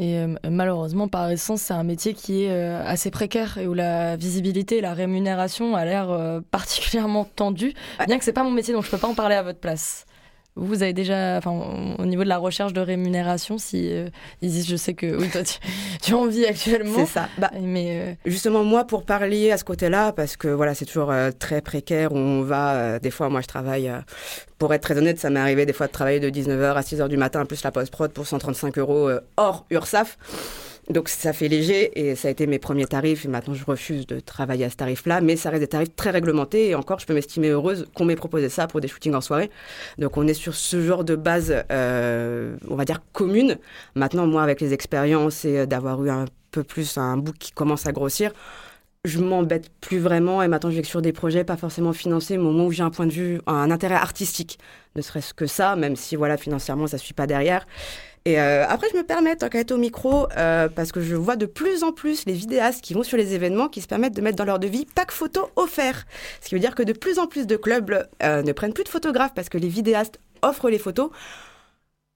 Et 0.00 0.16
euh, 0.16 0.36
malheureusement, 0.48 1.08
par 1.08 1.28
essence, 1.28 1.60
c'est 1.60 1.74
un 1.74 1.82
métier 1.82 2.14
qui 2.14 2.44
est 2.44 2.52
euh, 2.52 2.80
assez 2.86 3.10
précaire 3.10 3.58
et 3.58 3.66
où 3.66 3.74
la 3.74 4.14
visibilité 4.14 4.78
et 4.78 4.80
la 4.80 4.94
rémunération 4.94 5.74
a 5.74 5.84
l'air 5.84 6.10
euh, 6.10 6.40
particulièrement 6.52 7.24
tendue, 7.24 7.74
bien 8.06 8.16
que 8.16 8.24
c'est 8.24 8.32
pas 8.32 8.44
mon 8.44 8.52
métier, 8.52 8.72
donc 8.72 8.84
je 8.84 8.90
peux 8.92 8.98
pas 8.98 9.08
en 9.08 9.14
parler 9.14 9.34
à 9.34 9.42
votre 9.42 9.58
place. 9.58 10.06
Vous 10.58 10.82
avez 10.82 10.92
déjà, 10.92 11.36
enfin, 11.38 11.50
au 11.98 12.04
niveau 12.04 12.24
de 12.24 12.28
la 12.28 12.38
recherche 12.38 12.72
de 12.72 12.80
rémunération, 12.80 13.58
si 13.58 13.92
euh, 13.92 14.08
Isis, 14.42 14.68
je 14.68 14.76
sais 14.76 14.94
que 14.94 15.16
oui, 15.16 15.28
toi, 15.30 15.42
tu, 15.42 15.58
tu 16.02 16.14
en 16.14 16.26
vis 16.26 16.46
actuellement. 16.46 16.98
C'est 16.98 17.12
ça. 17.12 17.28
Bah, 17.38 17.50
mais 17.60 18.00
euh, 18.02 18.14
Justement, 18.26 18.64
moi, 18.64 18.84
pour 18.84 19.04
parler 19.04 19.50
à 19.50 19.58
ce 19.58 19.64
côté-là, 19.64 20.12
parce 20.12 20.36
que 20.36 20.48
voilà, 20.48 20.74
c'est 20.74 20.84
toujours 20.84 21.10
euh, 21.10 21.30
très 21.36 21.60
précaire. 21.60 22.12
On 22.12 22.42
va, 22.42 22.74
euh, 22.74 22.98
des 22.98 23.10
fois, 23.10 23.28
moi, 23.28 23.40
je 23.40 23.46
travaille. 23.46 23.90
pour 24.58 24.74
être 24.74 24.82
très 24.82 24.98
honnête, 24.98 25.18
ça 25.18 25.30
m'est 25.30 25.40
arrivé 25.40 25.66
des 25.66 25.72
fois 25.72 25.86
de 25.86 25.92
travailler 25.92 26.20
de 26.20 26.30
19h 26.30 26.74
à 26.74 26.80
6h 26.80 27.08
du 27.08 27.16
matin, 27.16 27.44
plus 27.46 27.62
la 27.62 27.70
post-prod 27.70 28.12
pour 28.12 28.26
135 28.26 28.78
euros 28.78 29.10
hors 29.36 29.64
URSAF. 29.70 30.18
Donc 30.90 31.10
ça 31.10 31.34
fait 31.34 31.48
léger 31.48 31.90
et 32.00 32.14
ça 32.14 32.28
a 32.28 32.30
été 32.30 32.46
mes 32.46 32.58
premiers 32.58 32.86
tarifs 32.86 33.26
et 33.26 33.28
maintenant 33.28 33.52
je 33.52 33.64
refuse 33.64 34.06
de 34.06 34.20
travailler 34.20 34.64
à 34.64 34.70
ce 34.70 34.76
tarif-là, 34.76 35.20
mais 35.20 35.36
ça 35.36 35.50
reste 35.50 35.60
des 35.60 35.68
tarifs 35.68 35.94
très 35.94 36.10
réglementés 36.10 36.70
et 36.70 36.74
encore 36.74 36.98
je 36.98 37.06
peux 37.06 37.12
m'estimer 37.12 37.48
heureuse 37.48 37.86
qu'on 37.94 38.06
m'ait 38.06 38.16
proposé 38.16 38.48
ça 38.48 38.66
pour 38.66 38.80
des 38.80 38.88
shootings 38.88 39.14
en 39.14 39.20
soirée. 39.20 39.50
Donc 39.98 40.16
on 40.16 40.26
est 40.26 40.34
sur 40.34 40.54
ce 40.54 40.80
genre 40.80 41.04
de 41.04 41.14
base, 41.14 41.54
euh, 41.70 42.56
on 42.68 42.74
va 42.74 42.86
dire 42.86 43.02
commune. 43.12 43.58
Maintenant 43.96 44.26
moi 44.26 44.42
avec 44.42 44.62
les 44.62 44.72
expériences 44.72 45.44
et 45.44 45.58
euh, 45.58 45.66
d'avoir 45.66 46.02
eu 46.04 46.10
un 46.10 46.24
peu 46.52 46.62
plus 46.62 46.96
un 46.96 47.18
bout 47.18 47.36
qui 47.38 47.52
commence 47.52 47.86
à 47.86 47.92
grossir, 47.92 48.32
je 49.04 49.18
m'embête 49.18 49.70
plus 49.80 49.98
vraiment 49.98 50.42
et 50.42 50.48
maintenant 50.48 50.70
je 50.70 50.76
vais 50.76 50.84
sur 50.84 51.02
des 51.02 51.12
projets 51.12 51.44
pas 51.44 51.58
forcément 51.58 51.92
financés, 51.92 52.38
mais 52.38 52.44
au 52.44 52.52
moment 52.52 52.66
où 52.66 52.72
j'ai 52.72 52.82
un 52.82 52.90
point 52.90 53.06
de 53.06 53.12
vue, 53.12 53.40
un 53.46 53.70
intérêt 53.70 53.94
artistique, 53.94 54.58
ne 54.96 55.02
serait-ce 55.02 55.34
que 55.34 55.46
ça, 55.46 55.76
même 55.76 55.96
si 55.96 56.16
voilà 56.16 56.38
financièrement 56.38 56.86
ça 56.86 56.96
suit 56.96 57.14
pas 57.14 57.26
derrière. 57.26 57.66
Et 58.28 58.38
euh, 58.38 58.66
après, 58.68 58.88
je 58.92 58.96
me 58.98 59.04
permets, 59.04 59.36
tant 59.36 59.48
qu'à 59.48 59.60
être 59.60 59.72
au 59.72 59.78
micro, 59.78 60.26
euh, 60.36 60.68
parce 60.68 60.92
que 60.92 61.00
je 61.00 61.16
vois 61.16 61.36
de 61.36 61.46
plus 61.46 61.82
en 61.82 61.92
plus 61.92 62.26
les 62.26 62.34
vidéastes 62.34 62.84
qui 62.84 62.92
vont 62.92 63.02
sur 63.02 63.16
les 63.16 63.32
événements 63.32 63.68
qui 63.68 63.80
se 63.80 63.86
permettent 63.86 64.14
de 64.14 64.20
mettre 64.20 64.36
dans 64.36 64.44
leur 64.44 64.58
devis 64.58 64.84
pack 64.94 65.12
photo 65.12 65.48
offert. 65.56 66.04
Ce 66.42 66.50
qui 66.50 66.54
veut 66.54 66.60
dire 66.60 66.74
que 66.74 66.82
de 66.82 66.92
plus 66.92 67.18
en 67.18 67.26
plus 67.26 67.46
de 67.46 67.56
clubs 67.56 68.06
euh, 68.22 68.42
ne 68.42 68.52
prennent 68.52 68.74
plus 68.74 68.84
de 68.84 68.90
photographes 68.90 69.32
parce 69.34 69.48
que 69.48 69.56
les 69.56 69.68
vidéastes 69.68 70.20
offrent 70.42 70.68
les 70.68 70.78
photos. 70.78 71.08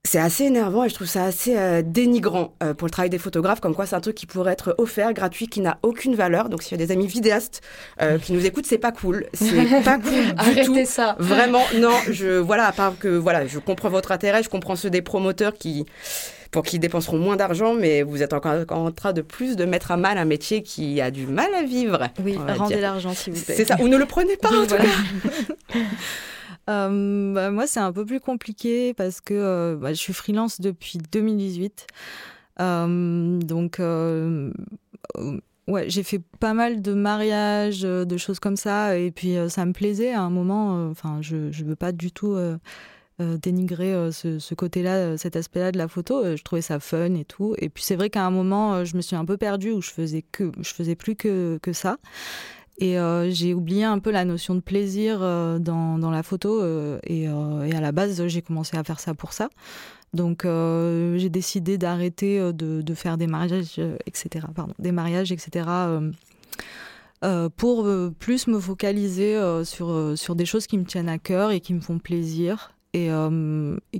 C'est 0.04 0.18
assez 0.18 0.44
énervant 0.44 0.82
et 0.82 0.88
je 0.88 0.94
trouve 0.94 1.06
ça 1.06 1.24
assez 1.24 1.56
euh, 1.56 1.80
dénigrant 1.80 2.54
euh, 2.62 2.74
pour 2.74 2.86
le 2.86 2.90
travail 2.90 3.08
des 3.08 3.18
photographes, 3.18 3.60
comme 3.60 3.74
quoi 3.74 3.86
c'est 3.86 3.94
un 3.94 4.00
truc 4.00 4.16
qui 4.16 4.26
pourrait 4.26 4.52
être 4.52 4.74
offert, 4.78 5.12
gratuit, 5.14 5.46
qui 5.46 5.60
n'a 5.60 5.78
aucune 5.84 6.16
valeur. 6.16 6.48
Donc 6.48 6.64
s'il 6.64 6.72
y 6.78 6.82
a 6.82 6.84
des 6.84 6.92
amis 6.92 7.06
vidéastes 7.06 7.60
euh, 8.00 8.18
qui 8.18 8.32
nous 8.32 8.44
écoutent, 8.44 8.66
c'est 8.66 8.78
pas 8.78 8.90
cool. 8.90 9.26
C'est 9.32 9.82
pas 9.84 9.98
cool 9.98 10.12
du 10.54 10.62
tout. 10.64 10.72
arrêtez 10.72 10.84
ça. 10.86 11.14
Vraiment, 11.20 11.62
non, 11.80 11.94
je, 12.10 12.36
voilà, 12.38 12.66
à 12.66 12.72
part 12.72 12.98
que, 12.98 13.08
voilà, 13.08 13.46
je 13.46 13.60
comprends 13.60 13.90
votre 13.90 14.10
intérêt, 14.10 14.42
je 14.42 14.48
comprends 14.48 14.74
ceux 14.74 14.90
des 14.90 15.02
promoteurs 15.02 15.54
qui, 15.54 15.86
pour 16.50 16.64
qui 16.64 16.80
dépenseront 16.80 17.18
moins 17.18 17.36
d'argent, 17.36 17.74
mais 17.74 18.02
vous 18.02 18.24
êtes 18.24 18.32
encore 18.32 18.54
en 18.70 18.90
train 18.90 19.12
de 19.12 19.22
plus 19.22 19.54
de 19.54 19.64
mettre 19.64 19.92
à 19.92 19.96
mal 19.96 20.18
un 20.18 20.24
métier 20.24 20.64
qui 20.64 21.00
a 21.00 21.12
du 21.12 21.28
mal 21.28 21.54
à 21.54 21.62
vivre. 21.62 22.08
Oui, 22.24 22.36
rendez 22.58 22.80
l'argent 22.80 23.14
s'il 23.14 23.34
vous 23.34 23.40
plaît. 23.44 23.54
C'est 23.56 23.64
ça, 23.66 23.76
ou 23.80 23.86
ne 23.86 23.96
le 23.96 24.06
prenez 24.06 24.36
pas, 24.36 24.48
en 24.48 24.62
tout 24.66 24.68
Voilà. 24.70 24.84
cas. 24.84 25.78
Euh, 26.70 27.34
bah, 27.34 27.50
moi, 27.50 27.66
c'est 27.66 27.80
un 27.80 27.92
peu 27.92 28.04
plus 28.04 28.20
compliqué 28.20 28.94
parce 28.94 29.20
que 29.20 29.34
euh, 29.34 29.76
bah, 29.76 29.92
je 29.92 29.98
suis 29.98 30.12
freelance 30.12 30.60
depuis 30.60 30.98
2018. 30.98 31.86
Euh, 32.60 33.38
donc, 33.40 33.80
euh, 33.80 34.52
ouais, 35.66 35.88
j'ai 35.88 36.02
fait 36.02 36.20
pas 36.40 36.54
mal 36.54 36.82
de 36.82 36.92
mariages, 36.94 37.82
de 37.82 38.16
choses 38.16 38.38
comme 38.38 38.56
ça. 38.56 38.96
Et 38.98 39.10
puis, 39.10 39.36
ça 39.48 39.64
me 39.66 39.72
plaisait 39.72 40.12
à 40.12 40.22
un 40.22 40.30
moment. 40.30 40.88
Enfin, 40.90 41.18
je 41.20 41.36
ne 41.36 41.64
veux 41.64 41.76
pas 41.76 41.92
du 41.92 42.12
tout 42.12 42.36
dénigrer 43.18 44.10
ce, 44.10 44.40
ce 44.40 44.54
côté-là, 44.54 45.16
cet 45.16 45.36
aspect-là 45.36 45.70
de 45.72 45.78
la 45.78 45.88
photo. 45.88 46.36
Je 46.36 46.42
trouvais 46.42 46.62
ça 46.62 46.80
fun 46.80 47.14
et 47.14 47.24
tout. 47.24 47.54
Et 47.58 47.68
puis, 47.68 47.82
c'est 47.82 47.96
vrai 47.96 48.10
qu'à 48.10 48.24
un 48.24 48.30
moment, 48.30 48.84
je 48.84 48.96
me 48.96 49.00
suis 49.00 49.16
un 49.16 49.24
peu 49.24 49.36
perdue 49.36 49.72
où 49.72 49.80
je 49.80 49.90
faisais, 49.90 50.22
que, 50.22 50.52
je 50.60 50.72
faisais 50.74 50.94
plus 50.94 51.16
que, 51.16 51.58
que 51.62 51.72
ça. 51.72 51.98
Et 52.82 52.98
euh, 52.98 53.30
j'ai 53.30 53.54
oublié 53.54 53.84
un 53.84 54.00
peu 54.00 54.10
la 54.10 54.24
notion 54.24 54.56
de 54.56 54.60
plaisir 54.60 55.20
euh, 55.22 55.60
dans, 55.60 56.10
la 56.10 56.24
photo. 56.24 56.60
euh, 56.60 56.98
et, 57.04 57.28
à 57.28 57.80
la 57.80 57.92
base, 57.92 58.26
j'ai 58.26 58.42
commencé 58.42 58.76
à 58.76 58.82
faire 58.82 58.98
ça 58.98 59.14
pour 59.14 59.32
ça. 59.32 59.50
Donc 60.14 60.42
j'ai 60.44 61.28
décidé 61.30 61.78
d'arrêter 61.78 62.52
de, 62.52 62.94
faire 62.94 63.16
des 63.16 63.28
mariages, 63.28 63.80
etc. 64.04 64.46
Des 64.80 64.90
mariages, 64.92 65.30
etc. 65.30 65.64
pour 67.56 67.88
plus 68.18 68.46
me 68.48 68.58
focaliser 68.58 69.40
sur, 69.64 70.34
des 70.34 70.44
choses 70.44 70.66
qui 70.66 70.76
me 70.76 70.84
tiennent 70.84 71.08
à 71.08 71.18
cœur 71.18 71.52
et 71.52 71.60
qui 71.60 71.74
me 71.74 71.80
font 71.80 72.00
plaisir. 72.00 72.72
Et, 72.94 73.08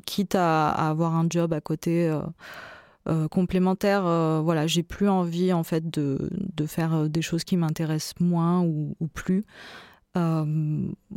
quitte 0.05 0.35
à 0.35 0.69
avoir 0.71 1.15
un 1.15 1.27
job 1.31 1.53
à 1.53 1.61
côté 1.61 2.13
euh, 3.09 3.29
complémentaire, 3.29 4.07
euh, 4.07 4.41
voilà, 4.41 4.67
j'ai 4.67 4.83
plus 4.83 5.09
envie 5.09 5.53
en 5.53 5.65
fait 5.65 5.91
de, 5.91 6.31
de 6.33 6.67
faire 6.67 6.95
euh, 6.95 7.09
des 7.09 7.23
choses 7.23 7.45
qui 7.45 7.57
m'intéressent 7.57 8.21
moins 8.21 8.63
ou, 8.63 8.95
ou 9.01 9.07
plus. 9.09 9.45
Euh, 10.15 10.45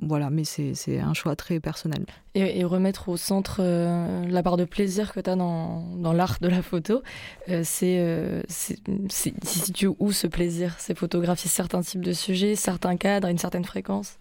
voilà, 0.01 0.29
mais 0.29 0.45
c'est 0.45 0.99
un 0.99 1.13
choix 1.13 1.36
très 1.36 1.59
personnel. 1.59 2.05
Et, 2.33 2.59
et 2.59 2.63
remettre 2.63 3.09
au 3.09 3.17
centre 3.17 3.57
euh, 3.59 4.25
la 4.25 4.41
part 4.41 4.55
de 4.55 4.63
plaisir 4.63 5.11
que 5.11 5.19
tu 5.19 5.29
as 5.29 5.36
dans, 5.36 5.97
dans 5.97 6.13
l'art 6.13 6.38
de 6.39 6.47
la 6.47 6.61
photo, 6.61 7.01
euh, 7.49 7.61
c'est 7.65 8.43
si 8.47 9.88
où 9.99 10.11
ce 10.11 10.27
plaisir 10.27 10.75
C'est 10.79 10.97
photographier 10.97 11.49
certains 11.49 11.81
types 11.81 12.03
de 12.03 12.13
sujets, 12.13 12.55
certains 12.55 12.95
cadres, 12.95 13.27
une 13.27 13.38
certaine 13.38 13.65
fréquence 13.65 14.17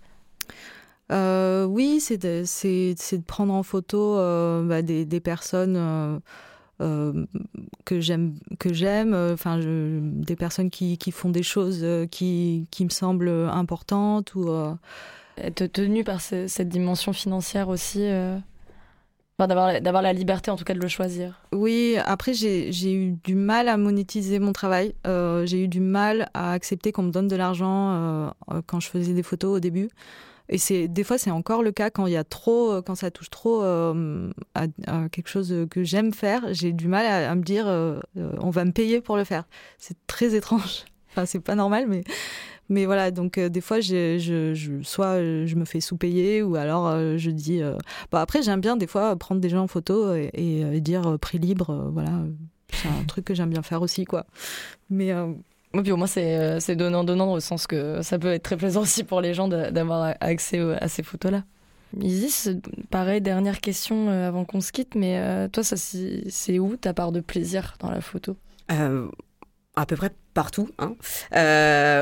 oui, 1.10 2.00
c'est 2.00 2.18
de, 2.18 2.42
de 2.42 3.22
prendre 3.22 3.54
en 3.54 3.62
photo 3.62 4.16
bah, 4.64 4.82
des, 4.82 5.04
des 5.04 5.20
personnes 5.20 6.20
euh, 6.80 7.24
que 7.84 8.00
j'aime, 8.00 8.34
que 8.58 8.72
j'aime, 8.72 9.14
euh, 9.14 9.34
enfin, 9.34 9.60
je- 9.60 10.00
des 10.00 10.36
personnes 10.36 10.70
qui, 10.70 10.98
qui 10.98 11.10
font 11.12 11.30
des 11.30 11.42
choses 11.42 11.80
euh, 11.82 12.06
qui, 12.06 12.66
qui 12.70 12.84
me 12.84 12.90
semblent 12.90 13.28
importantes 13.50 14.34
ou 14.34 14.48
euh, 14.48 14.74
Être 15.38 15.66
tenu 15.66 16.04
par 16.04 16.20
ce- 16.20 16.46
cette 16.48 16.68
dimension 16.68 17.12
financière 17.12 17.68
aussi 17.68 18.00
euh, 18.02 18.36
enfin, 19.38 19.48
d'avoir 19.48 19.66
la- 19.68 19.80
d'avoir 19.80 20.02
la 20.02 20.12
liberté 20.12 20.50
en 20.50 20.56
tout 20.56 20.64
cas 20.64 20.74
de 20.74 20.80
le 20.80 20.88
choisir. 20.88 21.40
Oui, 21.52 21.96
après 22.04 22.34
j'ai 22.34 22.70
j'ai 22.72 22.92
eu 22.94 23.12
du 23.24 23.34
mal 23.34 23.68
à 23.68 23.76
monétiser 23.76 24.38
mon 24.38 24.52
travail. 24.52 24.94
J'ai 25.04 25.64
eu 25.64 25.68
du 25.68 25.80
mal 25.80 26.28
à 26.34 26.52
accepter 26.52 26.92
qu'on 26.92 27.02
me 27.04 27.10
donne 27.12 27.28
de 27.28 27.36
l'argent 27.36 28.32
quand 28.66 28.80
je 28.80 28.88
faisais 28.88 29.12
des 29.14 29.22
photos 29.22 29.56
au 29.56 29.60
début. 29.60 29.88
Et 30.48 30.58
c'est 30.58 30.88
des 30.88 31.04
fois 31.04 31.16
c'est 31.16 31.30
encore 31.30 31.62
le 31.62 31.72
cas 31.72 31.90
quand 31.90 32.06
il 32.06 32.12
y 32.12 32.16
a 32.16 32.24
trop, 32.24 32.72
euh, 32.72 32.82
quand 32.82 32.94
ça 32.94 33.10
touche 33.10 33.30
trop 33.30 33.62
euh, 33.62 34.30
à, 34.54 34.66
quelque 35.08 35.28
chose 35.28 35.66
que 35.70 35.84
j'aime 35.84 36.12
faire. 36.12 36.52
J'ai 36.52 36.72
du 36.72 36.88
mal 36.88 37.06
à, 37.06 37.34
me 37.34 37.42
dire 37.42 37.66
euh, 37.66 38.00
on 38.14 38.50
va 38.50 38.64
me 38.64 38.72
payer 38.72 39.00
pour 39.00 39.16
le 39.16 39.24
faire. 39.24 39.44
C'est 39.78 39.96
très 40.06 40.34
étrange. 40.34 40.84
Enfin 41.16 41.26
c'est 41.26 41.40
pas 41.40 41.54
normal, 41.54 41.86
mais 41.88 42.02
mais 42.68 42.86
voilà. 42.86 43.12
Donc 43.12 43.38
des 43.38 43.60
fois 43.60 43.80
je, 43.80 44.18
je, 44.18 44.82
soit 44.82 45.20
je 45.20 45.54
me 45.54 45.64
fais 45.64 45.80
sous-payer 45.80 46.42
ou 46.42 46.56
alors 46.56 46.90
je 47.16 47.30
dis. 47.30 47.62
Bon, 48.10 48.18
après 48.18 48.42
j'aime 48.42 48.60
bien 48.60 48.76
des 48.76 48.88
fois 48.88 49.14
prendre 49.14 49.40
des 49.40 49.48
gens 49.48 49.62
en 49.62 49.68
photo 49.68 50.12
et, 50.12 50.30
et, 50.34 50.80
dire 50.80 51.16
prix 51.20 51.38
libre. 51.38 51.90
voilà, 51.92 52.24
c'est 52.72 52.88
un 52.88 53.04
truc 53.04 53.26
que 53.26 53.34
j'aime 53.34 53.50
bien 53.50 53.62
faire 53.62 53.80
aussi 53.80 54.04
quoi. 54.04 54.26
Mais 54.90 55.12
Et 55.74 55.82
puis 55.82 55.92
au 55.92 55.96
moins 55.96 56.06
c'est 56.06 56.38
euh, 56.38 56.60
c'est 56.60 56.76
donnant-donnant 56.76 57.32
au 57.32 57.40
sens 57.40 57.66
que 57.66 58.00
ça 58.02 58.18
peut 58.18 58.32
être 58.32 58.42
très 58.42 58.56
plaisant 58.56 58.82
aussi 58.82 59.04
pour 59.04 59.20
les 59.20 59.34
gens 59.34 59.48
d'avoir 59.48 60.14
accès 60.20 60.60
à 60.80 60.88
ces 60.88 61.02
photos-là. 61.02 61.42
Isis, 62.00 62.48
pareil, 62.90 63.20
dernière 63.20 63.60
question 63.60 64.08
euh, 64.08 64.28
avant 64.28 64.44
qu'on 64.44 64.60
se 64.60 64.72
quitte, 64.72 64.94
mais 64.96 65.18
euh, 65.18 65.48
toi, 65.48 65.62
c'est 65.62 66.58
où 66.58 66.76
ta 66.76 66.92
part 66.92 67.12
de 67.12 67.20
plaisir 67.20 67.74
dans 67.78 67.90
la 67.90 68.00
photo? 68.00 68.36
À 68.68 69.86
peu 69.86 69.96
près 69.96 70.10
partout. 70.34 70.70
Hein. 70.78 70.96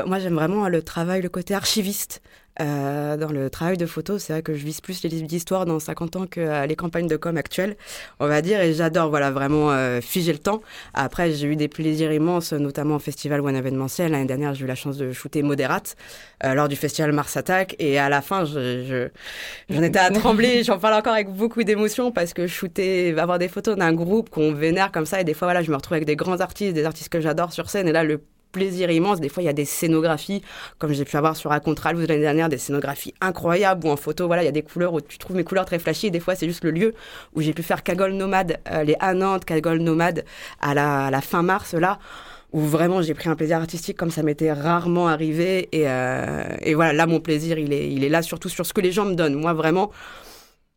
Moi, 0.07 0.19
j'aime 0.19 0.35
vraiment 0.35 0.67
le 0.67 0.81
travail, 0.81 1.21
le 1.21 1.29
côté 1.29 1.53
archiviste. 1.53 2.21
Euh, 2.61 3.17
dans 3.17 3.31
le 3.31 3.49
travail 3.49 3.77
de 3.77 3.85
photo, 3.87 4.19
c'est 4.19 4.31
vrai 4.33 4.41
que 4.43 4.53
je 4.53 4.63
vise 4.63 4.79
plus 4.79 5.01
les 5.01 5.09
livres 5.09 5.25
d'histoire 5.27 5.65
dans 5.65 5.79
50 5.79 6.15
ans 6.17 6.27
que 6.27 6.39
euh, 6.39 6.65
les 6.67 6.75
campagnes 6.75 7.07
de 7.07 7.17
com 7.17 7.35
actuelles, 7.35 7.75
on 8.19 8.27
va 8.27 8.43
dire, 8.43 8.61
et 8.61 8.73
j'adore 8.75 9.09
voilà 9.09 9.31
vraiment 9.31 9.71
euh, 9.71 10.01
figer 10.01 10.31
le 10.33 10.37
temps. 10.37 10.61
Après, 10.93 11.31
j'ai 11.33 11.47
eu 11.47 11.55
des 11.55 11.67
plaisirs 11.67 12.11
immenses, 12.13 12.53
notamment 12.53 12.97
au 12.97 12.99
festival 12.99 13.41
ou 13.41 13.49
en 13.49 13.55
événementiel. 13.55 14.11
L'année 14.11 14.25
dernière, 14.27 14.53
j'ai 14.53 14.65
eu 14.65 14.67
la 14.67 14.75
chance 14.75 14.97
de 14.97 15.11
shooter 15.11 15.41
Modérate 15.41 15.95
euh, 16.43 16.53
lors 16.53 16.67
du 16.67 16.75
festival 16.75 17.11
Mars 17.11 17.35
Attack, 17.37 17.75
et 17.79 17.97
à 17.97 18.07
la 18.09 18.21
fin, 18.21 18.45
je, 18.45 18.83
je- 18.85 19.09
j'en 19.73 19.81
étais 19.81 19.99
à 19.99 20.11
trembler. 20.11 20.63
J'en 20.63 20.77
parle 20.77 20.93
encore 20.93 21.13
avec 21.13 21.29
beaucoup 21.29 21.63
d'émotion 21.63 22.11
parce 22.11 22.33
que 22.33 22.45
shooter, 22.47 23.17
avoir 23.19 23.39
des 23.39 23.47
photos 23.47 23.75
d'un 23.77 23.93
groupe 23.93 24.29
qu'on 24.29 24.53
vénère 24.53 24.91
comme 24.91 25.05
ça, 25.07 25.19
et 25.19 25.23
des 25.23 25.33
fois, 25.33 25.47
voilà, 25.47 25.61
je 25.63 25.71
me 25.71 25.75
retrouve 25.75 25.93
avec 25.95 26.05
des 26.05 26.15
grands 26.15 26.39
artistes, 26.39 26.73
des 26.73 26.85
artistes 26.85 27.09
que 27.09 27.19
j'adore 27.21 27.51
sur 27.51 27.69
scène, 27.69 27.87
et 27.87 27.91
là, 27.91 28.03
le 28.03 28.21
plaisir 28.53 28.89
immense. 28.89 29.19
Des 29.19 29.27
fois, 29.27 29.43
il 29.43 29.47
y 29.47 29.49
a 29.49 29.53
des 29.53 29.65
scénographies, 29.65 30.41
comme 30.77 30.93
j'ai 30.93 31.03
pu 31.03 31.17
avoir 31.17 31.35
sur 31.35 31.49
Racontal 31.49 31.97
l'année 31.97 32.21
dernière, 32.21 32.47
des 32.47 32.57
scénographies 32.57 33.13
incroyables 33.19 33.85
où 33.85 33.89
en 33.89 33.97
photo, 33.97 34.27
voilà, 34.27 34.43
il 34.43 34.45
y 34.45 34.49
a 34.49 34.53
des 34.53 34.61
couleurs 34.61 34.93
où 34.93 35.01
tu 35.01 35.17
trouves 35.17 35.35
mes 35.35 35.43
couleurs 35.43 35.65
très 35.65 35.79
flashy. 35.79 36.07
Et 36.07 36.11
des 36.11 36.21
fois, 36.21 36.35
c'est 36.35 36.47
juste 36.47 36.63
le 36.63 36.71
lieu 36.71 36.93
où 37.35 37.41
j'ai 37.41 37.53
pu 37.53 37.63
faire 37.63 37.83
Cagole 37.83 38.13
Nomade, 38.13 38.59
euh, 38.71 38.83
les 38.83 38.95
à 39.01 39.13
Nantes, 39.13 39.43
Cagole 39.43 39.79
Nomade 39.79 40.23
à 40.61 40.73
la, 40.73 41.07
à 41.07 41.11
la 41.11 41.19
fin 41.19 41.41
mars, 41.41 41.73
là 41.73 41.99
où 42.53 42.61
vraiment 42.61 43.01
j'ai 43.01 43.15
pris 43.15 43.29
un 43.29 43.35
plaisir 43.35 43.57
artistique 43.57 43.97
comme 43.97 44.11
ça 44.11 44.21
m'était 44.21 44.53
rarement 44.53 45.07
arrivé 45.07 45.69
et, 45.71 45.89
euh, 45.89 46.43
et 46.61 46.75
voilà 46.75 46.93
là 46.93 47.07
mon 47.07 47.19
plaisir 47.19 47.57
il 47.57 47.73
est 47.73 47.91
il 47.91 48.03
est 48.03 48.09
là 48.09 48.21
surtout 48.21 48.47
sur 48.47 48.63
ce 48.63 48.73
que 48.73 48.81
les 48.81 48.91
gens 48.91 49.05
me 49.05 49.15
donnent 49.15 49.33
moi 49.33 49.53
vraiment 49.53 49.89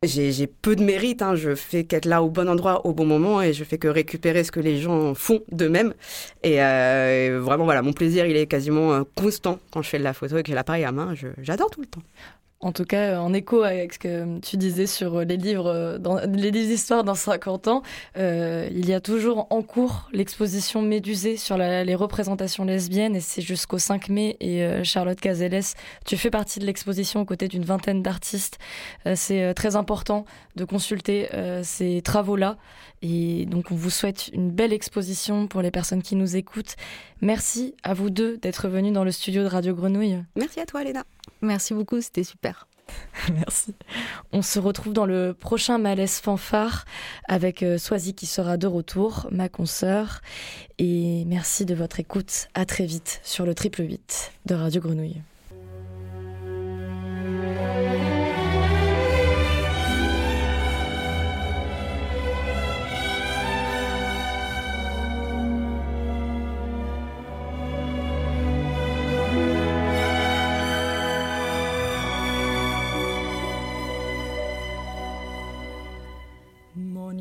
j'ai 0.03 0.45
peu 0.45 0.75
de 0.75 0.83
mérite, 0.83 1.23
hein. 1.23 1.33
je 1.33 1.55
fais 1.55 1.83
qu'être 1.83 2.05
là 2.05 2.21
au 2.21 2.29
bon 2.29 2.47
endroit 2.47 2.85
au 2.85 2.93
bon 2.93 3.05
moment 3.05 3.41
et 3.41 3.51
je 3.51 3.63
fais 3.63 3.79
que 3.79 3.87
récupérer 3.87 4.43
ce 4.43 4.51
que 4.51 4.59
les 4.59 4.79
gens 4.79 5.15
font 5.15 5.41
d'eux-mêmes. 5.51 5.95
Et, 6.43 6.61
euh, 6.61 7.09
et 7.09 7.39
vraiment, 7.39 7.63
voilà, 7.63 7.81
mon 7.81 7.93
plaisir, 7.93 8.27
il 8.27 8.35
est 8.35 8.45
quasiment 8.45 8.93
euh, 8.93 9.03
constant 9.15 9.57
quand 9.71 9.81
je 9.81 9.89
fais 9.89 9.97
de 9.97 10.03
la 10.03 10.13
photo 10.13 10.37
et 10.37 10.43
que 10.43 10.49
j'ai 10.49 10.53
l'appareil 10.53 10.83
à 10.83 10.91
main. 10.91 11.15
J'adore 11.39 11.71
tout 11.71 11.81
le 11.81 11.87
temps. 11.87 12.03
En 12.59 12.71
tout 12.71 12.85
cas, 12.85 13.19
en 13.19 13.33
écho 13.33 13.61
avec 13.61 13.93
ce 13.93 13.99
que 13.99 14.39
tu 14.39 14.57
disais 14.57 14.87
sur 14.87 15.19
les 15.21 15.37
livres, 15.37 15.99
dans, 15.99 16.15
les 16.17 16.49
livres 16.49 16.67
d'histoire 16.67 17.03
dans 17.03 17.13
50 17.13 17.67
ans, 17.67 17.83
euh, 18.17 18.67
il 18.71 18.89
y 18.89 18.95
a 18.95 18.99
toujours 18.99 19.45
en 19.51 19.61
cours 19.61 20.09
l'exposition 20.11 20.81
Médusée 20.81 21.37
sur 21.37 21.55
les 21.57 21.95
représentations 21.95 22.65
lesbiennes 22.65 23.15
et 23.15 23.19
c'est 23.19 23.43
jusqu'au 23.43 23.77
5 23.77 24.09
mai. 24.09 24.37
Et 24.39 24.63
euh, 24.63 24.83
Charlotte 24.83 25.19
Cazeles, 25.19 25.75
tu 26.03 26.17
fais 26.17 26.31
partie 26.31 26.59
de 26.59 26.65
l'exposition 26.65 27.21
aux 27.21 27.25
côtés 27.25 27.47
d'une 27.47 27.63
vingtaine 27.63 28.01
d'artistes. 28.01 28.57
Euh, 29.05 29.13
c'est 29.15 29.53
très 29.53 29.75
important 29.75 30.25
de 30.55 30.65
consulter 30.65 31.29
ces 31.61 32.01
travaux-là. 32.01 32.57
Et 33.03 33.45
donc, 33.45 33.71
on 33.71 33.75
vous 33.75 33.91
souhaite 33.91 34.29
une 34.29 34.49
belle 34.49 34.73
exposition 34.73 35.45
pour 35.47 35.61
les 35.61 35.69
personnes 35.69 36.01
qui 36.01 36.15
nous 36.15 36.35
écoutent. 36.35 36.75
Merci 37.21 37.75
à 37.83 37.93
vous 37.93 38.09
deux 38.09 38.37
d'être 38.37 38.67
venus 38.67 38.93
dans 38.93 39.03
le 39.03 39.11
studio 39.11 39.43
de 39.43 39.47
Radio 39.47 39.75
Grenouille. 39.75 40.23
Merci 40.35 40.59
à 40.59 40.65
toi, 40.65 40.83
Léna. 40.83 41.03
Merci 41.41 41.73
beaucoup, 41.73 42.01
c'était 42.01 42.23
super. 42.23 42.67
Merci. 43.33 43.73
On 44.31 44.41
se 44.41 44.59
retrouve 44.59 44.93
dans 44.93 45.05
le 45.05 45.33
prochain 45.33 45.77
Malaise 45.77 46.19
Fanfare 46.19 46.85
avec 47.27 47.63
euh, 47.63 47.77
Soisy 47.77 48.13
qui 48.13 48.25
sera 48.25 48.57
de 48.57 48.67
retour, 48.67 49.27
ma 49.31 49.49
consoeur. 49.49 50.21
Et 50.77 51.25
merci 51.25 51.65
de 51.65 51.75
votre 51.75 51.99
écoute. 51.99 52.47
À 52.53 52.65
très 52.65 52.85
vite 52.85 53.19
sur 53.23 53.45
le 53.45 53.53
triple 53.55 53.83
8 53.83 54.31
de 54.45 54.55
Radio 54.55 54.81
Grenouille. 54.81 55.21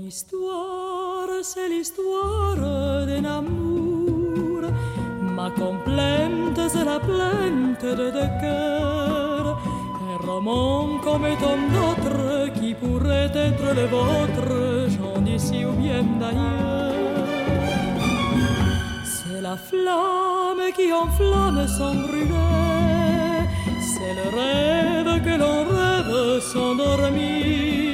Histoire, 0.07 1.29
c'est 1.43 1.69
l'histoire 1.69 2.57
d'un 3.07 3.25
amour. 3.25 4.63
Ma 5.21 5.51
complainte, 5.51 6.61
c'est 6.69 6.85
la 6.85 7.01
plainte 7.01 7.85
de 7.85 8.11
deux 8.17 8.33
cœurs. 8.41 9.59
Un 10.09 10.27
roman 10.27 10.99
comme 11.03 11.29
tant 11.43 11.61
d'autres 11.75 12.53
qui 12.59 12.75
pourrait 12.75 13.33
être 13.35 13.69
le 13.81 13.87
vôtre, 13.95 14.89
j'en 14.95 15.21
d'ici 15.21 15.65
ou 15.65 15.73
bien 15.73 16.05
d'ailleurs. 16.21 17.27
C'est 19.05 19.41
la 19.41 19.57
flamme 19.57 20.67
qui 20.77 20.93
enflamme 20.93 21.67
sans 21.67 21.95
brûler. 21.95 23.43
C'est 23.91 24.15
le 24.21 24.27
rêve 24.39 25.23
que 25.25 25.35
l'on 25.43 25.59
rêve 25.65 26.41
sans 26.53 26.75
dormir 26.77 27.86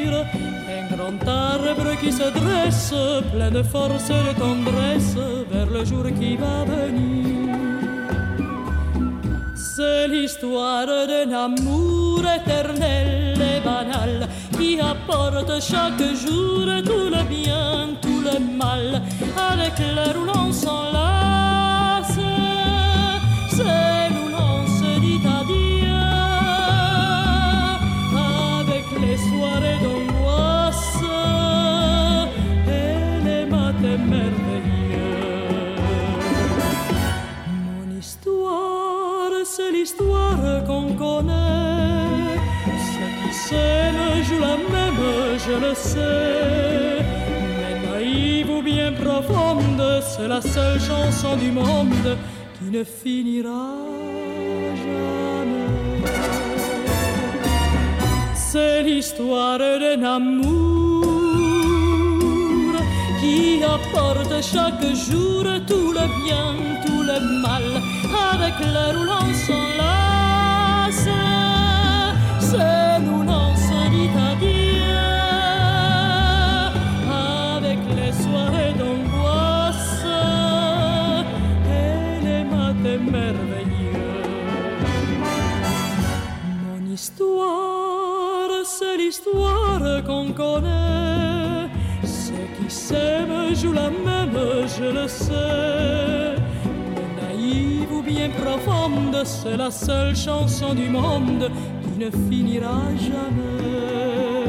arbre 1.26 1.96
qui 2.00 2.12
se 2.12 2.28
dresse, 2.38 2.94
plein 3.32 3.50
de 3.50 3.62
force 3.62 4.10
et 4.10 4.22
de 4.28 4.38
tendresse, 4.38 5.16
vers 5.50 5.66
le 5.66 5.84
jour 5.84 6.04
qui 6.18 6.36
va 6.36 6.64
venir. 6.64 7.56
C'est 9.54 10.08
l'histoire 10.08 10.86
d'un 10.86 11.32
amour 11.32 12.20
éternel 12.20 13.40
et 13.40 13.60
banal 13.64 14.28
qui 14.58 14.78
apporte 14.80 15.60
chaque 15.60 16.02
jour 16.24 16.66
tout 16.84 17.08
le 17.16 17.22
bien, 17.28 17.90
tout 18.00 18.20
le 18.20 18.38
mal, 18.56 19.02
avec 19.50 19.78
l'air 19.78 20.14
où 20.20 20.24
l'on 20.24 20.52
s'enlace. 20.52 22.18
C'est 23.48 23.91
Mais 47.58 47.76
naïve 47.88 48.50
ou 48.50 48.62
bien 48.62 48.92
profonde, 48.92 49.82
c'est 50.10 50.28
la 50.28 50.40
seule 50.40 50.80
chanson 50.80 51.36
du 51.36 51.50
monde 51.50 52.16
qui 52.58 52.66
ne 52.76 52.84
finira 52.84 53.74
jamais. 54.82 56.02
C'est 58.34 58.82
l'histoire 58.82 59.58
d'un 59.58 60.02
amour 60.04 60.72
qui 63.20 63.62
apporte 63.62 64.34
chaque 64.42 64.84
jour 65.06 65.44
tout 65.66 65.92
le 65.98 66.06
bien, 66.22 66.48
tout 66.84 67.02
le 67.02 67.18
mal, 67.40 67.66
avec 68.32 68.54
roulant 68.74 69.32
s'enlace, 69.46 70.01
l'histoire 89.12 90.02
qu'on 90.06 90.32
connaît 90.32 91.68
qui 92.58 92.70
s'aiment 92.70 93.54
joue 93.54 93.74
la 93.74 93.90
même, 93.90 94.38
je 94.76 94.84
le 94.84 95.06
sais. 95.06 96.36
Mais 96.94 97.10
naïve 97.20 97.92
ou 97.92 98.00
bien 98.00 98.30
profonde, 98.30 99.20
c'est 99.24 99.58
la 99.58 99.70
seule 99.70 100.16
chanson 100.16 100.72
du 100.72 100.88
monde 100.88 101.50
qui 101.82 102.04
ne 102.04 102.10
finira 102.30 102.80
jamais. 102.96 104.48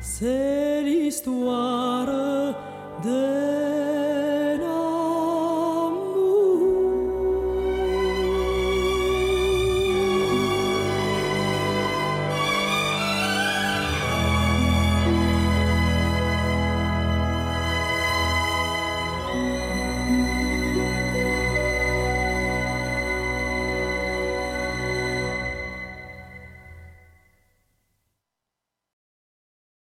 C'est 0.00 0.82
l'histoire 0.82 2.08